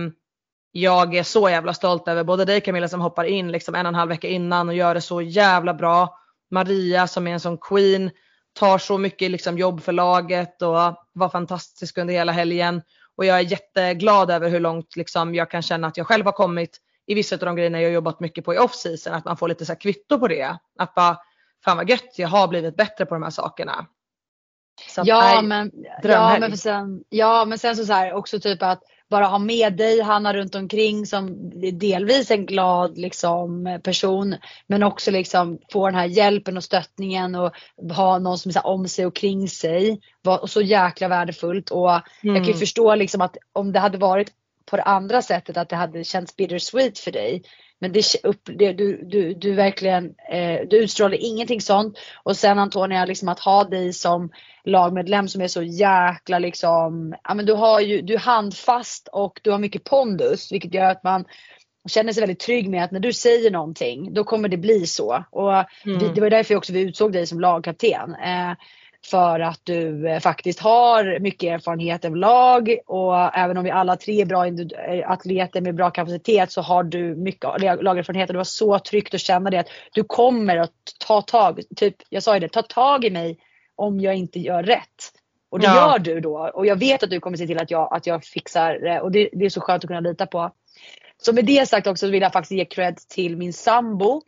[0.73, 3.91] jag är så jävla stolt över både dig Camilla som hoppar in liksom en och
[3.91, 6.19] en halv vecka innan och gör det så jävla bra.
[6.51, 8.11] Maria som är en sån queen,
[8.53, 10.75] tar så mycket liksom jobb för laget och
[11.13, 12.83] var fantastisk under hela helgen.
[13.17, 16.33] Och jag är jätteglad över hur långt liksom jag kan känna att jag själv har
[16.33, 19.15] kommit i vissa av de grejerna jag jobbat mycket på i off-season.
[19.15, 20.57] Att man får lite så kvitto på det.
[20.79, 21.17] Att bara,
[21.65, 23.87] fan vad gött, jag har blivit bättre på de här sakerna.
[24.89, 25.73] Så ja, men,
[26.03, 29.77] ja, men sen, ja men sen så, så här, också typ att bara ha med
[29.77, 35.95] dig Hanna runt omkring som delvis en glad liksom, person men också liksom få den
[35.95, 37.53] här hjälpen och stöttningen och
[37.93, 40.01] ha någon som är så om sig och kring sig.
[40.23, 42.03] Var så jäkla värdefullt och mm.
[42.23, 42.61] jag kan ju mm.
[42.61, 44.33] förstå liksom att om det hade varit
[44.71, 47.43] på det andra sättet att det hade känts bittersweet för dig
[47.81, 51.99] men det, upp, det, du, du, du verkligen, eh, du utstrålar ingenting sånt.
[52.23, 54.31] Och sen Antonia, liksom att ha dig som
[54.65, 59.41] lagmedlem som är så jäkla liksom, ja men du har ju, du är handfast och
[59.43, 61.25] du har mycket pondus vilket gör att man
[61.89, 65.25] känner sig väldigt trygg med att när du säger någonting då kommer det bli så.
[65.31, 65.99] Och mm.
[65.99, 68.15] vi, det var därför också vi utsåg dig som lagkapten.
[68.15, 68.53] Eh,
[69.07, 73.97] för att du eh, faktiskt har mycket erfarenhet av lag och även om vi alla
[73.97, 78.39] tre är bra eh, atleter med bra kapacitet så har du mycket lagerfarenhet och det
[78.39, 80.73] var så tryggt att känna det att du kommer att
[81.07, 83.39] ta tag, typ jag sa ju det, ta tag i mig
[83.77, 85.13] om jag inte gör rätt.
[85.51, 85.75] Och det ja.
[85.75, 88.25] gör du då och jag vet att du kommer se till att jag, att jag
[88.25, 90.51] fixar det och det, det är så skönt att kunna lita på.
[91.19, 94.23] Så med det sagt också vill jag faktiskt ge cred till min sambo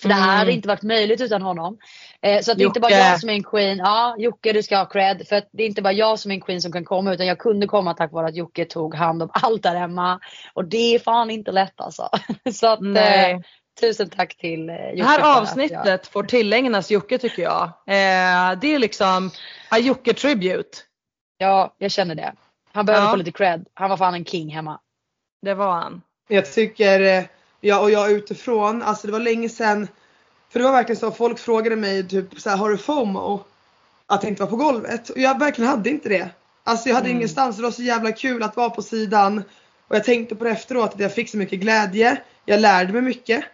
[0.00, 0.54] för det här hade mm.
[0.54, 1.78] inte varit möjligt utan honom.
[2.22, 3.78] Eh, så att det är inte bara jag som är en queen.
[3.78, 5.28] Ja, Jocke du ska ha cred.
[5.28, 7.26] För att det är inte bara jag som är en queen som kan komma utan
[7.26, 10.20] jag kunde komma tack vare att Jocke tog hand om allt där hemma.
[10.54, 12.08] Och det är fan inte lätt alltså.
[12.52, 13.40] så att eh,
[13.80, 14.96] tusen tack till eh, Jocke.
[14.96, 16.06] Det här avsnittet jag...
[16.06, 17.62] får tillägnas Jocke tycker jag.
[17.62, 19.30] Eh, det är liksom
[19.70, 20.78] a Jocke tribute.
[21.38, 22.32] Ja, jag känner det.
[22.72, 23.10] Han behöver ja.
[23.10, 23.66] få lite cred.
[23.74, 24.80] Han var fan en king hemma.
[25.42, 26.02] Det var han.
[26.28, 27.28] Jag tycker
[27.62, 29.88] eh, Ja och jag utifrån, alltså det var länge sedan.
[30.50, 33.44] För det var verkligen så, folk frågade mig typ så här, har du FOMO?
[34.06, 35.08] Att jag inte var på golvet.
[35.08, 36.30] Och jag verkligen hade inte det.
[36.64, 37.16] Alltså jag hade mm.
[37.16, 39.42] ingenstans, det var så jävla kul att vara på sidan.
[39.88, 42.22] Och jag tänkte på det efteråt att jag fick så mycket glädje.
[42.44, 43.44] Jag lärde mig mycket.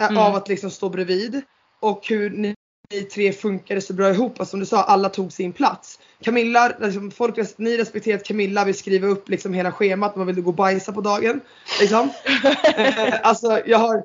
[0.00, 0.18] Eh, mm.
[0.18, 1.42] Av att liksom stå bredvid.
[1.80, 2.53] Och hur
[2.90, 4.40] ni, tre funkade så bra ihop.
[4.40, 5.98] Alltså, som du sa, alla tog sin plats.
[6.22, 10.16] Camilla, liksom, folk, ni respekterar att Camilla vill skriva upp liksom hela schemat.
[10.16, 11.40] Man vill gå och bajsa på dagen.
[11.80, 12.10] Liksom.
[12.76, 14.04] eh, alltså jag har,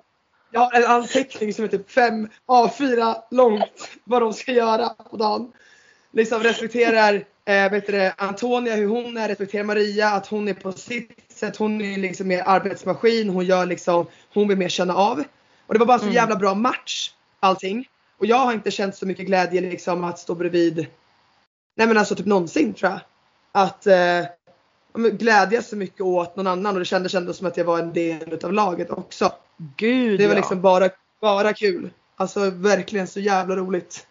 [0.51, 5.17] jag har en anteckning som är typ 5 A4 långt vad de ska göra på
[5.17, 5.51] dagen.
[6.11, 10.71] Liksom respekterar eh, vet du, Antonia hur hon är, respekterar Maria att hon är på
[10.71, 11.57] sitt sätt.
[11.57, 13.29] Hon är liksom mer arbetsmaskin.
[13.29, 15.23] Hon gör liksom, hon vill mer känna av.
[15.67, 16.15] Och det var bara så mm.
[16.15, 17.85] jävla bra match allting.
[18.19, 20.87] Och jag har inte känt så mycket glädje liksom att stå bredvid
[21.79, 22.99] nej men alltså typ någonsin tror jag.
[23.51, 24.25] Att eh,
[25.11, 27.93] glädjas så mycket åt någon annan och det kändes ändå som att jag var en
[27.93, 29.31] del utav laget också.
[29.77, 30.39] Gud Det var ja.
[30.39, 30.89] liksom bara,
[31.21, 31.89] bara kul.
[32.15, 34.07] Alltså verkligen så jävla roligt.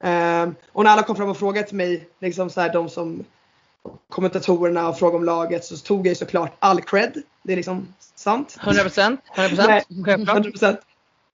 [0.00, 3.24] Um, och när alla kom fram och frågade till mig, liksom så här, de som
[4.08, 7.22] kommentatorerna och frågade om laget så tog jag såklart all cred.
[7.42, 8.56] Det är liksom sant.
[8.60, 9.16] 100%.
[9.36, 9.84] 100%.
[9.88, 10.78] 100%.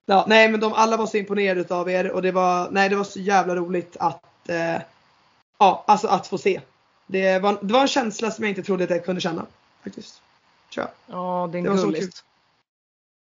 [0.05, 2.95] Ja, nej men de alla var så imponerade av er och det var, nej, det
[2.95, 4.81] var så jävla roligt att eh,
[5.59, 6.61] ja, alltså att få se.
[7.07, 9.45] Det var, det var en känsla som jag inte trodde att jag kunde känna.
[9.83, 10.21] Faktiskt.
[10.73, 11.15] Tror jag.
[11.17, 12.23] Ja, det är det gulligt.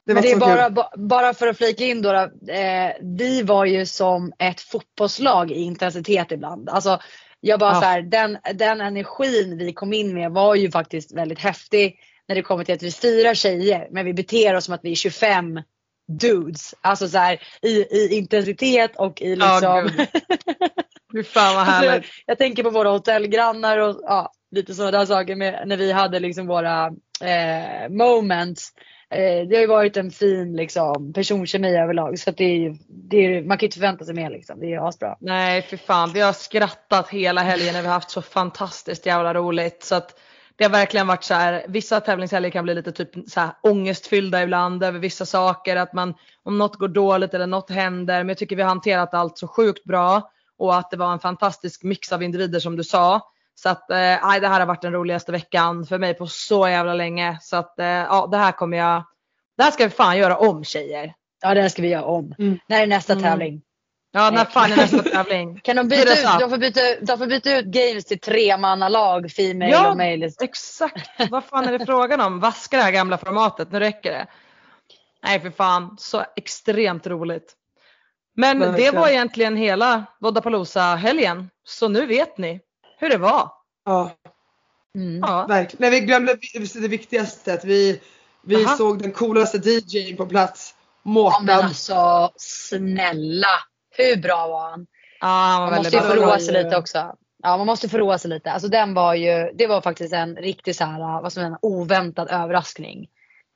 [0.05, 2.11] Det Men det är bara, ba- bara för att flika in då.
[2.11, 6.69] då eh, vi var ju som ett fotbollslag i intensitet ibland.
[6.69, 6.99] Alltså,
[7.39, 7.79] jag bara Ja.
[7.81, 11.99] så här, den, den energin vi kom in med var ju faktiskt väldigt häftig.
[12.27, 14.83] När det kommer till att vi är fyra tjejer men vi beter oss som att
[14.83, 15.61] vi är 25
[16.07, 16.75] dudes.
[16.81, 19.97] Alltså så här, i, i intensitet och i Ja, liksom.
[19.97, 20.07] gud.
[21.13, 22.05] Fy fan vad Alltså, härligt.
[22.25, 26.47] jag tänker på våra hotellgrannar och ja, lite sådana saker med, när vi hade liksom
[26.47, 26.85] våra
[27.21, 28.69] eh, moments.
[29.09, 33.57] Eh, det har ju varit en fin liksom, personkemi överlag så att det det man
[33.57, 34.59] kan ju inte förvänta sig mer liksom.
[34.59, 35.17] Det är asbra.
[35.19, 39.33] Nej fy fan, vi har skrattat hela helgen när vi har haft så fantastiskt jävla
[39.33, 39.83] roligt.
[39.83, 40.19] Så att
[40.57, 44.43] det har verkligen varit så här, vissa tävlingshelger kan bli lite typ så här ångestfyllda
[44.43, 45.75] ibland över vissa saker.
[45.75, 46.13] Att man,
[46.43, 48.17] om något går dåligt eller något händer.
[48.17, 50.29] Men jag tycker vi har hanterat allt så sjukt bra.
[50.57, 53.21] Och att det var en fantastisk mix av individer som du sa.
[53.55, 53.97] Så att eh,
[54.41, 57.37] det här har varit den roligaste veckan för mig på så jävla länge.
[57.41, 59.03] Så att eh, ja, det här kommer jag,
[59.57, 61.13] det här ska vi fan göra om tjejer.
[61.41, 62.35] Ja det här ska vi göra om.
[62.39, 62.59] Mm.
[62.67, 63.23] När är nästa Mm.
[63.23, 63.61] tävling?
[64.15, 65.59] Ja, när fan är nästa tävling?
[65.63, 69.71] Kan de byta ut, de får byta, de får byta ut games till tremannalag, female
[69.71, 69.89] Ja.
[69.91, 70.31] och male.
[70.41, 72.39] Exakt, vad fan är det frågan om?
[72.39, 74.27] Vaska det här gamla formatet, nu räcker det.
[75.23, 77.53] Nej för fan, så extremt roligt.
[78.35, 81.49] Men det var egentligen hela Vodapalooza-helgen.
[81.63, 82.59] Så nu vet ni
[82.99, 83.51] hur det var.
[83.85, 84.11] Ja,
[84.95, 85.19] Mm.
[85.19, 85.81] Ja, verkligen.
[85.91, 86.37] Nej, vi glömde
[86.73, 87.53] det viktigaste.
[87.53, 88.01] Att vi
[88.43, 88.77] vi Aha.
[88.77, 90.75] såg den coolaste DJn på plats.
[91.03, 91.49] Ja, men Mårten.
[91.49, 93.47] alltså snälla.
[93.97, 94.87] Hur bra var han?
[95.19, 97.15] ja han var Man måste ju få roa sig lite också.
[97.43, 98.51] Ja man måste få roa sig lite.
[98.51, 102.27] Alltså den var ju, det var faktiskt en riktig så här, vad som en oväntad
[102.31, 103.07] överraskning.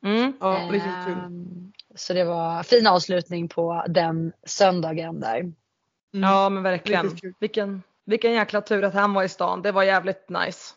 [0.06, 0.34] Mm.
[0.40, 1.14] Ja, riktigt kul.
[1.14, 5.40] Ehm, Så det var fin avslutning på den söndagen där.
[5.40, 5.54] Mm.
[6.12, 7.18] Ja men verkligen.
[7.40, 9.62] Vilken, vilken jäkla tur att han var i stan.
[9.62, 10.74] Det var jävligt nice.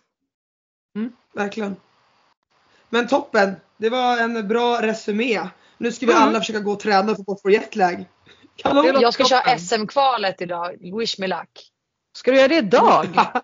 [0.97, 1.77] Mm, verkligen.
[2.89, 3.57] Men toppen.
[3.77, 5.41] Det var en bra resumé.
[5.79, 6.25] Nu ska vi Mm.
[6.25, 8.05] alla försöka gå och träna för att få bort vår jetlag.
[8.57, 9.01] Kanon!
[9.01, 9.59] Jag ska köra.
[9.59, 10.77] SM-kvalet idag.
[10.99, 11.71] Wish me luck.
[12.17, 13.07] Ska du göra det idag?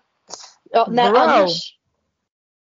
[0.71, 1.19] Ja, när Bro.
[1.19, 1.77] annars?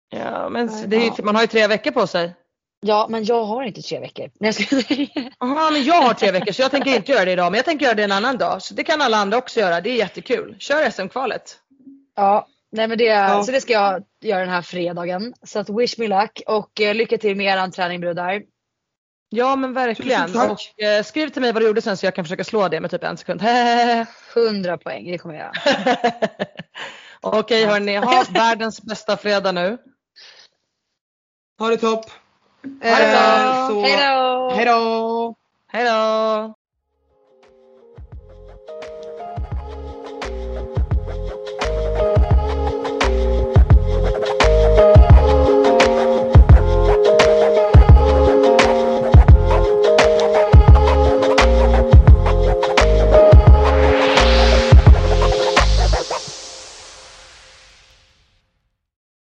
[0.10, 2.34] Ja men det är, ju- man har ju tre veckor på sig.
[2.80, 4.30] Ja men jag har inte tre veckor.
[4.40, 5.30] Nej, jag.
[5.40, 7.66] Jaha men jag har tre veckor så jag tänker inte göra det idag men jag
[7.66, 8.62] tänker göra det en annan dag.
[8.62, 9.82] Så det kan alla andra också göra.
[9.82, 10.56] Det är jättekul.
[10.60, 11.56] Kör SM-kvalet.
[12.16, 13.44] ja, nej men det, Ja.
[13.44, 15.34] så det ska jag göra den här fredagen.
[15.44, 18.42] Så att wish me luck och eh, lycka till med eran träning brudar.
[19.30, 20.28] Ja men verkligen.
[20.28, 20.74] Tusen tack.
[20.78, 22.80] Och, eh, skriv till mig vad du gjorde sen så jag kan försöka slå det
[22.80, 23.42] med typ en sekund.
[24.36, 25.98] 100 poäng, det kommer jag göra.
[27.22, 29.78] Okej hörni, ha världens bästa fredag nu.
[31.60, 32.06] Ha det topp.
[32.84, 33.14] Ha det.
[33.14, 34.52] Eh, så- Hej då!
[34.56, 35.36] Hej då!
[35.72, 36.54] Hej då!